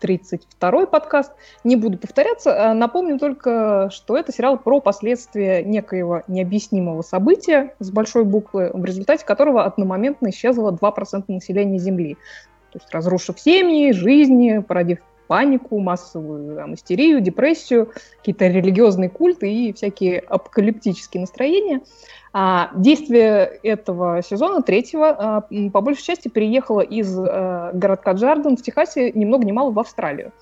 32-й 0.00 0.86
подкаст. 0.86 1.32
Не 1.64 1.76
буду 1.76 1.98
повторяться. 1.98 2.70
А 2.70 2.74
напомню 2.74 3.18
только, 3.18 3.88
что 3.92 4.16
это 4.16 4.32
сериал 4.32 4.58
про 4.58 4.80
последствия 4.80 5.62
некоего 5.62 6.22
необъяснимого 6.28 7.02
события 7.02 7.74
с 7.78 7.90
большой 7.90 8.24
буквы, 8.24 8.70
в 8.72 8.84
результате 8.84 9.24
которого 9.24 9.64
одномоментно 9.64 10.30
исчезло 10.30 10.70
2% 10.70 11.24
населения 11.28 11.78
Земли. 11.78 12.16
То 12.72 12.78
есть 12.78 12.92
разрушив 12.92 13.40
семьи, 13.40 13.92
жизни, 13.92 14.58
породив 14.58 14.98
панику, 15.26 15.78
массовую 15.80 16.56
там, 16.56 16.74
истерию, 16.74 17.20
депрессию, 17.20 17.92
какие-то 18.18 18.46
религиозные 18.46 19.10
культы 19.10 19.52
и 19.52 19.72
всякие 19.72 20.20
апокалиптические 20.20 21.22
настроения. 21.22 21.80
А, 22.32 22.70
действие 22.74 23.58
этого 23.62 24.22
сезона, 24.22 24.62
третьего, 24.62 25.08
а, 25.08 25.40
по 25.72 25.80
большей 25.80 26.04
части 26.04 26.28
переехало 26.28 26.80
из 26.80 27.18
а, 27.18 27.70
городка 27.72 28.12
Джарден 28.12 28.56
в 28.56 28.62
Техасе 28.62 29.10
ни 29.12 29.24
много 29.24 29.46
ни 29.46 29.52
мало 29.52 29.70
в 29.70 29.78
Австралию. 29.78 30.32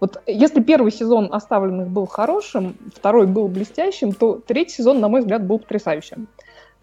Вот 0.00 0.22
если 0.26 0.60
первый 0.60 0.92
сезон 0.92 1.28
«Оставленных» 1.32 1.88
был 1.88 2.06
хорошим, 2.06 2.76
второй 2.94 3.26
был 3.26 3.48
блестящим, 3.48 4.12
то 4.12 4.34
третий 4.34 4.74
сезон, 4.74 5.00
на 5.00 5.08
мой 5.08 5.20
взгляд, 5.20 5.44
был 5.46 5.58
потрясающим. 5.58 6.28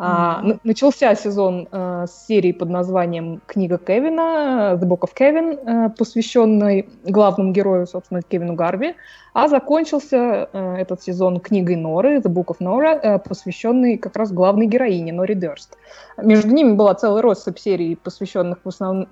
А, 0.03 0.41
начался 0.63 1.13
сезон 1.13 1.67
а, 1.71 2.07
с 2.07 2.25
серии 2.25 2.53
под 2.53 2.69
названием 2.69 3.39
«Книга 3.45 3.77
Кевина», 3.77 4.75
«The 4.81 4.87
Book 4.87 5.01
of 5.01 5.11
Kevin», 5.15 5.59
а, 5.63 5.89
посвященной 5.89 6.89
главному 7.03 7.51
герою, 7.51 7.85
собственно, 7.85 8.23
Кевину 8.23 8.55
Гарви, 8.55 8.95
а 9.35 9.47
закончился 9.47 10.49
а, 10.51 10.75
этот 10.75 11.03
сезон 11.03 11.39
книгой 11.39 11.75
Норы, 11.75 12.17
«The 12.17 12.33
Book 12.33 12.47
of 12.47 12.57
Nora», 12.61 12.99
а, 12.99 13.19
посвященной 13.19 13.97
как 13.97 14.17
раз 14.17 14.31
главной 14.31 14.65
героине 14.65 15.13
Нори 15.13 15.35
Дерст. 15.35 15.77
Между 16.17 16.49
ними 16.49 16.73
была 16.73 16.95
целая 16.95 17.21
россыпь 17.21 17.59
серий, 17.59 17.95
посвященных 17.95 18.57
в 18.63 18.69
основ... 18.69 19.05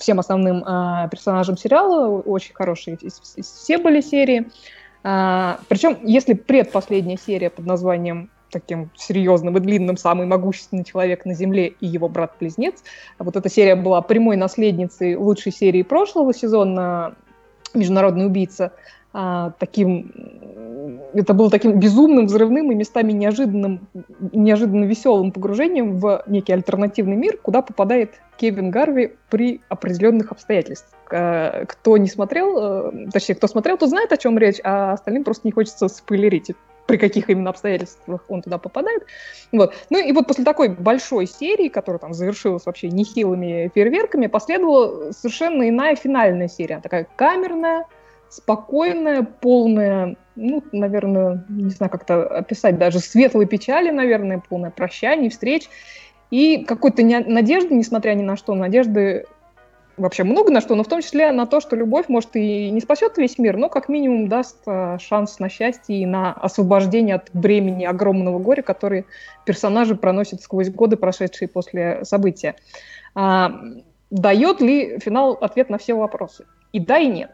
всем 0.00 0.18
основным 0.18 0.64
а, 0.66 1.06
персонажам 1.06 1.56
сериала, 1.56 2.18
очень 2.18 2.52
хорошие 2.52 2.98
все 2.98 3.78
были 3.78 4.00
серии. 4.00 4.50
А, 5.04 5.60
причем, 5.68 5.98
если 6.02 6.34
предпоследняя 6.34 7.16
серия 7.16 7.48
под 7.48 7.64
названием 7.64 8.28
таким 8.52 8.90
серьезным 8.94 9.56
и 9.56 9.60
длинным 9.60 9.96
самый 9.96 10.26
могущественный 10.26 10.84
человек 10.84 11.24
на 11.24 11.34
Земле 11.34 11.68
и 11.80 11.86
его 11.86 12.08
брат-близнец. 12.08 12.84
Вот 13.18 13.34
эта 13.36 13.48
серия 13.48 13.74
была 13.74 14.02
прямой 14.02 14.36
наследницей 14.36 15.16
лучшей 15.16 15.52
серии 15.52 15.82
прошлого 15.82 16.32
сезона 16.32 17.14
«Международный 17.74 18.26
убийца». 18.26 18.72
А, 19.14 19.52
таким, 19.58 20.10
это 21.12 21.34
было 21.34 21.50
таким 21.50 21.78
безумным, 21.78 22.26
взрывным 22.26 22.72
и 22.72 22.74
местами 22.74 23.12
неожиданным, 23.12 23.86
неожиданно 24.32 24.84
веселым 24.84 25.32
погружением 25.32 25.98
в 25.98 26.22
некий 26.26 26.54
альтернативный 26.54 27.16
мир, 27.16 27.36
куда 27.36 27.60
попадает 27.60 28.12
Кевин 28.38 28.70
Гарви 28.70 29.12
при 29.28 29.60
определенных 29.68 30.32
обстоятельствах. 30.32 30.98
Кто 31.68 31.98
не 31.98 32.08
смотрел, 32.08 32.56
э, 32.58 33.10
точнее, 33.12 33.34
кто 33.34 33.48
смотрел, 33.48 33.76
то 33.76 33.86
знает, 33.86 34.12
о 34.12 34.16
чем 34.16 34.38
речь, 34.38 34.60
а 34.64 34.92
остальным 34.94 35.24
просто 35.24 35.46
не 35.46 35.52
хочется 35.52 35.88
спойлерить 35.88 36.48
при 36.86 36.96
каких 36.96 37.30
именно 37.30 37.50
обстоятельствах 37.50 38.24
он 38.28 38.42
туда 38.42 38.58
попадает. 38.58 39.04
Вот. 39.52 39.74
Ну 39.90 39.98
и 39.98 40.12
вот 40.12 40.26
после 40.26 40.44
такой 40.44 40.68
большой 40.68 41.26
серии, 41.26 41.68
которая 41.68 41.98
там 41.98 42.12
завершилась 42.12 42.66
вообще 42.66 42.88
нехилыми 42.88 43.70
фейерверками, 43.74 44.26
последовала 44.26 45.12
совершенно 45.12 45.68
иная 45.68 45.96
финальная 45.96 46.48
серия. 46.48 46.80
Такая 46.80 47.06
камерная, 47.16 47.86
спокойная, 48.28 49.22
полная, 49.22 50.16
ну, 50.36 50.62
наверное, 50.72 51.44
не 51.48 51.70
знаю, 51.70 51.90
как 51.90 52.02
это 52.02 52.26
описать, 52.26 52.78
даже 52.78 52.98
светлой 52.98 53.46
печали, 53.46 53.90
наверное, 53.90 54.42
полное 54.46 54.70
прощаний, 54.70 55.28
встреч. 55.28 55.68
И 56.30 56.64
какой-то 56.64 57.02
надежды, 57.04 57.74
несмотря 57.74 58.14
ни 58.14 58.22
на 58.22 58.36
что, 58.36 58.54
надежды 58.54 59.26
вообще 60.02 60.24
много 60.24 60.52
на 60.52 60.60
что, 60.60 60.74
но 60.74 60.84
в 60.84 60.88
том 60.88 61.00
числе 61.00 61.32
на 61.32 61.46
то, 61.46 61.60
что 61.60 61.76
любовь, 61.76 62.06
может, 62.08 62.30
и 62.34 62.70
не 62.70 62.80
спасет 62.80 63.16
весь 63.16 63.38
мир, 63.38 63.56
но 63.56 63.68
как 63.68 63.88
минимум 63.88 64.28
даст 64.28 64.58
э, 64.66 64.98
шанс 65.00 65.38
на 65.38 65.48
счастье 65.48 66.02
и 66.02 66.06
на 66.06 66.32
освобождение 66.32 67.16
от 67.16 67.30
бремени 67.32 67.84
огромного 67.84 68.38
горя, 68.38 68.62
который 68.62 69.06
персонажи 69.46 69.94
проносят 69.94 70.42
сквозь 70.42 70.70
годы, 70.70 70.96
прошедшие 70.96 71.48
после 71.48 72.04
события. 72.04 72.56
А, 73.14 73.52
дает 74.10 74.60
ли 74.60 74.98
финал 74.98 75.38
ответ 75.40 75.70
на 75.70 75.78
все 75.78 75.94
вопросы? 75.94 76.44
И 76.72 76.80
да, 76.80 76.98
и 76.98 77.06
нет. 77.06 77.30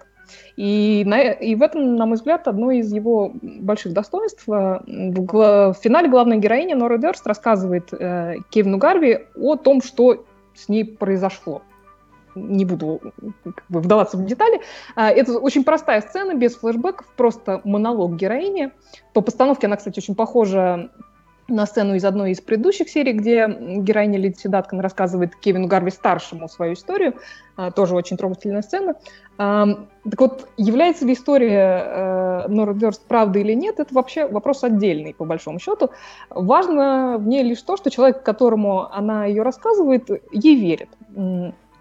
И, 0.57 1.05
на, 1.07 1.31
и 1.31 1.55
в 1.55 1.63
этом, 1.63 1.97
на 1.97 2.05
мой 2.05 2.17
взгляд, 2.17 2.49
одно 2.49 2.71
из 2.71 2.93
его 2.93 3.33
больших 3.43 3.95
достоинств. 3.95 4.49
Э, 4.49 4.81
в, 4.87 5.73
в 5.73 5.77
финале 5.83 6.09
главная 6.09 6.37
героиня 6.37 6.77
Нора 6.77 6.99
Дерст 6.99 7.27
рассказывает 7.27 7.89
э, 7.93 8.37
Кевину 8.51 8.79
Гарви 8.79 9.21
о 9.37 9.57
том, 9.57 9.83
что 9.83 10.25
с 10.55 10.69
ней 10.69 10.85
произошло 10.85 11.63
не 12.39 12.65
буду 12.65 13.01
как 13.45 13.65
бы, 13.69 13.81
вдаваться 13.81 14.17
в 14.17 14.25
детали. 14.25 14.61
А, 14.95 15.11
это 15.11 15.39
очень 15.39 15.65
простая 15.65 16.01
сцена, 16.01 16.35
без 16.35 16.57
флешбеков, 16.57 17.07
просто 17.17 17.61
монолог 17.65 18.17
героини. 18.17 18.71
По 19.15 19.21
постановке 19.21 19.67
она, 19.67 19.77
кстати, 19.77 19.99
очень 19.99 20.15
похожа 20.15 20.91
на 21.49 21.65
сцену 21.65 21.95
из 21.95 22.05
одной 22.05 22.33
из 22.33 22.41
предыдущих 22.41 22.91
серий, 22.91 23.13
где 23.13 23.49
героиня 23.49 24.19
Лидси 24.19 24.49
Даткан 24.49 24.81
рассказывает 24.81 25.35
Кевину 25.35 25.67
Гарви 25.67 25.91
старшему 25.91 26.49
свою 26.49 26.75
историю. 26.75 27.15
А, 27.57 27.71
тоже 27.71 27.95
очень 27.95 28.17
трогательная 28.17 28.63
сцена. 28.63 28.97
А, 29.39 29.67
так 30.05 30.21
вот, 30.21 30.49
является 30.57 31.07
ли 31.07 31.15
история 31.15 31.83
э, 31.85 32.49
Нора 32.49 32.75
Дёрст 32.75 33.05
правдой 33.07 33.43
или 33.43 33.55
нет, 33.55 33.81
это 33.81 33.93
вообще 33.95 34.27
вопрос 34.27 34.63
отдельный, 34.63 35.15
по 35.15 35.25
большому 35.25 35.59
счету. 35.59 35.91
Важно 36.31 37.17
в 37.19 37.27
ней 37.27 37.43
лишь 37.43 37.63
то, 37.63 37.77
что 37.77 37.91
человек, 37.91 38.23
которому 38.23 38.93
она 38.93 39.25
ее 39.25 39.43
рассказывает, 39.43 40.09
ей 40.33 40.55
верит. 40.55 40.89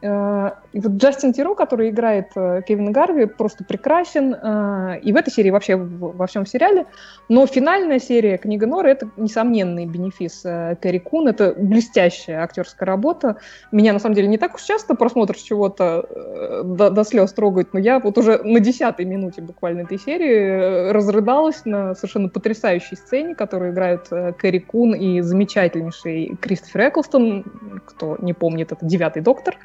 Э, 0.02 0.52
и 0.74 0.80
вот 0.80 0.94
Джастин 0.94 1.34
Тиро, 1.34 1.56
который 1.56 1.90
играет 1.90 2.28
э, 2.36 2.62
Кевина 2.68 2.92
Гарви, 2.92 3.26
просто 3.26 3.64
прекрасен. 3.64 4.34
Э, 4.34 5.00
и 5.02 5.12
в 5.12 5.16
этой 5.16 5.32
серии 5.32 5.50
вообще 5.50 5.76
во 5.76 6.28
всем 6.28 6.46
сериале. 6.46 6.86
Но 7.30 7.48
финальная 7.48 8.00
серия 8.00 8.38
«Книга 8.38 8.68
Норы»— 8.68 8.90
это 8.92 9.10
несомненный 9.18 9.86
бенефис 9.86 10.42
Кэрри 10.42 11.00
Кун. 11.00 11.28
Это 11.28 11.56
блестящая 11.58 12.44
актерская 12.44 12.86
работа. 12.86 13.38
Меня, 13.72 13.94
на 13.94 14.00
самом 14.00 14.16
деле, 14.16 14.28
не 14.28 14.38
так 14.38 14.56
уж 14.56 14.62
часто 14.62 14.96
просмотр 14.96 15.36
чего-то 15.36 16.64
до, 16.64 16.90
до 16.92 17.04
слез 17.04 17.34
трогает, 17.34 17.74
но 17.74 17.80
я 17.80 18.00
вот 18.00 18.18
уже 18.18 18.40
на 18.44 18.60
десятой 18.60 19.06
минуте 19.06 19.42
буквально 19.42 19.82
этой 19.82 19.98
серии 19.98 20.92
разрыдалась 20.92 21.66
на 21.66 21.96
совершенно 21.96 22.30
потрясающей 22.30 22.98
сцене, 22.98 23.36
которую 23.36 23.72
играют 23.72 24.08
Кэрри 24.10 24.60
Кун 24.60 24.94
и 24.94 25.22
замечательнейший 25.22 26.38
Кристофер 26.40 26.90
Эклстон. 26.90 27.44
Кто 27.86 28.18
не 28.20 28.34
помнит, 28.34 28.72
это 28.72 28.86
девятый 28.86 29.22
доктор. 29.22 29.58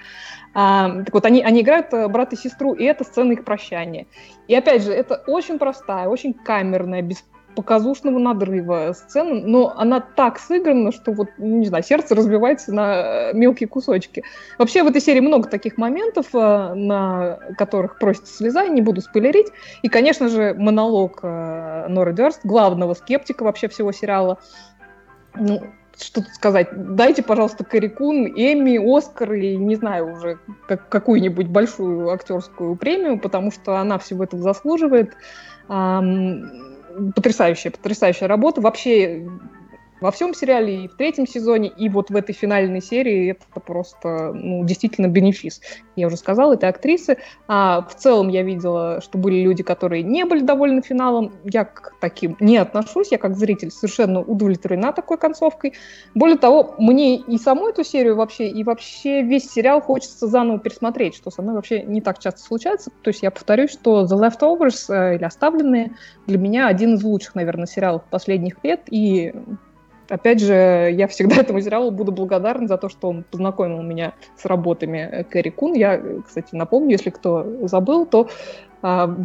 А, 0.54 1.02
так 1.04 1.14
вот, 1.14 1.24
они, 1.24 1.42
они 1.42 1.62
играют 1.62 1.92
э, 1.92 2.08
брат 2.08 2.32
и 2.32 2.36
сестру, 2.36 2.74
и 2.74 2.84
это 2.84 3.04
сцена 3.04 3.32
их 3.32 3.44
прощания. 3.44 4.06
И 4.48 4.54
опять 4.54 4.82
же, 4.82 4.92
это 4.92 5.22
очень 5.26 5.58
простая, 5.58 6.08
очень 6.08 6.34
камерная, 6.34 7.02
без 7.02 7.24
показушного 7.54 8.18
надрыва 8.18 8.92
сцена, 8.94 9.34
но 9.34 9.74
она 9.76 10.00
так 10.00 10.38
сыграна, 10.38 10.90
что 10.90 11.12
вот, 11.12 11.28
ну, 11.36 11.58
не 11.58 11.66
знаю, 11.66 11.84
сердце 11.84 12.14
разбивается 12.14 12.72
на 12.72 13.30
э, 13.30 13.32
мелкие 13.34 13.68
кусочки. 13.68 14.24
Вообще 14.58 14.82
в 14.82 14.86
этой 14.86 15.00
серии 15.00 15.20
много 15.20 15.48
таких 15.48 15.76
моментов, 15.76 16.28
э, 16.34 16.74
на 16.74 17.38
которых 17.58 17.98
просится 17.98 18.34
слеза, 18.34 18.66
не 18.68 18.80
буду 18.80 19.00
спойлерить. 19.00 19.48
И, 19.82 19.88
конечно 19.88 20.28
же, 20.28 20.54
монолог 20.54 21.22
Норы 21.22 22.12
Дёрст, 22.12 22.40
главного 22.44 22.94
скептика 22.94 23.42
вообще 23.42 23.68
всего 23.68 23.92
сериала, 23.92 24.38
ну, 25.34 25.62
что 25.98 26.22
тут 26.22 26.32
сказать, 26.34 26.68
дайте, 26.94 27.22
пожалуйста, 27.22 27.64
Карикун, 27.64 28.26
Эми, 28.26 28.78
Оскар 28.96 29.32
и, 29.34 29.56
не 29.56 29.76
знаю, 29.76 30.14
уже 30.14 30.38
как, 30.66 30.88
какую-нибудь 30.88 31.48
большую 31.48 32.10
актерскую 32.10 32.76
премию, 32.76 33.18
потому 33.18 33.50
что 33.50 33.76
она 33.76 33.98
всего 33.98 34.24
этого 34.24 34.42
заслуживает. 34.42 35.14
Эм, 35.68 36.72
потрясающая, 37.14 37.70
потрясающая 37.70 38.28
работа. 38.28 38.60
Вообще 38.60 39.26
во 40.02 40.10
всем 40.10 40.34
сериале, 40.34 40.84
и 40.84 40.88
в 40.88 40.96
третьем 40.96 41.26
сезоне, 41.26 41.68
и 41.68 41.88
вот 41.88 42.10
в 42.10 42.16
этой 42.16 42.34
финальной 42.34 42.82
серии 42.82 43.30
это 43.30 43.60
просто, 43.60 44.32
ну, 44.32 44.64
действительно 44.64 45.06
бенефис. 45.06 45.60
Я 45.94 46.08
уже 46.08 46.16
сказала, 46.16 46.54
это 46.54 46.68
актрисы. 46.68 47.18
А 47.46 47.82
в 47.82 47.94
целом 47.94 48.28
я 48.28 48.42
видела, 48.42 49.00
что 49.00 49.16
были 49.16 49.40
люди, 49.40 49.62
которые 49.62 50.02
не 50.02 50.24
были 50.24 50.40
довольны 50.40 50.82
финалом. 50.82 51.32
Я 51.44 51.64
к 51.64 51.94
таким 52.00 52.36
не 52.40 52.56
отношусь, 52.56 53.12
я 53.12 53.18
как 53.18 53.36
зритель 53.36 53.70
совершенно 53.70 54.20
удовлетворена 54.20 54.92
такой 54.92 55.18
концовкой. 55.18 55.74
Более 56.14 56.36
того, 56.36 56.74
мне 56.78 57.16
и 57.16 57.38
саму 57.38 57.68
эту 57.68 57.84
серию 57.84 58.16
вообще, 58.16 58.48
и 58.48 58.64
вообще 58.64 59.22
весь 59.22 59.50
сериал 59.50 59.80
хочется 59.80 60.26
заново 60.26 60.58
пересмотреть, 60.58 61.14
что 61.14 61.30
со 61.30 61.42
мной 61.42 61.54
вообще 61.54 61.82
не 61.84 62.00
так 62.00 62.18
часто 62.18 62.40
случается. 62.40 62.90
То 63.02 63.08
есть 63.08 63.22
я 63.22 63.30
повторюсь, 63.30 63.70
что 63.70 64.04
The 64.04 64.18
Leftovers 64.18 64.92
э, 64.92 65.14
или 65.16 65.24
Оставленные 65.24 65.92
для 66.26 66.38
меня 66.38 66.66
один 66.66 66.94
из 66.94 67.04
лучших, 67.04 67.36
наверное, 67.36 67.66
сериалов 67.66 68.02
последних 68.10 68.62
лет, 68.64 68.80
и 68.90 69.32
Опять 70.12 70.40
же, 70.40 70.92
я 70.94 71.08
всегда 71.08 71.36
этому 71.40 71.60
сериалу 71.62 71.90
буду 71.90 72.12
благодарна 72.12 72.68
за 72.68 72.76
то, 72.76 72.90
что 72.90 73.08
он 73.08 73.24
познакомил 73.24 73.80
меня 73.82 74.12
с 74.36 74.44
работами 74.44 75.26
Кэрри 75.30 75.48
Кун. 75.48 75.72
Я, 75.72 76.02
кстати, 76.26 76.54
напомню, 76.54 76.90
если 76.92 77.08
кто 77.08 77.66
забыл, 77.66 78.04
то 78.04 78.28
а, 78.82 79.16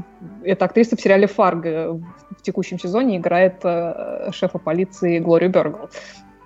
эта 0.43 0.63
актриса 0.63 0.95
в 0.95 1.01
сериале 1.01 1.27
«Фарго» 1.27 1.99
в 2.29 2.41
текущем 2.41 2.79
сезоне 2.79 3.17
играет 3.17 3.55
а, 3.63 4.29
шефа 4.31 4.59
полиции 4.59 5.19
Глорию 5.19 5.49
Бергл. 5.49 5.89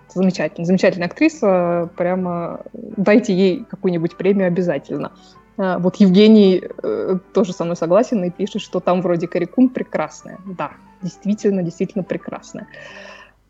Замечательно, 0.10 0.66
замечательная 0.66 1.08
актриса. 1.08 1.92
Прямо 1.96 2.62
дайте 2.74 3.36
ей 3.36 3.64
какую-нибудь 3.70 4.18
премию 4.18 4.48
обязательно. 4.48 5.12
А, 5.58 5.78
вот 5.78 5.98
Евгений 5.98 6.64
э, 6.82 7.18
тоже 7.32 7.54
со 7.54 7.64
мной 7.64 7.76
согласен 7.76 8.24
и 8.24 8.32
пишет, 8.32 8.64
что 8.64 8.80
там 8.80 9.04
вроде 9.04 9.28
Кэрри 9.28 9.46
Кун 9.46 9.70
прекрасная. 9.70 10.39
Да, 10.46 10.72
действительно, 11.04 11.62
действительно 11.62 12.04
прекрасная. 12.04 12.66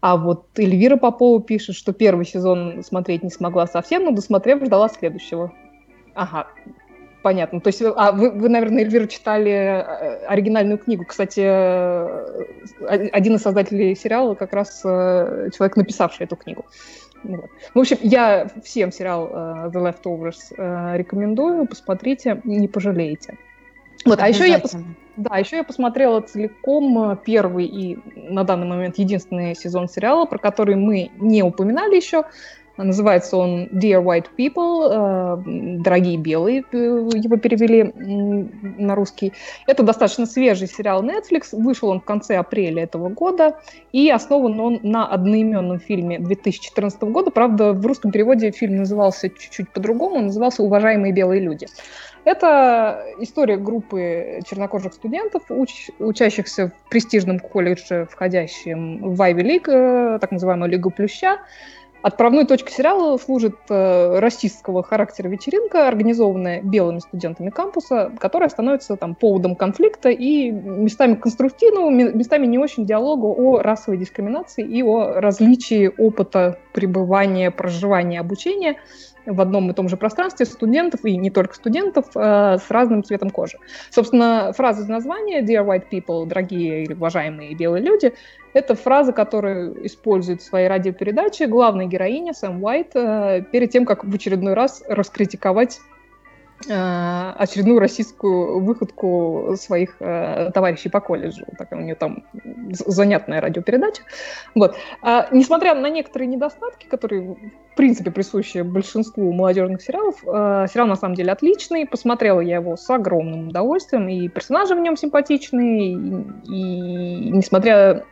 А 0.02 0.18
вот 0.18 0.48
Эльвира 0.58 0.98
Попова 0.98 1.42
пишет, 1.42 1.76
что 1.76 1.94
первый 1.94 2.26
сезон 2.26 2.84
смотреть 2.84 3.22
не 3.22 3.30
смогла 3.30 3.68
совсем, 3.68 4.04
но 4.04 4.12
досмотрев, 4.12 4.66
ждала 4.66 4.90
следующего. 4.90 5.54
Ага, 6.16 6.48
понятно. 7.22 7.62
То 7.62 7.68
есть, 7.68 7.84
а 7.84 8.12
вы, 8.12 8.32
вы, 8.32 8.50
наверное, 8.50 8.84
Эльвира 8.84 9.06
читали 9.06 9.52
э, 9.52 10.26
оригинальную 10.26 10.80
книгу. 10.80 11.06
Кстати, 11.06 11.42
э, 11.42 13.10
один 13.12 13.36
из 13.36 13.42
создателей 13.42 13.96
сериала 13.96 14.34
как 14.34 14.54
раз 14.54 14.82
э, 14.84 15.50
человек, 15.56 15.78
написавший 15.78 16.26
эту 16.26 16.36
книгу. 16.36 16.66
Вот. 17.24 17.52
В 17.76 17.80
общем, 17.80 17.98
я 18.02 18.48
всем 18.64 18.92
сериал 18.92 19.30
The 19.32 19.74
Leftovers 19.74 20.98
рекомендую, 20.98 21.68
посмотрите, 21.68 22.42
не 22.44 22.68
пожалеете. 22.68 23.38
Вот, 24.06 24.20
а 24.20 24.28
еще 24.28 24.48
я, 24.48 24.62
да, 25.18 25.38
еще 25.38 25.58
я 25.58 25.64
посмотрела 25.64 26.22
целиком 26.22 27.12
э, 27.12 27.18
первый 27.24 27.66
и 27.66 28.00
на 28.16 28.44
данный 28.44 28.68
момент 28.68 28.98
единственный 28.98 29.56
сезон 29.56 29.88
сериала, 29.88 30.26
про 30.26 30.38
который 30.38 30.76
мы 30.76 31.12
не 31.18 31.44
упоминали 31.44 31.96
еще. 31.96 32.26
Называется 32.78 33.38
он 33.38 33.66
Dear 33.66 34.04
White 34.04 34.28
People, 34.38 34.88
э, 34.90 35.82
дорогие 35.84 36.18
белые, 36.18 36.64
э, 36.72 36.76
его 36.76 37.38
перевели 37.38 37.94
на 37.94 38.96
русский. 38.96 39.34
Это 39.68 39.84
достаточно 39.84 40.26
свежий 40.26 40.68
сериал 40.68 41.04
Netflix, 41.04 41.50
вышел 41.52 41.90
он 41.90 42.00
в 42.00 42.06
конце 42.06 42.38
апреля 42.38 42.84
этого 42.84 43.10
года, 43.10 43.60
и 43.92 44.10
основан 44.10 44.60
он 44.60 44.80
на 44.84 45.06
одноименном 45.06 45.80
фильме 45.80 46.18
2014 46.20 47.04
года. 47.04 47.30
Правда, 47.30 47.74
в 47.74 47.86
русском 47.86 48.12
переводе 48.12 48.52
фильм 48.52 48.78
назывался 48.78 49.30
чуть-чуть 49.30 49.70
по-другому, 49.72 50.16
он 50.16 50.26
назывался 50.28 50.64
«Уважаемые 50.64 51.14
белые 51.14 51.42
люди». 51.42 51.68
Это 52.24 53.04
история 53.20 53.58
группы 53.58 54.42
чернокожих 54.48 54.94
студентов, 54.94 55.44
уч 55.50 55.90
учащихся 56.00 56.68
в 56.68 56.90
престижном 56.90 57.40
колледже, 57.40 58.08
входящем 58.10 59.16
в 59.16 59.20
Ivy 59.20 59.42
League, 59.42 59.70
э, 59.70 60.20
так 60.20 60.32
называемую 60.32 60.70
Лигу 60.70 60.92
Плюща, 60.92 61.40
Отправной 62.02 62.48
точкой 62.48 62.72
сериала 62.72 63.18
служит 63.18 63.56
э, 63.70 64.20
расистского 64.20 64.82
характера 64.82 65.28
вечеринка, 65.28 65.88
организованная 65.88 66.64
белыми 66.64 66.98
студентами 66.98 67.52
кампуса, 67.52 68.12
которая 68.20 68.50
становится 68.50 68.96
там 68.96 69.14
поводом 69.14 69.56
конфликта 69.56 70.10
и 70.10 70.50
местами 70.50 71.14
конструктивного, 71.14 71.92
местами 71.92 72.48
не 72.48 72.58
очень 72.58 72.88
диалога 72.88 73.26
о 73.28 73.60
расовой 73.60 74.00
дискриминации 74.00 74.66
и 74.66 74.82
о 74.82 75.22
различии 75.22 75.92
опыта 75.96 76.58
пребывания, 76.74 77.52
проживания, 77.52 78.20
обучения 78.20 78.78
в 79.26 79.42
одном 79.42 79.70
и 79.70 79.74
том 79.74 79.90
же 79.90 79.98
пространстве 79.98 80.46
студентов, 80.46 81.06
и 81.06 81.18
не 81.18 81.30
только 81.30 81.56
студентов, 81.56 82.06
э, 82.16 82.58
с 82.58 82.70
разным 82.70 83.04
цветом 83.04 83.30
кожи. 83.30 83.58
Собственно, 83.90 84.54
фраза 84.54 84.84
из 84.84 84.88
названия 84.88 85.42
«Dear 85.42 85.66
white 85.66 85.86
people», 85.92 86.26
«Дорогие 86.26 86.84
или 86.84 86.94
уважаемые 86.94 87.56
белые 87.56 87.84
люди»— 87.84 88.14
это 88.54 88.76
фраза, 88.76 89.14
которую 89.14 89.86
использует 89.86 90.42
в 90.42 90.46
своей 90.46 90.68
радиопередаче 90.68 91.48
главная 91.48 91.86
героиня 91.86 92.34
Сэм 92.34 92.64
Уайт 92.64 92.96
э, 92.96 93.44
перед 93.52 93.72
тем, 93.72 93.86
как 93.86 94.04
в 94.04 94.14
очередной 94.14 94.54
раз 94.54 94.84
раскритиковать 94.88 95.80
очередную 96.68 97.80
российскую 97.80 98.60
выходку 98.64 99.56
своих 99.60 99.96
э, 100.00 100.52
товарищей 100.54 100.90
по 100.90 101.00
колледжу. 101.00 101.46
Такая 101.58 101.80
у 101.80 101.84
нее 101.84 101.96
там 101.96 102.24
занятная 102.72 103.42
радиопередача. 103.42 104.04
Вот. 104.56 104.76
А, 105.02 105.28
несмотря 105.32 105.76
на 105.76 105.90
некоторые 105.90 106.28
недостатки, 106.28 106.86
которые 106.86 107.36
в 107.72 107.76
принципе 107.76 108.12
присущи 108.12 108.60
большинству 108.60 109.32
молодежных 109.32 109.82
сериалов, 109.82 110.16
э, 110.24 110.68
сериал 110.72 110.88
на 110.88 110.96
самом 110.96 111.16
деле 111.16 111.32
отличный. 111.32 111.86
Посмотрела 111.86 112.42
я 112.42 112.56
его 112.56 112.76
с 112.76 112.90
огромным 112.90 113.50
удовольствием, 113.50 114.08
и 114.10 114.28
персонажи 114.28 114.76
в 114.76 114.80
нем 114.80 114.98
симпатичные, 114.98 115.94
и, 115.94 115.96
и 115.96 117.30
несмотря 117.32 118.04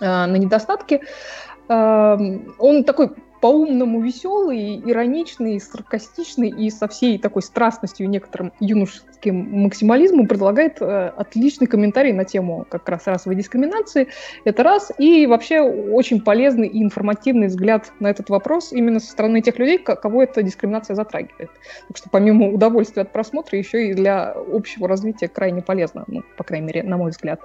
э, 0.00 0.04
на 0.04 0.36
недостатки, 0.36 1.00
э, 1.68 2.16
он 2.58 2.84
такой 2.84 3.10
по-умному 3.46 4.00
веселый, 4.00 4.82
ироничный, 4.84 5.60
саркастичный 5.60 6.48
и 6.48 6.68
со 6.68 6.88
всей 6.88 7.16
такой 7.16 7.42
страстностью 7.42 8.06
и 8.06 8.08
некоторым 8.08 8.52
юношеским 8.58 9.62
максимализмом 9.62 10.26
предлагает 10.26 10.82
э, 10.82 11.12
отличный 11.16 11.68
комментарий 11.68 12.12
на 12.12 12.24
тему 12.24 12.66
как 12.68 12.88
раз 12.88 13.06
расовой 13.06 13.36
дискриминации. 13.36 14.08
Это 14.44 14.64
раз. 14.64 14.90
И 14.98 15.28
вообще 15.28 15.60
очень 15.60 16.22
полезный 16.22 16.66
и 16.66 16.82
информативный 16.82 17.46
взгляд 17.46 17.92
на 18.00 18.10
этот 18.10 18.30
вопрос 18.30 18.72
именно 18.72 18.98
со 18.98 19.12
стороны 19.12 19.40
тех 19.42 19.60
людей, 19.60 19.78
кого 19.78 20.24
эта 20.24 20.42
дискриминация 20.42 20.96
затрагивает. 20.96 21.50
Так 21.86 21.98
что 21.98 22.10
помимо 22.10 22.48
удовольствия 22.48 23.02
от 23.02 23.12
просмотра, 23.12 23.56
еще 23.56 23.90
и 23.90 23.94
для 23.94 24.32
общего 24.32 24.88
развития 24.88 25.28
крайне 25.28 25.62
полезно, 25.62 26.02
ну, 26.08 26.24
по 26.36 26.42
крайней 26.42 26.66
мере, 26.66 26.82
на 26.82 26.96
мой 26.96 27.12
взгляд. 27.12 27.40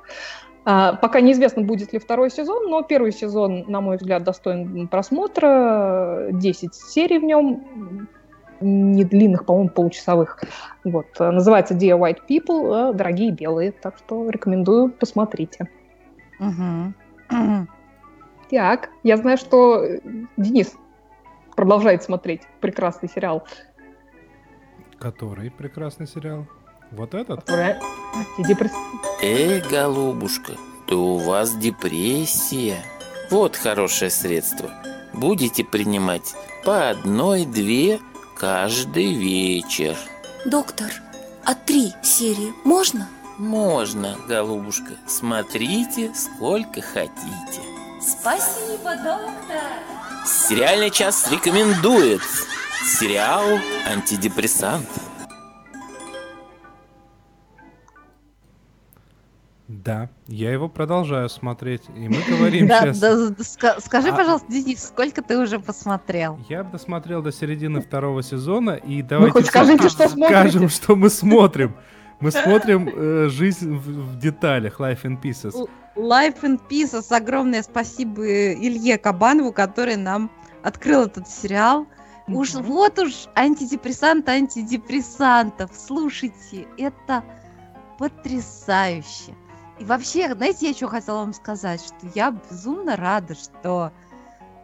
А, 0.64 0.94
пока 0.94 1.22
неизвестно, 1.22 1.64
будет 1.64 1.92
ли 1.94 2.00
второй 2.00 2.30
сезон, 2.30 2.70
но 2.70 2.84
первый 2.84 3.12
сезон, 3.12 3.66
на 3.68 3.82
мой 3.82 3.98
взгляд, 3.98 4.24
достоин 4.24 4.88
просмотра. 4.88 6.28
10 6.32 6.76
серий 6.76 7.20
в 7.20 7.24
нем, 7.24 8.08
не 8.60 9.04
длинных, 9.04 9.46
по-моему, 9.46 9.70
получасовых. 9.70 10.40
Вот. 10.84 11.08
Называется 11.20 11.74
Dear 11.74 12.00
White 12.00 12.20
People, 12.30 12.92
э, 12.92 12.94
дорогие 12.94 13.32
белые. 13.32 13.72
Так 13.72 13.98
что 13.98 14.30
рекомендую, 14.30 14.92
посмотрите. 14.92 15.68
Угу. 16.40 17.68
Так, 18.52 18.90
я 19.04 19.18
знаю, 19.18 19.38
что 19.38 19.84
Денис 20.38 20.76
продолжает 21.56 22.04
смотреть 22.04 22.42
прекрасный 22.60 23.10
сериал. 23.10 23.48
Который 25.00 25.50
прекрасный 25.50 26.06
сериал? 26.06 26.46
Вот 26.92 27.14
этот? 27.14 27.50
Антидепресс... 27.50 28.72
Эй, 29.22 29.62
голубушка, 29.62 30.58
то 30.88 31.16
у 31.16 31.18
вас 31.18 31.56
депрессия. 31.56 32.84
Вот 33.30 33.56
хорошее 33.56 34.12
средство. 34.12 34.70
Будете 35.14 35.64
принимать 35.64 36.34
по 36.66 36.90
одной-две 36.90 38.02
каждый 38.36 39.14
вечер. 39.14 39.96
Доктор, 40.46 40.92
а 41.46 41.56
три 41.56 41.94
серии 42.04 42.54
можно? 42.66 43.08
Можно, 43.38 44.18
голубушка. 44.28 44.98
Смотрите, 45.08 46.12
сколько 46.14 46.82
хотите. 46.82 47.62
Спасибо, 48.02 48.96
доктор. 48.98 49.64
Сериальный 50.26 50.92
час 50.92 51.32
рекомендует 51.32 52.22
сериал 53.00 53.44
«Антидепрессант». 53.88 54.88
Да, 59.72 60.10
я 60.28 60.52
его 60.52 60.68
продолжаю 60.68 61.30
смотреть, 61.30 61.84
и 61.96 62.10
мы 62.10 62.18
говорим 62.28 62.68
сейчас... 62.68 63.00
Да, 63.00 63.80
скажи, 63.80 64.10
а 64.10 64.16
пожалуйста, 64.16 64.52
Денис, 64.52 64.84
сколько 64.84 65.22
ты 65.22 65.38
уже 65.38 65.60
посмотрел? 65.60 66.40
Я 66.50 66.64
досмотрел 66.64 67.22
до 67.22 67.32
середины 67.32 67.80
второго 67.82 68.22
сезона, 68.22 68.72
и 68.72 69.02
давайте 69.02 69.44
скажите, 69.44 69.88
что 69.88 70.10
скажем, 70.10 70.68
что 70.68 70.96
мы 70.96 71.10
смотрим. 71.10 71.74
Мы 72.20 72.32
смотрим 72.32 72.88
э, 72.88 73.30
жизнь 73.30 73.74
в, 73.74 74.20
деталях, 74.20 74.80
Life 74.80 75.04
in 75.04 75.20
Pieces. 75.22 75.54
Life 75.96 76.42
in 76.42 76.60
Pieces, 76.70 77.16
огромное 77.16 77.64
спасибо 77.64 78.24
Илье 78.24 78.98
Кабанову, 78.98 79.54
который 79.54 79.96
нам 79.96 80.30
открыл 80.64 81.06
этот 81.06 81.30
сериал. 81.30 81.88
Уж 82.28 82.56
вот 82.56 83.00
уж 83.00 83.28
антидепрессант 83.36 84.28
антидепрессантов. 84.30 85.72
Слушайте, 85.74 86.68
это 86.78 87.24
потрясающе. 87.98 89.36
И 89.82 89.84
вообще, 89.84 90.32
знаете, 90.36 90.68
я 90.68 90.74
что 90.76 90.88
хотела 90.88 91.18
вам 91.22 91.34
сказать, 91.34 91.84
что 91.84 92.08
я 92.14 92.30
безумно 92.30 92.96
рада, 92.96 93.34
что 93.34 93.92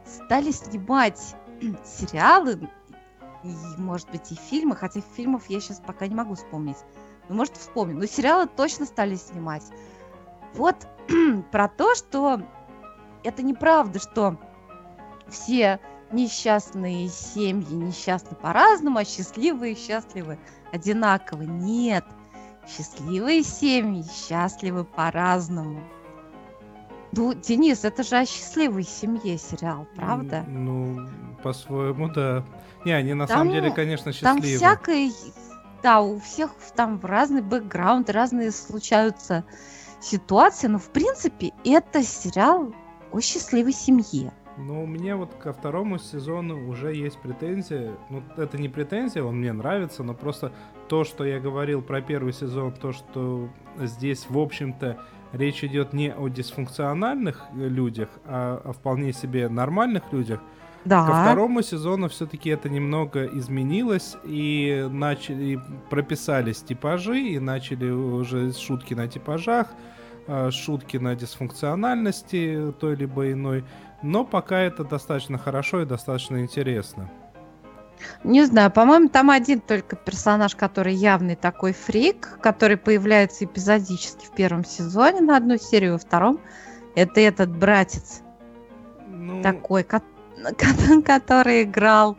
стали 0.05 0.51
снимать 0.51 1.36
сериалы, 1.84 2.70
и, 3.43 3.55
может 3.80 4.11
быть, 4.11 4.32
и 4.32 4.36
фильмы, 4.36 4.76
хотя 4.76 5.01
фильмов 5.15 5.49
я 5.49 5.59
сейчас 5.59 5.80
пока 5.80 6.05
не 6.05 6.13
могу 6.13 6.36
вспомнить. 6.36 6.78
Ну, 7.30 7.36
может, 7.36 7.57
вспомню. 7.57 7.97
Но 7.97 8.05
сериалы 8.05 8.45
точно 8.45 8.86
стали 8.86 9.15
снимать. 9.15 9.63
Вот 10.53 10.88
про 11.51 11.68
то, 11.68 11.95
что 11.95 12.39
это 13.24 13.41
неправда, 13.41 13.97
что 13.97 14.38
все 15.30 15.80
несчастные 16.11 17.09
семьи 17.09 17.74
несчастны 17.74 18.36
по-разному, 18.36 18.99
а 18.99 19.03
счастливые 19.03 19.74
и 19.74 19.78
счастливы 19.80 20.38
одинаково. 20.72 21.41
Нет. 21.41 22.05
Счастливые 22.68 23.43
семьи 23.43 24.03
счастливы 24.03 24.84
по-разному. 24.84 25.82
Ну, 27.13 27.34
Денис, 27.34 27.86
это 27.86 28.03
же 28.03 28.18
о 28.18 28.26
счастливой 28.26 28.84
семье 28.84 29.38
сериал, 29.38 29.88
правда? 29.95 30.43
Ну, 30.47 31.07
по-своему, 31.41 32.09
да. 32.09 32.43
Не, 32.86 32.91
они 32.91 33.13
на 33.13 33.26
там, 33.28 33.38
самом 33.39 33.53
деле, 33.53 33.72
конечно, 33.72 34.11
счастливы. 34.11 34.41
Там 34.41 34.41
всякое, 34.41 35.11
да, 35.82 36.01
у 36.01 36.20
всех 36.20 36.51
там 36.76 36.99
разный 37.01 37.41
бэкграунд, 37.41 38.09
разные 38.09 38.51
случаются 38.51 39.45
ситуации, 40.01 40.68
но 40.68 40.80
в 40.80 40.89
принципе 40.89 41.53
это 41.63 42.03
сериал 42.03 42.74
о 43.11 43.22
счастливой 43.22 43.74
семье. 43.74 44.34
Ну, 44.58 44.84
у 44.84 44.88
меня 44.88 45.18
вот 45.18 45.34
ко 45.36 45.53
второму 45.53 45.99
сезону 45.99 46.68
уже 46.68 46.93
есть 46.93 47.20
претензия. 47.20 47.91
Ну, 48.10 48.24
это 48.38 48.58
не 48.58 48.70
претензия, 48.70 49.24
он 49.24 49.38
мне 49.39 49.53
нравится, 49.53 50.03
но 50.03 50.14
просто 50.14 50.51
то, 50.89 51.03
что 51.03 51.26
я 51.26 51.39
говорил 51.39 51.82
про 51.82 52.01
первый 52.01 52.34
сезон, 52.34 52.74
то, 52.74 52.91
что 52.91 53.49
здесь, 53.80 54.26
в 54.30 54.38
общем-то, 54.38 54.97
речь 55.32 55.64
идет 55.64 55.93
не 55.93 56.12
о 56.14 56.28
дисфункциональных 56.28 57.45
людях, 57.53 58.10
а 58.26 58.62
о 58.64 58.74
вполне 58.74 59.14
себе 59.14 59.47
нормальных 59.47 60.12
людях. 60.12 60.41
Да. 60.86 61.05
Ко 61.05 61.12
второму 61.24 61.62
сезону 61.62 62.08
все-таки 62.08 62.49
это 62.49 62.70
немного 62.70 63.26
изменилось, 63.26 64.16
и 64.24 64.88
начали 64.89 65.60
прописались 65.89 66.62
типажи, 66.62 67.20
и 67.20 67.39
начали 67.39 67.89
уже 67.89 68.53
шутки 68.53 68.93
на 68.93 69.08
типажах, 69.08 69.68
а, 70.28 70.49
шутки 70.51 70.97
на 70.97 71.16
дисфункциональности 71.16 72.74
той 72.80 72.95
либо 72.95 73.32
иной. 73.32 73.66
Но 74.02 74.24
пока 74.26 74.60
это 74.60 74.84
достаточно 74.84 75.38
хорошо 75.38 75.82
и 75.82 75.86
достаточно 75.86 76.41
интересно. 76.41 77.10
Не 78.24 78.45
знаю, 78.45 78.70
по-моему, 78.72 79.10
там 79.10 79.32
один 79.32 79.60
только 79.60 79.95
персонаж, 79.95 80.56
который 80.56 80.93
явный 80.93 81.36
такой 81.36 81.74
фрик, 81.74 82.38
который 82.41 82.78
появляется 82.78 83.45
эпизодически 83.45 84.26
в 84.26 84.32
первом 84.32 84.64
сезоне 84.64 85.22
на 85.22 85.38
одну 85.38 85.58
серию, 85.58 85.93
во 85.93 85.98
втором. 85.98 86.39
Это 86.95 87.20
этот 87.22 87.50
братец 87.50 88.22
Ну, 89.08 89.41
такой, 89.41 89.84
ко- 89.84 90.02
ко- 90.58 91.02
который 91.06 91.64
играл 91.64 92.18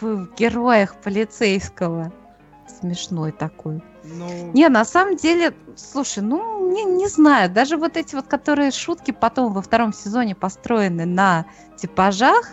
в 0.00 0.34
героях 0.34 0.96
полицейского. 0.96 2.12
Смешной 2.80 3.32
такой. 3.32 3.82
Ну, 4.14 4.52
Не, 4.52 4.68
на 4.68 4.84
самом 4.84 5.16
деле, 5.16 5.54
слушай, 5.76 6.22
ну, 6.22 6.70
не, 6.72 6.84
не 6.84 7.08
знаю, 7.08 7.50
даже 7.50 7.76
вот 7.76 7.96
эти 7.96 8.14
вот, 8.14 8.26
которые 8.26 8.70
шутки 8.70 9.10
потом 9.10 9.52
во 9.52 9.62
втором 9.62 9.92
сезоне 9.92 10.34
построены 10.34 11.04
на 11.06 11.46
типажах, 11.76 12.50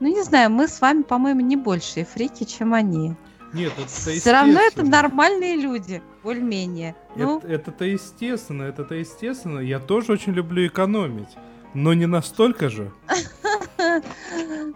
ну, 0.00 0.08
не 0.08 0.22
знаю, 0.22 0.50
мы 0.50 0.68
с 0.68 0.80
вами, 0.80 1.02
по-моему, 1.02 1.40
не 1.40 1.56
большие 1.56 2.04
фрики, 2.04 2.44
чем 2.44 2.72
они. 2.74 3.16
нет, 3.52 3.72
это 3.76 3.88
Все 4.20 4.32
равно 4.32 4.60
это 4.60 4.84
нормальные 4.84 5.56
люди, 5.56 6.02
более-менее. 6.22 6.94
Ну, 7.16 7.38
Это- 7.38 7.48
Это-то 7.48 7.84
естественно, 7.84 8.62
это-то 8.64 8.94
естественно. 8.94 9.58
Я 9.60 9.80
тоже 9.80 10.12
очень 10.12 10.32
люблю 10.32 10.66
экономить. 10.66 11.28
Но 11.74 11.92
не 11.94 12.06
настолько 12.06 12.68
же. 12.70 12.92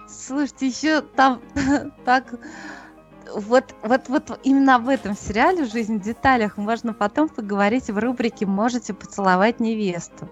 слушайте, 0.08 0.68
еще 0.68 1.02
там 1.02 1.40
так... 2.04 2.34
Вот, 3.34 3.74
вот, 3.82 4.08
вот 4.08 4.40
именно 4.42 4.76
об 4.76 4.88
этом 4.88 5.16
сериале 5.16 5.64
«Жизнь 5.64 5.98
в 5.98 6.02
деталях» 6.02 6.56
можно 6.56 6.92
потом 6.92 7.28
поговорить 7.28 7.88
в 7.88 7.98
рубрике 7.98 8.46
«Можете 8.46 8.94
поцеловать 8.94 9.60
невесту». 9.60 10.28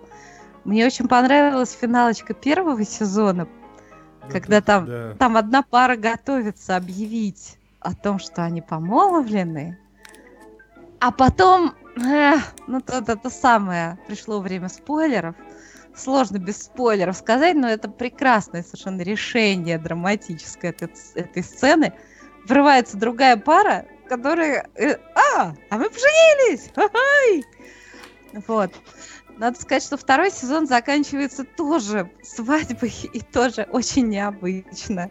Мне 0.65 0.85
очень 0.87 1.09
понравилась 1.09 1.73
финалочка 1.73 2.35
первого 2.35 2.85
сезона, 2.85 3.49
Когда 4.31 4.59
Это- 4.59 4.67
там- 4.67 4.87
да. 4.87 5.15
Там 5.19 5.37
одна 5.37 5.63
пара 5.63 5.97
готовится 5.97 6.77
объявить 6.77 7.59
о 7.81 7.95
том, 7.95 8.19
что 8.19 8.45
они 8.45 8.61
помолвлены, 8.61 9.79
а 11.01 11.11
потом, 11.11 11.75
эх, 11.97 12.43
ну 12.67 12.81
тут 12.81 13.09
это 13.09 13.31
самое, 13.31 13.99
пришло 14.07 14.41
время 14.41 14.69
спойлеров. 14.69 15.35
Сложно 15.97 16.39
без 16.39 16.63
спойлеров 16.63 17.17
сказать, 17.17 17.57
но 17.57 17.69
это 17.69 17.89
прекрасное 17.89 18.63
совершенно 18.63 19.01
решение 19.01 19.79
драматическое 19.79 20.71
этой, 20.71 20.91
этой 21.15 21.43
сцены. 21.43 21.95
Врывается 22.51 22.97
другая 22.97 23.37
пара, 23.37 23.87
которая... 24.09 24.69
э, 24.75 24.97
а, 25.15 25.55
а 25.71 25.79
мы 25.79 25.89
поженились! 25.89 26.69
Ха-хай!» 26.75 27.45
Вот. 28.49 28.73
Надо 29.39 29.61
сказать, 29.61 29.85
что 29.85 29.97
второй 29.97 30.33
сезон 30.33 30.67
заканчивается 30.67 31.45
тоже 31.45 32.11
свадьбой 32.25 32.93
и 33.13 33.21
тоже 33.21 33.69
очень 33.71 34.09
необычно. 34.09 35.11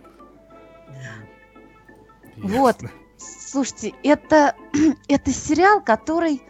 Вот. 2.36 2.82
Ясно. 2.82 2.92
Слушайте, 3.18 3.94
это, 4.04 4.56
это 5.08 5.32
сериал, 5.32 5.82
который, 5.82 6.42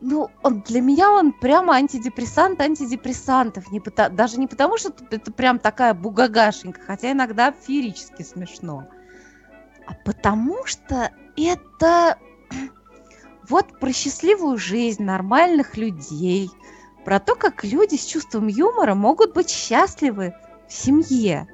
ну, 0.00 0.28
он, 0.42 0.62
для 0.62 0.80
меня 0.80 1.10
он 1.12 1.32
прямо 1.32 1.74
антидепрессант 1.74 2.60
антидепрессантов. 2.60 3.70
Не 3.70 3.78
пота- 3.78 4.10
даже 4.10 4.40
не 4.40 4.48
потому, 4.48 4.76
что 4.76 4.92
это- 5.10 5.30
прям 5.30 5.60
такая 5.60 5.94
бугагашенька, 5.94 6.80
хотя 6.84 7.12
иногда 7.12 7.52
феерически 7.52 8.22
смешно, 8.22 8.88
а 9.88 9.94
потому 10.04 10.66
что 10.66 11.10
это 11.36 12.18
вот 13.48 13.80
про 13.80 13.92
счастливую 13.92 14.58
жизнь 14.58 15.02
нормальных 15.02 15.78
людей, 15.78 16.50
про 17.06 17.18
то, 17.18 17.34
как 17.34 17.64
люди 17.64 17.96
с 17.96 18.04
чувством 18.04 18.48
юмора 18.48 18.94
могут 18.94 19.32
быть 19.32 19.48
счастливы 19.48 20.34
в 20.68 20.72
семье. 20.72 21.48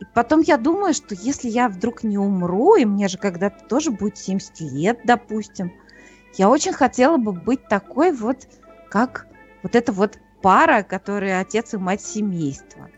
И 0.00 0.04
потом 0.14 0.40
я 0.40 0.56
думаю, 0.56 0.94
что 0.94 1.14
если 1.14 1.48
я 1.48 1.68
вдруг 1.68 2.02
не 2.02 2.18
умру, 2.18 2.74
и 2.74 2.84
мне 2.84 3.06
же 3.06 3.18
когда-то 3.18 3.64
тоже 3.66 3.92
будет 3.92 4.18
70 4.18 4.60
лет, 4.72 5.00
допустим, 5.04 5.72
я 6.36 6.50
очень 6.50 6.72
хотела 6.72 7.18
бы 7.18 7.30
быть 7.30 7.68
такой 7.68 8.10
вот, 8.10 8.48
как 8.90 9.28
вот 9.62 9.76
эта 9.76 9.92
вот 9.92 10.18
пара, 10.42 10.82
которая 10.82 11.40
отец 11.40 11.72
и 11.72 11.76
мать 11.76 12.02
семейства. 12.02 12.90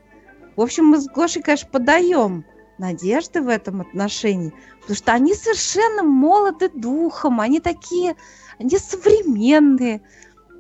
В 0.56 0.62
общем, 0.62 0.86
мы 0.86 0.98
с 0.98 1.06
Гошей, 1.06 1.42
конечно, 1.42 1.68
подаем 1.70 2.46
надежды 2.78 3.40
в 3.42 3.48
этом 3.48 3.80
отношении, 3.80 4.52
потому 4.80 4.96
что 4.96 5.12
они 5.12 5.34
совершенно 5.34 6.02
молоды 6.02 6.68
духом, 6.68 7.40
они 7.40 7.60
такие, 7.60 8.16
они 8.58 8.78
современные. 8.78 10.02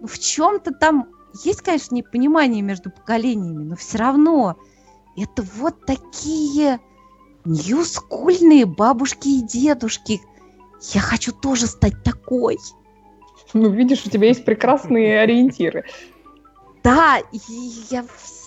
В 0.02 0.18
чем-то 0.18 0.72
там 0.72 1.08
есть, 1.44 1.62
конечно, 1.62 1.94
непонимание 1.94 2.62
между 2.62 2.90
поколениями, 2.90 3.64
но 3.64 3.76
все 3.76 3.98
равно 3.98 4.56
это 5.16 5.42
вот 5.56 5.86
такие 5.86 6.80
ньюскульные 7.44 8.66
бабушки 8.66 9.28
и 9.28 9.42
дедушки. 9.42 10.20
Я 10.92 11.00
хочу 11.00 11.32
тоже 11.32 11.66
стать 11.66 12.02
такой. 12.02 12.58
Ну, 13.54 13.70
видишь, 13.70 14.04
у 14.04 14.10
тебя 14.10 14.28
есть 14.28 14.44
прекрасные 14.44 15.20
ориентиры. 15.22 15.84
Да, 16.82 17.18
и 17.32 17.38
я 17.90 18.04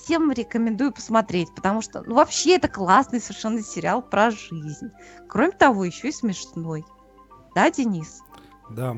всем 0.10 0.32
рекомендую 0.32 0.92
посмотреть, 0.92 1.54
потому 1.54 1.84
что, 1.84 2.02
ну, 2.02 2.16
вообще 2.16 2.56
это 2.56 2.68
классный 2.68 3.22
совершенно 3.22 3.62
сериал 3.62 4.02
про 4.02 4.32
жизнь. 4.32 4.90
Кроме 5.28 5.52
того, 5.52 5.86
еще 5.86 6.08
и 6.08 6.12
смешной. 6.12 6.84
Да, 7.54 7.70
Денис? 7.70 8.22
Да, 8.72 8.98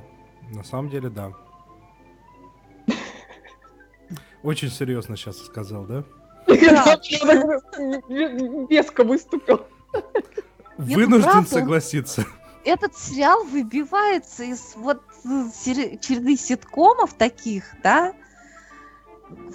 на 0.53 0.63
самом 0.63 0.89
деле, 0.89 1.09
да. 1.09 1.33
Очень 4.41 4.69
серьезно 4.69 5.17
сейчас 5.17 5.37
сказал, 5.39 5.83
да? 5.83 6.05
Веско 8.69 9.03
выступил. 9.03 9.67
ну, 9.91 10.01
Вынужден 10.77 11.45
согласиться. 11.45 12.25
Этот 12.63 12.95
сериал 12.95 13.43
выбивается 13.43 14.45
из 14.45 14.75
вот 14.77 15.01
э, 15.25 15.49
череды 15.99 16.37
ситкомов 16.37 17.15
таких, 17.15 17.65
да? 17.83 18.13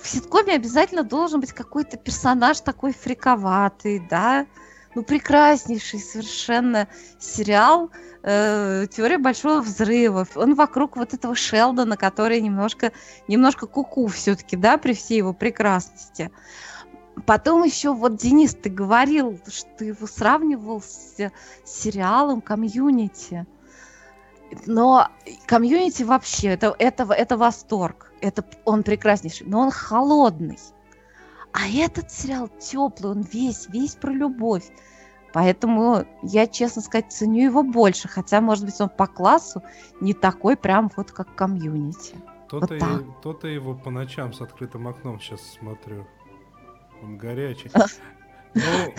В 0.02 0.08
ситкоме 0.08 0.54
обязательно 0.54 1.02
должен 1.02 1.40
быть 1.40 1.52
какой-то 1.52 1.96
персонаж 1.96 2.60
такой 2.60 2.92
фриковатый, 2.92 4.06
да? 4.08 4.46
Ну, 4.94 5.02
прекраснейший 5.02 6.00
совершенно 6.00 6.88
сериал 7.18 7.90
э, 8.22 8.86
«Теория 8.90 9.18
большого 9.18 9.60
взрыва». 9.60 10.26
Он 10.34 10.54
вокруг 10.54 10.96
вот 10.96 11.12
этого 11.12 11.34
Шелдона, 11.34 11.98
который 11.98 12.40
немножко, 12.40 12.92
немножко 13.28 13.66
куку 13.66 14.06
все-таки, 14.06 14.56
да, 14.56 14.78
при 14.78 14.94
всей 14.94 15.18
его 15.18 15.34
прекрасности. 15.34 16.30
Потом 17.26 17.62
еще 17.64 17.92
вот, 17.92 18.16
Денис, 18.16 18.54
ты 18.54 18.70
говорил, 18.70 19.38
что 19.48 19.68
ты 19.76 19.84
его 19.86 20.06
сравнивал 20.06 20.80
с 20.80 21.18
э, 21.18 21.30
сериалом 21.64 22.40
«Community». 22.40 23.46
Но 24.64 25.08
Community 25.46 26.04
вообще 26.04 26.48
это, 26.48 26.74
это, 26.78 27.02
это 27.12 27.36
восторг. 27.36 28.05
Это 28.20 28.44
он 28.64 28.82
прекраснейший, 28.82 29.46
но 29.46 29.60
он 29.60 29.70
холодный. 29.70 30.58
А 31.52 31.68
этот 31.68 32.10
сериал 32.10 32.48
теплый, 32.60 33.12
он 33.12 33.22
весь, 33.22 33.68
весь 33.68 33.94
про 33.94 34.12
любовь. 34.12 34.70
Поэтому 35.32 36.06
я, 36.22 36.46
честно 36.46 36.82
сказать, 36.82 37.12
ценю 37.12 37.44
его 37.44 37.62
больше. 37.62 38.08
Хотя, 38.08 38.40
может 38.40 38.64
быть, 38.64 38.80
он 38.80 38.88
по 38.88 39.06
классу 39.06 39.62
не 40.00 40.14
такой 40.14 40.56
прям 40.56 40.90
вот 40.96 41.12
как 41.12 41.34
комьюнити. 41.34 42.16
То-то, 42.48 42.74
и- 42.74 42.78
так. 42.78 43.02
то-то 43.22 43.48
его 43.48 43.74
по 43.74 43.90
ночам 43.90 44.32
с 44.32 44.40
открытым 44.40 44.88
окном 44.88 45.20
сейчас 45.20 45.40
смотрю. 45.42 46.06
Он 47.02 47.18
горячий. 47.18 47.70
Ну, 48.56 48.94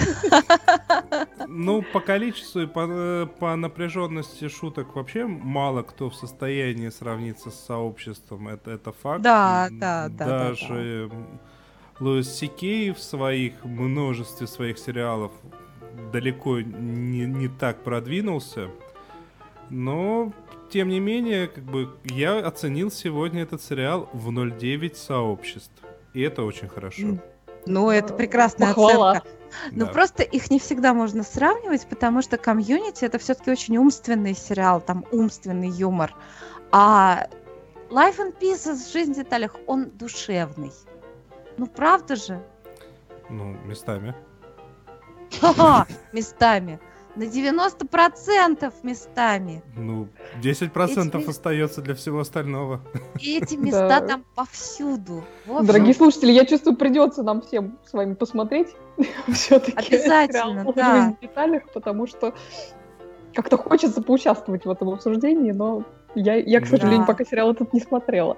ну, 1.47 1.81
по 1.81 1.99
количеству 1.99 2.61
и 2.61 2.67
по, 2.67 2.85
э, 2.87 3.27
по 3.39 3.55
напряженности 3.55 4.47
шуток 4.49 4.95
вообще 4.95 5.25
мало 5.25 5.81
кто 5.81 6.09
в 6.09 6.15
состоянии 6.15 6.89
сравниться 6.89 7.49
с 7.49 7.65
сообществом. 7.65 8.47
Это, 8.49 8.71
это 8.71 8.91
факт. 8.91 9.21
Да, 9.21 9.67
да, 9.71 10.09
да, 10.09 10.25
да, 10.25 10.49
Даже 10.49 11.09
м, 11.11 11.39
Луис 11.99 12.29
Сикей 12.29 12.91
в 12.91 12.99
своих 12.99 13.63
множестве 13.63 14.47
своих 14.47 14.77
сериалов 14.77 15.31
далеко 16.11 16.61
не, 16.61 17.25
не 17.25 17.47
так 17.47 17.83
продвинулся. 17.83 18.69
Но, 19.69 20.31
тем 20.69 20.89
не 20.89 20.99
менее, 20.99 21.47
как 21.47 21.63
бы 21.63 21.89
я 22.05 22.39
оценил 22.39 22.91
сегодня 22.91 23.41
этот 23.41 23.61
сериал 23.61 24.09
в 24.13 24.29
0,9 24.29 24.95
сообществ. 24.95 25.73
И 26.13 26.21
это 26.21 26.43
очень 26.43 26.67
хорошо. 26.67 27.17
Ну, 27.67 27.89
это 27.89 28.13
прекрасная 28.13 28.69
Похвала. 28.69 29.11
оценка. 29.11 29.27
Ну, 29.71 29.85
Да. 29.85 29.91
просто 29.91 30.23
их 30.23 30.51
не 30.51 30.59
всегда 30.59 30.93
можно 30.93 31.23
сравнивать, 31.23 31.87
потому 31.87 32.21
что 32.21 32.37
комьюнити 32.37 33.05
это 33.05 33.17
все-таки 33.17 33.49
очень 33.51 33.77
умственный 33.77 34.35
сериал, 34.35 34.81
там 34.81 35.05
умственный 35.11 35.69
юмор. 35.69 36.15
А 36.71 37.27
Life 37.89 38.17
and 38.17 38.37
Pieces, 38.39 38.91
жизнь 38.91 39.13
в 39.13 39.15
деталях, 39.15 39.55
он 39.67 39.89
душевный. 39.91 40.71
Ну, 41.57 41.65
правда 41.65 42.15
же? 42.15 42.43
Ну, 43.29 43.53
местами. 43.65 44.13
Ха-ха, 45.39 45.87
местами. 46.13 46.79
На 47.17 47.23
90% 47.23 48.73
местами. 48.83 49.61
Ну, 49.75 50.07
10% 50.41 51.15
Эти- 51.21 51.29
остается 51.29 51.81
для 51.81 51.95
всего 51.95 52.19
остального. 52.19 52.81
И 53.19 53.37
эти 53.37 53.55
места 53.57 53.87
Да. 53.87 54.01
там 54.01 54.23
повсюду. 54.35 55.23
Дорогие 55.45 55.93
слушатели, 55.93 56.31
я 56.31 56.45
чувствую, 56.45 56.75
придется 56.77 57.23
нам 57.23 57.41
всем 57.41 57.77
с 57.85 57.93
вами 57.93 58.13
посмотреть 58.13 58.69
все-таки. 59.33 59.73
Обязательно, 59.75 60.71
да. 60.73 61.15
в 61.17 61.21
деталях, 61.21 61.63
потому 61.73 62.07
что 62.07 62.33
как-то 63.33 63.57
хочется 63.57 64.01
поучаствовать 64.01 64.65
в 64.65 64.69
этом 64.69 64.89
обсуждении, 64.89 65.51
но 65.51 65.83
я, 66.15 66.35
я 66.35 66.59
к 66.59 66.63
Да. 66.63 66.69
сожалению, 66.77 67.05
пока 67.05 67.23
сериал 67.25 67.51
этот 67.51 67.73
не 67.73 67.79
смотрела. 67.79 68.37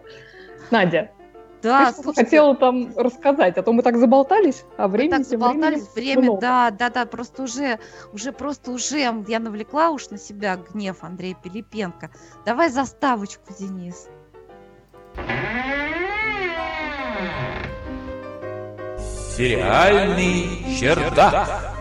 Надя, 0.72 1.12
да, 1.62 1.88
ты 1.88 1.94
что 1.94 2.04
слушайте, 2.04 2.24
хотела 2.24 2.56
там 2.56 2.92
рассказать? 2.96 3.58
А 3.58 3.64
то 3.64 3.74
мы 3.74 3.84
так 3.84 3.98
заболтались, 3.98 4.64
а 4.78 4.88
мы 4.88 4.94
времени 4.94 5.18
так 5.18 5.26
заболтались, 5.26 5.94
время, 5.94 6.22
много. 6.22 6.42
да, 6.42 6.72
да, 6.72 6.90
да, 6.90 7.06
просто 7.06 7.44
уже, 7.44 7.80
уже 8.14 8.32
просто 8.32 8.72
уже 8.72 9.00
я 9.00 9.40
навлекла 9.40 9.90
уж 9.90 10.10
на 10.10 10.18
себя 10.18 10.58
гнев 10.58 11.04
Андрея 11.04 11.36
Пилипенко. 11.36 12.12
Давай 12.46 12.70
заставочку, 12.70 13.54
Денис. 13.60 14.08
Сериальный 19.36 20.78
чердак. 20.78 21.76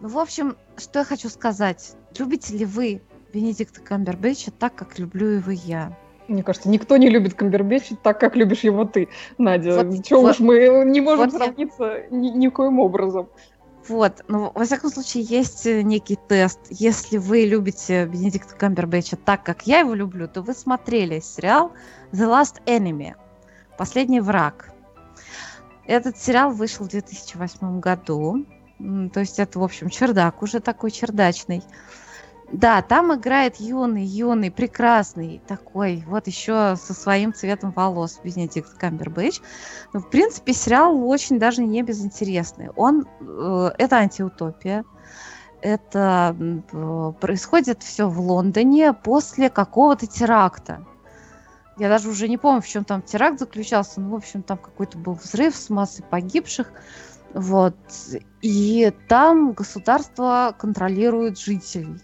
Ну, 0.00 0.08
в 0.08 0.18
общем, 0.18 0.56
что 0.76 1.00
я 1.00 1.04
хочу 1.04 1.28
сказать. 1.28 1.94
Любите 2.18 2.56
ли 2.56 2.64
вы 2.64 3.02
Бенедикта 3.32 3.80
Камбербэтча 3.80 4.50
так, 4.50 4.74
как 4.74 4.98
люблю 4.98 5.26
его 5.28 5.50
я? 5.50 5.96
Мне 6.28 6.42
кажется, 6.42 6.68
никто 6.68 6.96
не 6.96 7.08
любит 7.08 7.34
Камбербэтча 7.34 7.96
так, 7.96 8.18
как 8.20 8.36
любишь 8.36 8.60
его 8.60 8.84
ты, 8.84 9.08
Надя. 9.38 9.82
Вот- 9.84 10.04
Чего 10.04 10.22
вот- 10.22 10.30
уж 10.32 10.40
мы 10.40 10.84
не 10.86 11.00
можем 11.00 11.26
вот 11.26 11.32
я- 11.32 11.38
сравниться 11.38 12.02
ни- 12.10 12.30
никоим 12.30 12.80
образом. 12.80 13.28
Вот, 13.88 14.24
ну, 14.26 14.50
во 14.52 14.64
всяком 14.64 14.90
случае, 14.90 15.22
есть 15.22 15.64
э, 15.64 15.82
некий 15.82 16.16
тест. 16.16 16.58
Если 16.70 17.18
вы 17.18 17.44
любите 17.44 18.06
Бенедикта 18.06 18.56
Камбербэтча 18.56 19.16
так, 19.16 19.44
как 19.44 19.62
я 19.68 19.78
его 19.80 19.94
люблю, 19.94 20.26
то 20.26 20.42
вы 20.42 20.54
смотрели 20.54 21.20
сериал 21.20 21.70
The 22.12 22.26
Last 22.28 22.56
Enemy. 22.66 23.14
Последний 23.78 24.20
враг. 24.20 24.72
Этот 25.86 26.18
сериал 26.18 26.50
вышел 26.50 26.84
в 26.84 26.88
2008 26.88 27.78
году. 27.78 28.44
То 29.14 29.20
есть 29.20 29.38
это, 29.38 29.60
в 29.60 29.62
общем, 29.62 29.88
чердак, 29.88 30.42
уже 30.42 30.58
такой 30.58 30.90
чердачный. 30.90 31.62
Да, 32.52 32.80
там 32.80 33.12
играет 33.12 33.56
юный, 33.56 34.04
юный, 34.04 34.52
прекрасный 34.52 35.42
такой, 35.48 36.04
вот 36.06 36.28
еще 36.28 36.76
со 36.76 36.94
своим 36.94 37.34
цветом 37.34 37.72
волос 37.72 38.20
Бенедикт 38.22 38.72
Камбербэтч. 38.74 39.40
Ну, 39.92 40.00
в 40.00 40.08
принципе, 40.08 40.52
сериал 40.52 41.08
очень 41.08 41.40
даже 41.40 41.62
не 41.62 41.82
безинтересный. 41.82 42.70
Он, 42.76 43.04
э, 43.20 43.70
это 43.78 43.96
антиутопия. 43.96 44.84
Это 45.60 46.36
п- 46.70 47.12
происходит 47.20 47.82
все 47.82 48.08
в 48.08 48.20
Лондоне 48.20 48.92
после 48.92 49.50
какого-то 49.50 50.06
теракта. 50.06 50.86
Я 51.78 51.88
даже 51.88 52.08
уже 52.08 52.28
не 52.28 52.38
помню, 52.38 52.62
в 52.62 52.68
чем 52.68 52.84
там 52.84 53.02
теракт 53.02 53.40
заключался. 53.40 54.00
Ну, 54.00 54.10
в 54.10 54.14
общем, 54.14 54.42
там 54.42 54.58
какой-то 54.58 54.98
был 54.98 55.14
взрыв 55.14 55.56
с 55.56 55.68
массой 55.68 56.04
погибших. 56.04 56.70
Вот. 57.34 57.76
И 58.40 58.92
там 59.08 59.52
государство 59.52 60.54
контролирует 60.56 61.38
жителей. 61.38 62.00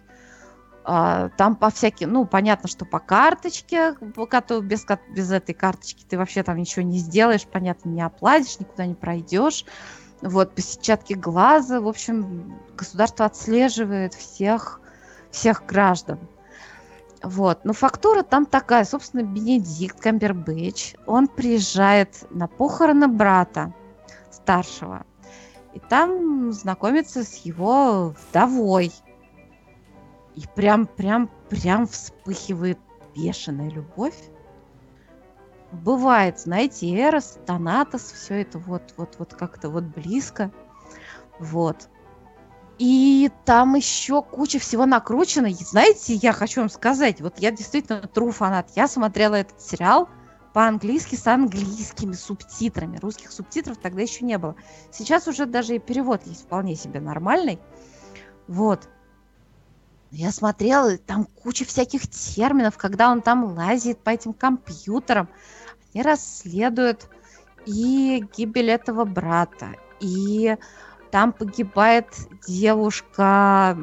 А, 0.84 1.28
Там 1.36 1.56
по 1.56 1.70
всяким, 1.70 2.12
ну, 2.12 2.24
понятно, 2.24 2.68
что 2.68 2.84
по 2.84 2.98
карточке, 2.98 3.94
без, 4.00 4.84
без 5.14 5.30
этой 5.30 5.54
карточки 5.54 6.04
ты 6.08 6.18
вообще 6.18 6.42
там 6.42 6.56
ничего 6.56 6.84
не 6.84 6.98
сделаешь, 6.98 7.46
понятно, 7.46 7.90
не 7.90 8.02
оплатишь, 8.02 8.58
никуда 8.58 8.86
не 8.86 8.94
пройдешь. 8.94 9.64
Вот, 10.22 10.54
по 10.54 10.60
сетчатке 10.60 11.14
глаза, 11.14 11.80
в 11.80 11.88
общем, 11.88 12.60
государство 12.76 13.26
отслеживает 13.26 14.14
всех, 14.14 14.80
всех 15.30 15.66
граждан. 15.66 16.18
Вот, 17.22 17.64
но 17.64 17.72
фактура 17.72 18.22
там 18.22 18.46
такая, 18.46 18.84
собственно, 18.84 19.22
Бенедикт 19.22 20.00
Камбербэтч, 20.00 20.96
он 21.06 21.28
приезжает 21.28 22.24
на 22.30 22.48
похороны 22.48 23.06
брата 23.06 23.72
старшего, 24.32 25.06
и 25.72 25.78
там 25.78 26.50
знакомится 26.52 27.22
с 27.22 27.36
его 27.44 28.14
вдовой, 28.28 28.92
и 30.34 30.42
прям, 30.54 30.86
прям, 30.86 31.30
прям 31.48 31.86
вспыхивает 31.86 32.78
бешеная 33.14 33.70
любовь. 33.70 34.16
Бывает, 35.72 36.38
знаете, 36.38 36.94
Эрос, 36.94 37.38
Танатос, 37.46 38.12
все 38.12 38.42
это 38.42 38.58
вот, 38.58 38.94
вот, 38.96 39.16
вот 39.18 39.34
как-то 39.34 39.70
вот 39.70 39.84
близко. 39.84 40.50
Вот. 41.38 41.88
И 42.78 43.30
там 43.44 43.74
еще 43.74 44.22
куча 44.22 44.58
всего 44.58 44.86
накручено. 44.86 45.46
И 45.46 45.54
знаете, 45.54 46.14
я 46.14 46.32
хочу 46.32 46.60
вам 46.60 46.70
сказать, 46.70 47.20
вот 47.20 47.38
я 47.38 47.50
действительно 47.50 48.08
true 48.12 48.32
фанат. 48.32 48.70
Я 48.74 48.88
смотрела 48.88 49.36
этот 49.36 49.60
сериал 49.60 50.08
по-английски 50.52 51.14
с 51.14 51.26
английскими 51.26 52.12
субтитрами. 52.12 52.98
Русских 52.98 53.32
субтитров 53.32 53.78
тогда 53.78 54.02
еще 54.02 54.24
не 54.24 54.36
было. 54.36 54.56
Сейчас 54.90 55.28
уже 55.28 55.46
даже 55.46 55.76
и 55.76 55.78
перевод 55.78 56.26
есть 56.26 56.42
вполне 56.42 56.74
себе 56.74 57.00
нормальный. 57.00 57.58
Вот. 58.48 58.88
Я 60.14 60.30
смотрела, 60.30 60.98
там 60.98 61.24
куча 61.24 61.64
всяких 61.64 62.06
терминов, 62.06 62.76
когда 62.76 63.10
он 63.10 63.22
там 63.22 63.56
лазит 63.56 63.98
по 63.98 64.10
этим 64.10 64.34
компьютерам. 64.34 65.26
Они 65.94 66.02
расследуют 66.02 67.08
и 67.64 68.22
гибель 68.36 68.70
этого 68.70 69.06
брата, 69.06 69.68
и 70.00 70.56
там 71.10 71.32
погибает 71.32 72.08
девушка, 72.46 73.78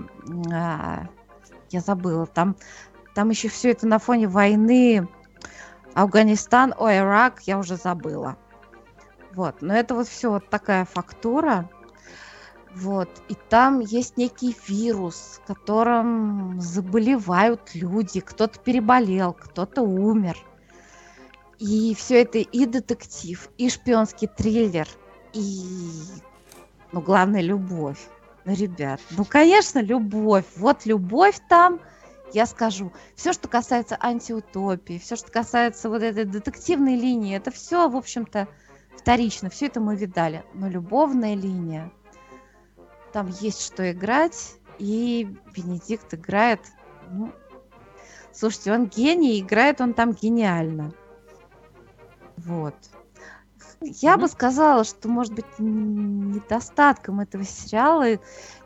а, 0.53 1.07
я 1.71 1.81
забыла, 1.81 2.27
там, 2.27 2.55
там 3.15 3.31
еще 3.31 3.47
все 3.47 3.71
это 3.71 3.87
на 3.87 3.97
фоне 3.97 4.27
войны 4.27 5.07
Афганистан, 5.95 6.75
ой, 6.77 6.97
Ирак, 6.97 7.41
я 7.47 7.57
уже 7.57 7.75
забыла. 7.75 8.37
Вот, 9.33 9.61
но 9.61 9.75
это 9.75 9.95
вот 9.95 10.07
все 10.07 10.29
вот 10.29 10.47
такая 10.49 10.85
фактура. 10.85 11.69
Вот, 12.75 13.09
и 13.27 13.35
там 13.49 13.79
есть 13.79 14.17
некий 14.17 14.55
вирус, 14.67 15.41
которым 15.47 16.61
заболевают 16.61 17.73
люди, 17.73 18.19
кто-то 18.19 18.59
переболел, 18.59 19.33
кто-то 19.33 19.81
умер. 19.81 20.37
И 21.57 21.93
все 21.95 22.21
это 22.21 22.37
и 22.37 22.65
детектив, 22.65 23.49
и 23.57 23.69
шпионский 23.69 24.27
триллер, 24.27 24.87
и, 25.33 25.61
ну, 26.91 27.01
главное, 27.01 27.41
любовь. 27.41 27.99
Ну, 28.45 28.53
ребят, 28.53 29.01
ну, 29.11 29.25
конечно, 29.25 29.79
любовь. 29.79 30.45
Вот 30.55 30.85
любовь 30.85 31.39
там, 31.49 31.81
я 32.33 32.45
скажу. 32.45 32.93
Все, 33.15 33.33
что 33.33 33.47
касается 33.47 33.97
антиутопии, 33.99 34.99
все, 34.99 35.15
что 35.15 35.31
касается 35.31 35.89
вот 35.89 36.01
этой 36.01 36.25
детективной 36.25 36.95
линии, 36.95 37.35
это 37.35 37.51
все, 37.51 37.89
в 37.89 37.95
общем-то, 37.95 38.47
вторично. 38.95 39.49
Все 39.49 39.65
это 39.65 39.81
мы 39.81 39.95
видали. 39.95 40.43
Но 40.53 40.69
любовная 40.69 41.35
линия, 41.35 41.91
там 43.11 43.27
есть 43.27 43.65
что 43.65 43.91
играть, 43.91 44.55
и 44.77 45.27
Бенедикт 45.53 46.13
играет, 46.13 46.61
ну, 47.09 47.31
слушайте, 48.31 48.73
он 48.73 48.87
гений, 48.87 49.39
играет 49.39 49.81
он 49.81 49.93
там 49.93 50.13
гениально. 50.13 50.93
Вот. 52.37 52.75
Я 53.81 54.17
бы 54.17 54.27
сказала, 54.27 54.83
что, 54.83 55.07
может 55.07 55.33
быть, 55.33 55.45
недостатком 55.57 57.21
этого 57.21 57.43
сериала 57.43 58.19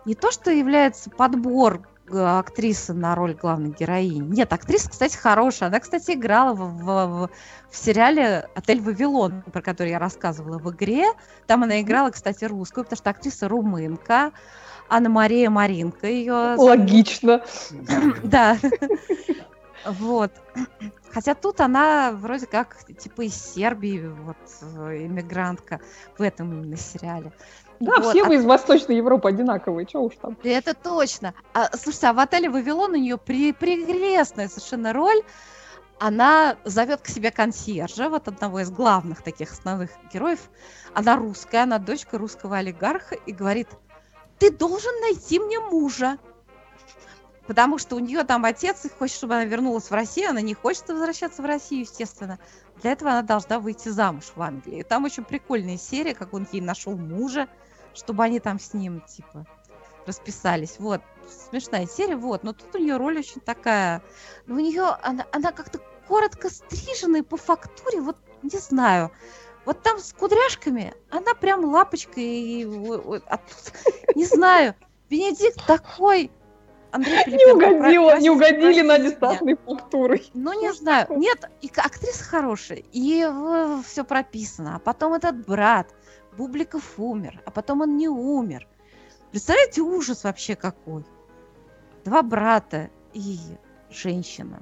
не 0.06 0.16
то, 0.16 0.32
что 0.32 0.52
является 0.52 1.10
подбор 1.10 1.88
э, 2.10 2.38
актрисы 2.40 2.94
на 2.94 3.16
роль 3.16 3.34
главной 3.34 3.72
героини. 3.72 4.28
Нет, 4.36 4.52
актриса, 4.54 4.90
кстати, 4.90 5.16
хорошая. 5.18 5.70
Она, 5.70 5.80
кстати, 5.80 6.12
играла 6.12 6.54
в, 6.54 6.60
в- 6.60 7.08
в- 7.08 7.30
в 7.70 7.76
сериале 7.76 8.48
«Отель 8.56 8.82
Вавилон», 8.82 9.42
про 9.52 9.62
который 9.62 9.92
я 9.92 10.00
рассказывала 10.00 10.58
в 10.60 10.72
игре. 10.72 11.06
Там 11.48 11.64
она 11.64 11.82
играла, 11.82 12.10
кстати, 12.12 12.46
русскую, 12.46 12.84
потому 12.84 12.98
что 12.98 13.10
актриса 13.10 13.48
румынка. 13.48 14.32
Анна-Мария 14.90 15.50
Маринка 15.50 16.08
ее 16.08 16.56
Логично. 16.58 17.44
да. 18.24 18.58
Вот. 19.86 20.32
Хотя 21.12 21.36
тут 21.36 21.62
она 21.62 22.12
вроде 22.14 22.46
как 22.46 22.78
типа 22.98 23.24
из 23.24 23.36
Сербии, 23.36 24.08
вот 24.08 24.38
э, 24.62 25.06
иммигрантка 25.06 25.80
в 26.18 26.22
этом 26.22 26.52
именно 26.52 26.78
сериале. 26.78 27.32
Да, 27.84 27.98
Вот, 27.98 28.12
все 28.12 28.24
а- 28.24 28.28
мы 28.28 28.36
из 28.36 28.46
Восточной 28.46 28.96
Европы 28.96 29.28
одинаковые, 29.28 29.86
что 29.88 30.04
уж 30.04 30.14
там. 30.22 30.38
Это 30.44 30.74
точно. 30.74 31.34
А, 31.54 31.76
слушайте, 31.76 32.08
а 32.08 32.14
в 32.14 32.20
отеле 32.20 32.50
Вавилон 32.50 32.92
у 32.92 32.96
нее 32.96 33.18
при, 33.18 33.52
прелестная 33.52 34.48
совершенно 34.48 34.94
роль. 34.94 35.22
Она 36.00 36.56
зовет 36.64 37.02
к 37.02 37.08
себе 37.08 37.30
консьержа, 37.30 38.10
вот 38.10 38.28
одного 38.28 38.62
из 38.62 38.72
главных 38.72 39.22
таких 39.22 39.52
основных 39.52 39.92
героев. 40.14 40.50
Она 40.94 41.18
русская, 41.18 41.64
она 41.64 41.78
дочка 41.78 42.18
русского 42.18 42.58
олигарха 42.58 43.16
и 43.16 43.34
говорит, 43.34 43.68
ты 44.40 44.50
должен 44.50 44.94
найти 45.02 45.40
мне 45.40 45.60
мужа. 45.60 46.18
Потому 47.48 47.78
что 47.78 47.98
у 47.98 48.00
нее 48.00 48.24
там 48.24 48.46
отец 48.46 48.86
и 48.86 48.90
хочет, 48.90 49.18
чтобы 49.18 49.34
она 49.34 49.44
вернулась 49.44 49.90
в 49.90 49.94
Россию. 49.94 50.30
Она 50.30 50.40
не 50.40 50.54
хочет 50.54 50.88
возвращаться 50.88 51.42
в 51.42 51.46
Россию, 51.46 51.82
естественно. 51.82 52.40
Для 52.82 52.94
этого 52.94 53.12
она 53.12 53.22
должна 53.22 53.60
выйти 53.60 53.90
замуж 53.90 54.32
в 54.34 54.42
Англии. 54.42 54.84
Там 54.84 55.04
очень 55.04 55.26
прикольная 55.26 55.78
серия, 55.78 56.16
как 56.16 56.34
он 56.34 56.48
ей 56.54 56.62
нашел 56.62 56.96
мужа 56.96 57.50
чтобы 57.94 58.24
они 58.24 58.40
там 58.40 58.60
с 58.60 58.74
ним, 58.74 59.02
типа, 59.02 59.46
расписались. 60.06 60.76
Вот, 60.80 61.02
смешная 61.50 61.88
серия, 61.88 62.16
вот. 62.16 62.44
Но 62.44 62.54
тут 62.54 62.76
у 62.76 62.78
нее 62.78 62.98
роль 62.98 63.20
очень 63.20 63.42
такая... 63.42 64.02
У 64.48 64.54
нее, 64.54 64.98
она, 65.02 65.26
она 65.32 65.52
как-то 65.52 65.80
коротко 66.08 66.50
стриженная 66.50 67.24
по 67.24 67.38
фактуре, 67.38 68.02
вот, 68.02 68.18
не 68.42 68.60
знаю. 68.60 69.12
Вот 69.66 69.82
там 69.82 70.00
с 70.00 70.12
кудряшками, 70.14 70.94
она 71.10 71.34
прям 71.34 71.64
лапочка 71.64 72.20
и... 72.20 72.66
А 73.28 73.38
тут, 73.38 73.74
не 74.16 74.26
знаю, 74.26 74.76
Бенедикт 75.10 75.66
такой... 75.66 76.32
Андрей 76.92 77.24
не 77.26 77.52
угодила, 77.52 78.20
не 78.20 78.30
угодили 78.30 78.82
на 78.82 79.10
Стасной 79.10 79.58
фактурой. 79.66 80.30
Ну, 80.36 80.54
не 80.62 80.72
знаю. 80.74 81.08
Нет, 81.10 81.50
и 81.62 81.72
актриса 81.76 82.24
хорошая, 82.24 82.84
и 82.92 83.28
все 83.84 84.04
прописано. 84.04 84.76
А 84.76 84.80
потом 84.80 85.14
этот 85.14 85.44
брат, 85.44 85.88
Бубликов 86.38 87.00
умер, 87.00 87.42
а 87.46 87.52
потом 87.52 87.82
он 87.82 87.98
не 87.98 88.08
умер. 88.08 88.68
Представляете, 89.32 89.82
ужас 89.82 90.24
вообще 90.24 90.56
какой. 90.56 91.06
Два 92.06 92.22
брата 92.22 92.90
и 93.14 93.38
женщина. 93.90 94.62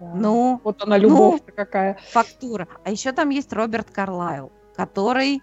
Да. 0.00 0.12
Ну, 0.14 0.60
вот 0.64 0.82
она 0.82 0.96
любовь 0.96 1.42
ну, 1.46 1.52
какая. 1.54 1.98
Фактура. 2.10 2.66
А 2.84 2.90
еще 2.90 3.12
там 3.12 3.28
есть 3.28 3.52
Роберт 3.52 3.90
Карлайл, 3.90 4.50
который 4.74 5.42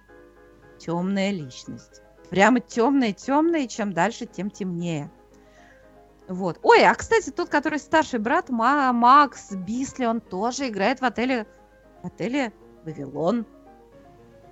темная 0.80 1.32
личность. 1.32 2.02
Прямо 2.30 2.60
темная, 2.60 3.14
темная, 3.14 3.62
и 3.62 3.68
чем 3.68 3.94
дальше, 3.94 4.26
тем 4.26 4.50
темнее. 4.50 5.10
Вот. 6.28 6.60
Ой, 6.64 6.84
а 6.86 6.94
кстати, 6.94 7.30
тот, 7.30 7.50
который 7.50 7.80
старший 7.80 8.20
брат, 8.20 8.50
Макс 8.50 9.52
Бисли, 9.52 10.06
он 10.06 10.20
тоже 10.20 10.68
играет 10.68 11.00
в 11.00 11.06
отеле, 11.06 11.48
в 12.04 12.08
отеле 12.08 12.52
Вавилон. 12.84 13.46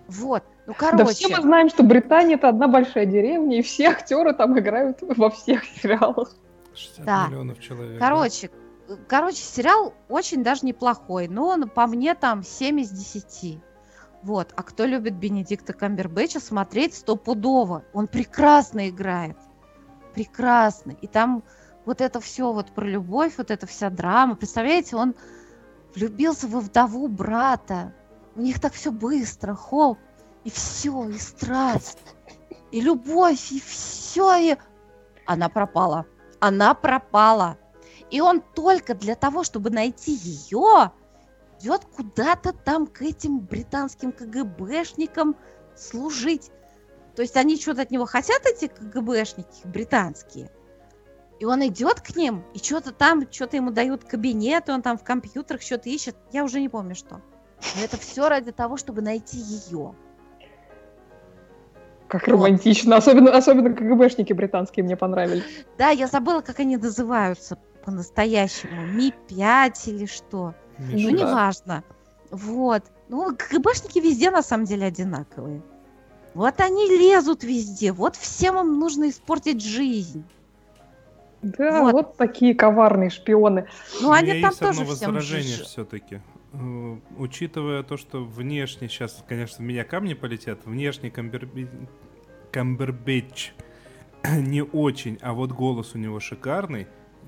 Вот. 0.07 0.44
Ну, 0.68 0.73
короче. 0.73 1.03
Да 1.03 1.06
все 1.06 1.30
мы 1.30 1.41
знаем, 1.41 1.69
что 1.69 1.84
Британия 1.84 2.36
это 2.36 2.49
одна 2.49 2.68
большая 2.68 3.06
деревня, 3.06 3.60
и 3.60 3.61
все 3.61 3.90
актеры 3.90 4.34
там 4.34 4.57
играют 4.57 4.99
во 5.02 5.30
всех 5.30 5.64
сериалах. 5.65 6.32
60 6.73 7.06
да. 7.06 7.27
миллионов 7.27 7.60
человек. 7.60 7.99
Короче, 7.99 8.52
да? 8.88 8.95
короче, 9.07 9.38
сериал 9.38 9.94
очень 10.10 10.44
даже 10.44 10.65
неплохой, 10.65 11.27
но 11.27 11.48
он 11.48 11.69
по 11.69 11.88
мне 11.88 12.15
там 12.15 12.44
7 12.44 12.82
из 12.82 12.90
10. 12.90 13.60
Вот. 14.23 14.53
А 14.56 14.64
кто 14.64 14.86
любит 14.86 15.14
Бенедикта 15.14 15.73
Камбербэтча, 15.73 16.40
смотреть 16.40 16.95
стопудово. 16.95 17.84
Он 17.94 18.07
прекрасно 18.07 18.90
играет. 18.90 19.38
Прекрасно. 20.14 20.95
И 21.02 21.07
там 21.07 21.44
вот 21.86 22.02
это 22.02 22.19
все 22.19 22.52
вот 22.52 22.72
про 22.72 22.86
любовь, 22.86 23.36
вот 23.38 23.52
эта 23.52 23.68
вся 23.68 23.90
драма. 23.90 24.36
Представляете, 24.36 24.95
он 24.95 25.14
влюбился 25.94 26.48
во 26.48 26.60
вдову 26.60 27.07
брата. 27.07 27.94
У 28.36 28.41
них 28.41 28.60
так 28.60 28.74
все 28.74 28.91
быстро, 28.91 29.56
хоп, 29.56 29.98
и 30.44 30.49
все, 30.49 31.10
и 31.10 31.18
страсть, 31.18 31.99
и 32.72 32.82
любовь, 32.82 33.52
и 33.52 33.60
все, 33.60 34.36
и... 34.36 34.57
Она 35.26 35.49
пропала. 35.49 36.06
Она 36.40 36.74
пропала. 36.74 37.57
И 38.12 38.22
он 38.22 38.41
только 38.41 38.94
для 38.94 39.16
того, 39.16 39.44
чтобы 39.44 39.70
найти 39.70 40.12
ее, 40.14 40.91
идет 41.60 41.86
куда-то 41.86 42.53
там 42.53 42.86
к 42.88 43.02
этим 43.02 43.40
британским 43.40 44.12
КГБшникам 44.12 45.36
служить. 45.76 46.52
То 47.16 47.22
есть 47.22 47.38
они 47.38 47.60
что-то 47.60 47.84
от 47.84 47.91
него 47.91 48.06
хотят, 48.06 48.45
эти 48.45 48.68
КГБшники 48.68 49.66
британские. 49.66 50.52
И 51.40 51.45
он 51.45 51.66
идет 51.66 52.02
к 52.02 52.16
ним, 52.16 52.45
и 52.53 52.60
что-то 52.60 52.91
там, 52.91 53.30
что-то 53.32 53.57
ему 53.57 53.72
дают 53.72 54.03
кабинет, 54.03 54.70
и 54.70 54.72
он 54.72 54.82
там 54.82 54.98
в 54.98 55.03
компьютерах 55.03 55.62
что-то 55.62 55.90
ищет. 55.90 56.16
Я 56.32 56.44
уже 56.44 56.62
не 56.62 56.70
помню, 56.70 56.95
что. 56.95 57.22
Но 57.76 57.84
это 57.84 57.98
все 57.98 58.30
ради 58.30 58.52
того, 58.52 58.78
чтобы 58.78 59.02
найти 59.02 59.38
ее. 59.38 59.94
Как 62.08 62.28
романтично. 62.28 62.98
Особенно, 62.98 63.32
особенно 63.36 63.74
КГБшники 63.74 64.34
британские 64.34 64.84
мне 64.84 64.96
понравились. 64.96 65.44
Да, 65.78 65.90
я 65.90 66.08
забыла, 66.08 66.42
как 66.42 66.60
они 66.60 66.78
называются 66.78 67.58
по-настоящему. 67.84 68.86
Ми-5 68.88 69.90
или 69.90 70.06
что. 70.06 70.54
Миша. 70.78 71.10
Ну, 71.10 71.18
неважно. 71.18 71.84
Вот. 72.32 72.84
Ну, 73.10 73.36
КГБшники 73.36 74.00
везде 74.00 74.32
на 74.32 74.44
самом 74.44 74.66
деле 74.66 74.86
одинаковые. 74.86 75.62
Вот 76.34 76.60
они 76.60 76.88
лезут 76.88 77.44
везде. 77.44 77.92
Вот 77.92 78.16
всем 78.16 78.60
им 78.60 78.80
нужно 78.80 79.10
испортить 79.10 79.64
жизнь. 79.64 80.26
Да, 81.42 81.82
вот, 81.82 81.92
вот 81.94 82.18
такие 82.18 82.56
коварные 82.56 83.10
шпионы. 83.10 83.68
Ну, 84.02 84.12
они 84.12 84.42
там 84.42 84.54
тоже 84.54 84.82
одно 84.82 84.92
возражение 84.92 85.58
все-таки. 85.64 86.22
Э, 86.60 86.98
учитывая 87.18 87.84
то, 87.84 87.98
что 87.98 88.23
внешне 88.23 88.88
сейчас, 88.88 89.23
конечно, 89.27 89.57
в 89.57 89.68
меня 89.68 89.84
камни 89.84 90.14
полетят, 90.14 90.65
внешне 90.65 91.11
Камберби... 91.11 91.69
Камбербэтч 92.52 93.52
не 94.38 94.64
очень, 94.64 95.18
а 95.22 95.34
вот 95.34 95.52
голос 95.52 95.95
у 95.95 95.98
него 95.98 96.19
шикарный. 96.19 96.88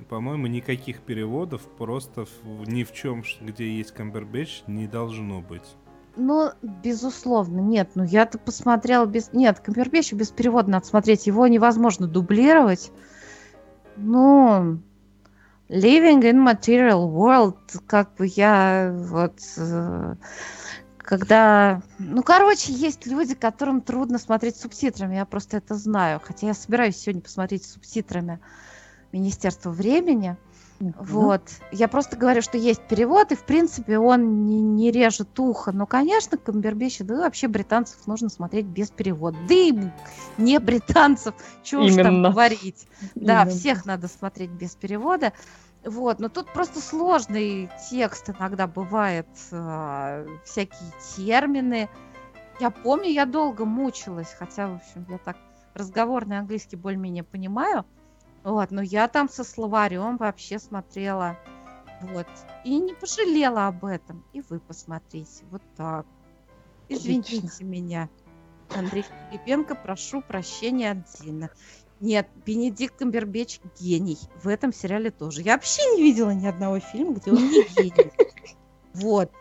По-моему, 0.10 0.48
никаких 0.48 1.02
переводов 1.02 1.62
просто 1.78 2.26
ни 2.68 2.84
в 2.84 2.94
чем, 2.94 3.24
где 3.42 3.70
есть 3.70 3.92
Камбербэтч, 3.94 4.64
не 4.68 4.88
должно 4.88 5.42
быть. 5.42 5.76
Ну, 6.16 6.52
безусловно, 6.62 7.60
нет. 7.60 7.92
Ну, 7.96 8.04
я-то 8.04 8.38
посмотрела 8.38 9.06
без... 9.06 9.34
Нет, 9.34 9.60
Камбербэтча 9.60 10.16
без 10.16 10.30
перевода 10.30 10.70
надо 10.70 10.86
смотреть. 10.86 11.28
Его 11.28 11.48
невозможно 11.48 12.08
дублировать. 12.08 12.92
Ну, 13.98 14.80
living 15.70 16.22
in 16.22 16.44
material 16.44 17.10
world, 17.10 17.58
как 17.88 18.16
бы 18.16 18.28
я 18.28 18.94
вот 18.94 19.40
э, 19.58 20.16
когда... 20.98 21.82
Ну, 22.00 22.22
короче, 22.22 22.74
есть 22.74 23.06
люди, 23.06 23.34
которым 23.34 23.82
трудно 23.82 24.18
смотреть 24.18 24.58
субтитрами, 24.58 25.16
я 25.16 25.26
просто 25.26 25.58
это 25.58 25.76
знаю. 25.76 26.22
Хотя 26.24 26.48
я 26.48 26.54
собираюсь 26.54 26.98
сегодня 26.98 27.22
посмотреть 27.22 27.66
субтитрами 27.66 28.40
Министерство 29.14 29.70
времени. 29.70 30.36
Mm-hmm. 30.80 30.94
Вот. 31.00 31.42
Я 31.72 31.88
просто 31.88 32.18
говорю, 32.18 32.42
что 32.42 32.58
есть 32.58 32.82
перевод, 32.82 33.32
и, 33.32 33.36
в 33.36 33.44
принципе, 33.44 33.98
он 33.98 34.46
не, 34.46 34.62
не 34.62 34.92
режет 34.92 35.40
ухо. 35.40 35.72
Но, 35.72 35.86
конечно, 35.86 36.38
Камбербеща, 36.38 37.04
да 37.04 37.18
вообще 37.18 37.48
британцев 37.48 38.06
нужно 38.06 38.30
смотреть 38.30 38.66
без 38.66 38.92
перевода. 38.92 39.38
Да 39.48 39.54
и 39.54 39.74
не 40.38 40.60
британцев, 40.60 41.34
что 41.64 41.80
уж 41.80 41.96
там 41.96 42.24
говорить. 42.24 42.88
Да, 43.16 43.42
Именно. 43.42 43.50
всех 43.50 43.86
надо 43.86 44.08
смотреть 44.08 44.52
без 44.52 44.76
перевода. 44.76 45.34
Вот, 45.84 46.20
но 46.20 46.28
тут 46.30 46.52
просто 46.52 46.82
сложный 46.82 47.70
текст 47.90 48.30
иногда 48.30 48.68
бывает, 48.68 49.28
э, 49.52 50.28
всякие 50.44 50.92
термины. 51.16 51.88
Я 52.60 52.72
помню, 52.72 53.10
я 53.10 53.26
долго 53.26 53.64
мучилась, 53.64 54.36
хотя, 54.38 54.68
в 54.68 54.76
общем, 54.76 55.06
я 55.10 55.18
так 55.18 55.38
разговорный 55.74 56.40
английский 56.40 56.76
более-менее 56.76 57.24
понимаю. 57.24 57.86
Вот, 58.44 58.72
но 58.72 58.82
я 58.82 59.08
там 59.08 59.30
со 59.30 59.44
словарем 59.44 60.18
вообще 60.18 60.60
смотрела. 60.60 61.38
Вот. 62.02 62.28
И 62.64 62.80
не 62.80 62.94
пожалела 62.94 63.68
об 63.68 63.86
этом. 63.86 64.24
И 64.34 64.42
вы 64.42 64.60
посмотрите. 64.60 65.44
Вот 65.52 65.62
так. 65.76 66.06
Извините 66.90 67.38
Отлично. 67.38 67.64
меня. 67.66 68.10
Андрей 68.76 69.06
Филипенко, 69.32 69.76
прошу 69.76 70.22
прощения 70.22 70.92
от 70.92 71.06
Дина. 71.20 71.50
Нет, 72.00 72.30
Бенедикт 72.46 72.98
Камбербеч 72.98 73.60
гений. 73.80 74.20
В 74.44 74.48
этом 74.48 74.72
сериале 74.72 75.10
тоже. 75.10 75.42
Я 75.42 75.54
вообще 75.54 75.82
не 75.96 76.04
видела 76.04 76.30
ни 76.32 76.46
одного 76.46 76.80
фильма, 76.80 77.16
где 77.16 77.32
он 77.32 77.50
не 77.50 77.64
гений. 77.76 78.12
Вот. 78.94 79.32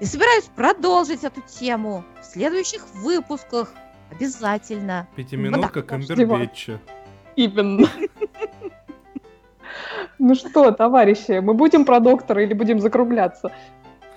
И 0.00 0.04
собираюсь 0.04 0.44
продолжить 0.54 1.24
эту 1.24 1.40
тему 1.42 2.04
в 2.20 2.24
следующих 2.24 2.86
выпусках. 2.94 3.72
Обязательно. 4.10 5.08
Пятиминутка 5.16 5.82
Камбербэтча. 5.82 6.80
Именно. 7.34 7.88
Ну 10.18 10.34
что, 10.34 10.70
товарищи, 10.70 11.40
мы 11.40 11.54
будем 11.54 11.84
про 11.84 12.00
доктора 12.00 12.42
или 12.42 12.54
будем 12.54 12.80
закругляться? 12.80 13.52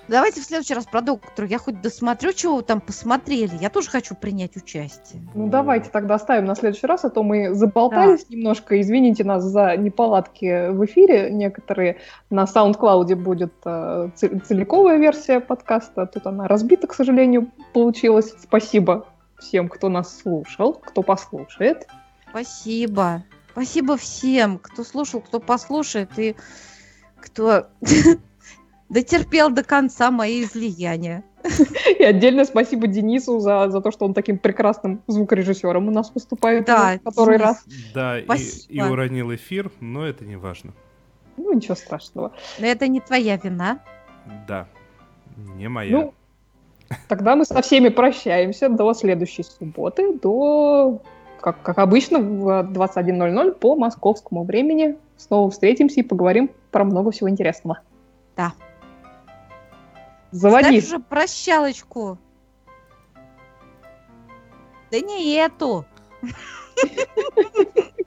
Давайте 0.09 0.41
в 0.41 0.43
следующий 0.43 0.73
раз 0.73 0.87
про 0.87 1.01
доктора. 1.01 1.47
Я 1.47 1.59
хоть 1.59 1.81
досмотрю, 1.81 2.33
чего 2.33 2.55
вы 2.55 2.63
там 2.63 2.81
посмотрели. 2.81 3.51
Я 3.61 3.69
тоже 3.69 3.91
хочу 3.91 4.15
принять 4.15 4.57
участие. 4.57 5.21
Ну, 5.35 5.47
давайте 5.47 5.91
тогда 5.91 6.15
оставим 6.15 6.45
на 6.45 6.55
следующий 6.55 6.87
раз, 6.87 7.05
а 7.05 7.11
то 7.11 7.21
мы 7.21 7.53
заболтались 7.53 8.25
да. 8.25 8.35
немножко. 8.35 8.81
Извините 8.81 9.23
нас 9.23 9.43
за 9.43 9.77
неполадки 9.77 10.71
в 10.71 10.83
эфире. 10.85 11.29
Некоторые 11.29 11.97
на 12.31 12.45
SoundCloud 12.45 13.15
будет 13.17 13.53
э, 13.65 14.09
целиковая 14.15 14.97
версия 14.97 15.39
подкаста. 15.39 16.07
Тут 16.07 16.25
она 16.25 16.47
разбита, 16.47 16.87
к 16.87 16.95
сожалению, 16.95 17.51
получилась. 17.73 18.33
Спасибо 18.41 19.05
всем, 19.37 19.69
кто 19.69 19.89
нас 19.89 20.21
слушал, 20.21 20.73
кто 20.73 21.03
послушает. 21.03 21.87
Спасибо. 22.31 23.23
Спасибо 23.51 23.97
всем, 23.97 24.59
кто 24.59 24.83
слушал, 24.83 25.21
кто 25.21 25.39
послушает 25.39 26.17
и 26.17 26.35
кто 27.19 27.67
дотерпел 28.89 29.49
до 29.49 29.63
конца 29.63 30.11
мои 30.11 30.43
излияния. 30.43 31.23
И 31.97 32.03
отдельно 32.03 32.43
спасибо 32.45 32.87
Денису 32.87 33.39
за, 33.39 33.69
за 33.69 33.81
то, 33.81 33.91
что 33.91 34.05
он 34.05 34.13
таким 34.13 34.37
прекрасным 34.37 35.01
звукорежиссером 35.07 35.87
у 35.87 35.91
нас 35.91 36.11
выступает 36.13 36.65
да, 36.65 36.99
который 36.99 37.37
Денис. 37.37 37.47
раз. 37.47 37.65
Да, 37.93 38.19
и, 38.19 38.25
и 38.67 38.81
уронил 38.81 39.33
эфир, 39.33 39.71
но 39.79 40.05
это 40.05 40.25
не 40.25 40.35
важно. 40.35 40.73
Ну, 41.37 41.53
ничего 41.53 41.75
страшного. 41.75 42.33
Но 42.59 42.67
это 42.67 42.87
не 42.87 42.99
твоя 42.99 43.37
вина. 43.37 43.79
Да, 44.47 44.67
не 45.37 45.69
моя. 45.69 45.91
Ну, 45.91 46.13
Тогда 47.07 47.35
мы 47.35 47.45
со 47.45 47.61
всеми 47.61 47.89
прощаемся 47.89 48.67
до 48.67 48.93
следующей 48.93 49.43
субботы, 49.43 50.13
до, 50.17 51.01
как, 51.41 51.61
как 51.61 51.77
обычно, 51.77 52.19
в 52.19 52.71
21.00 52.71 53.53
по 53.53 53.75
московскому 53.75 54.43
времени. 54.43 54.97
Снова 55.17 55.49
встретимся 55.49 55.99
и 55.99 56.03
поговорим 56.03 56.51
про 56.71 56.83
много 56.83 57.11
всего 57.11 57.29
интересного. 57.29 57.79
Да. 58.35 58.53
Заводи. 60.31 60.79
Ставь 60.79 60.89
же 60.89 60.99
прощалочку. 60.99 62.17
Да 64.91 64.99
не 64.99 65.35
эту. 65.35 65.85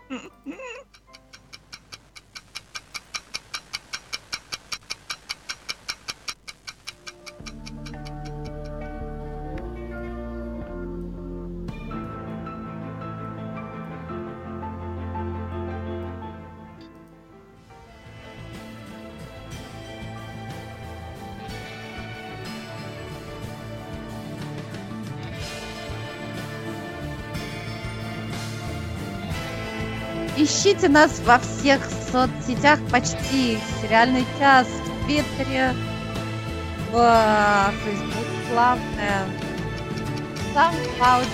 Ищите 30.82 30.94
нас 30.94 31.20
во 31.24 31.38
всех 31.38 31.80
соцсетях 32.10 32.80
почти. 32.90 33.56
Сериальный 33.80 34.26
час 34.36 34.66
в 34.66 35.04
Твиттере, 35.04 35.74
в 36.90 37.72
Facebook, 37.84 38.26
главное. 38.50 39.24
SoundCloud, 40.52 41.28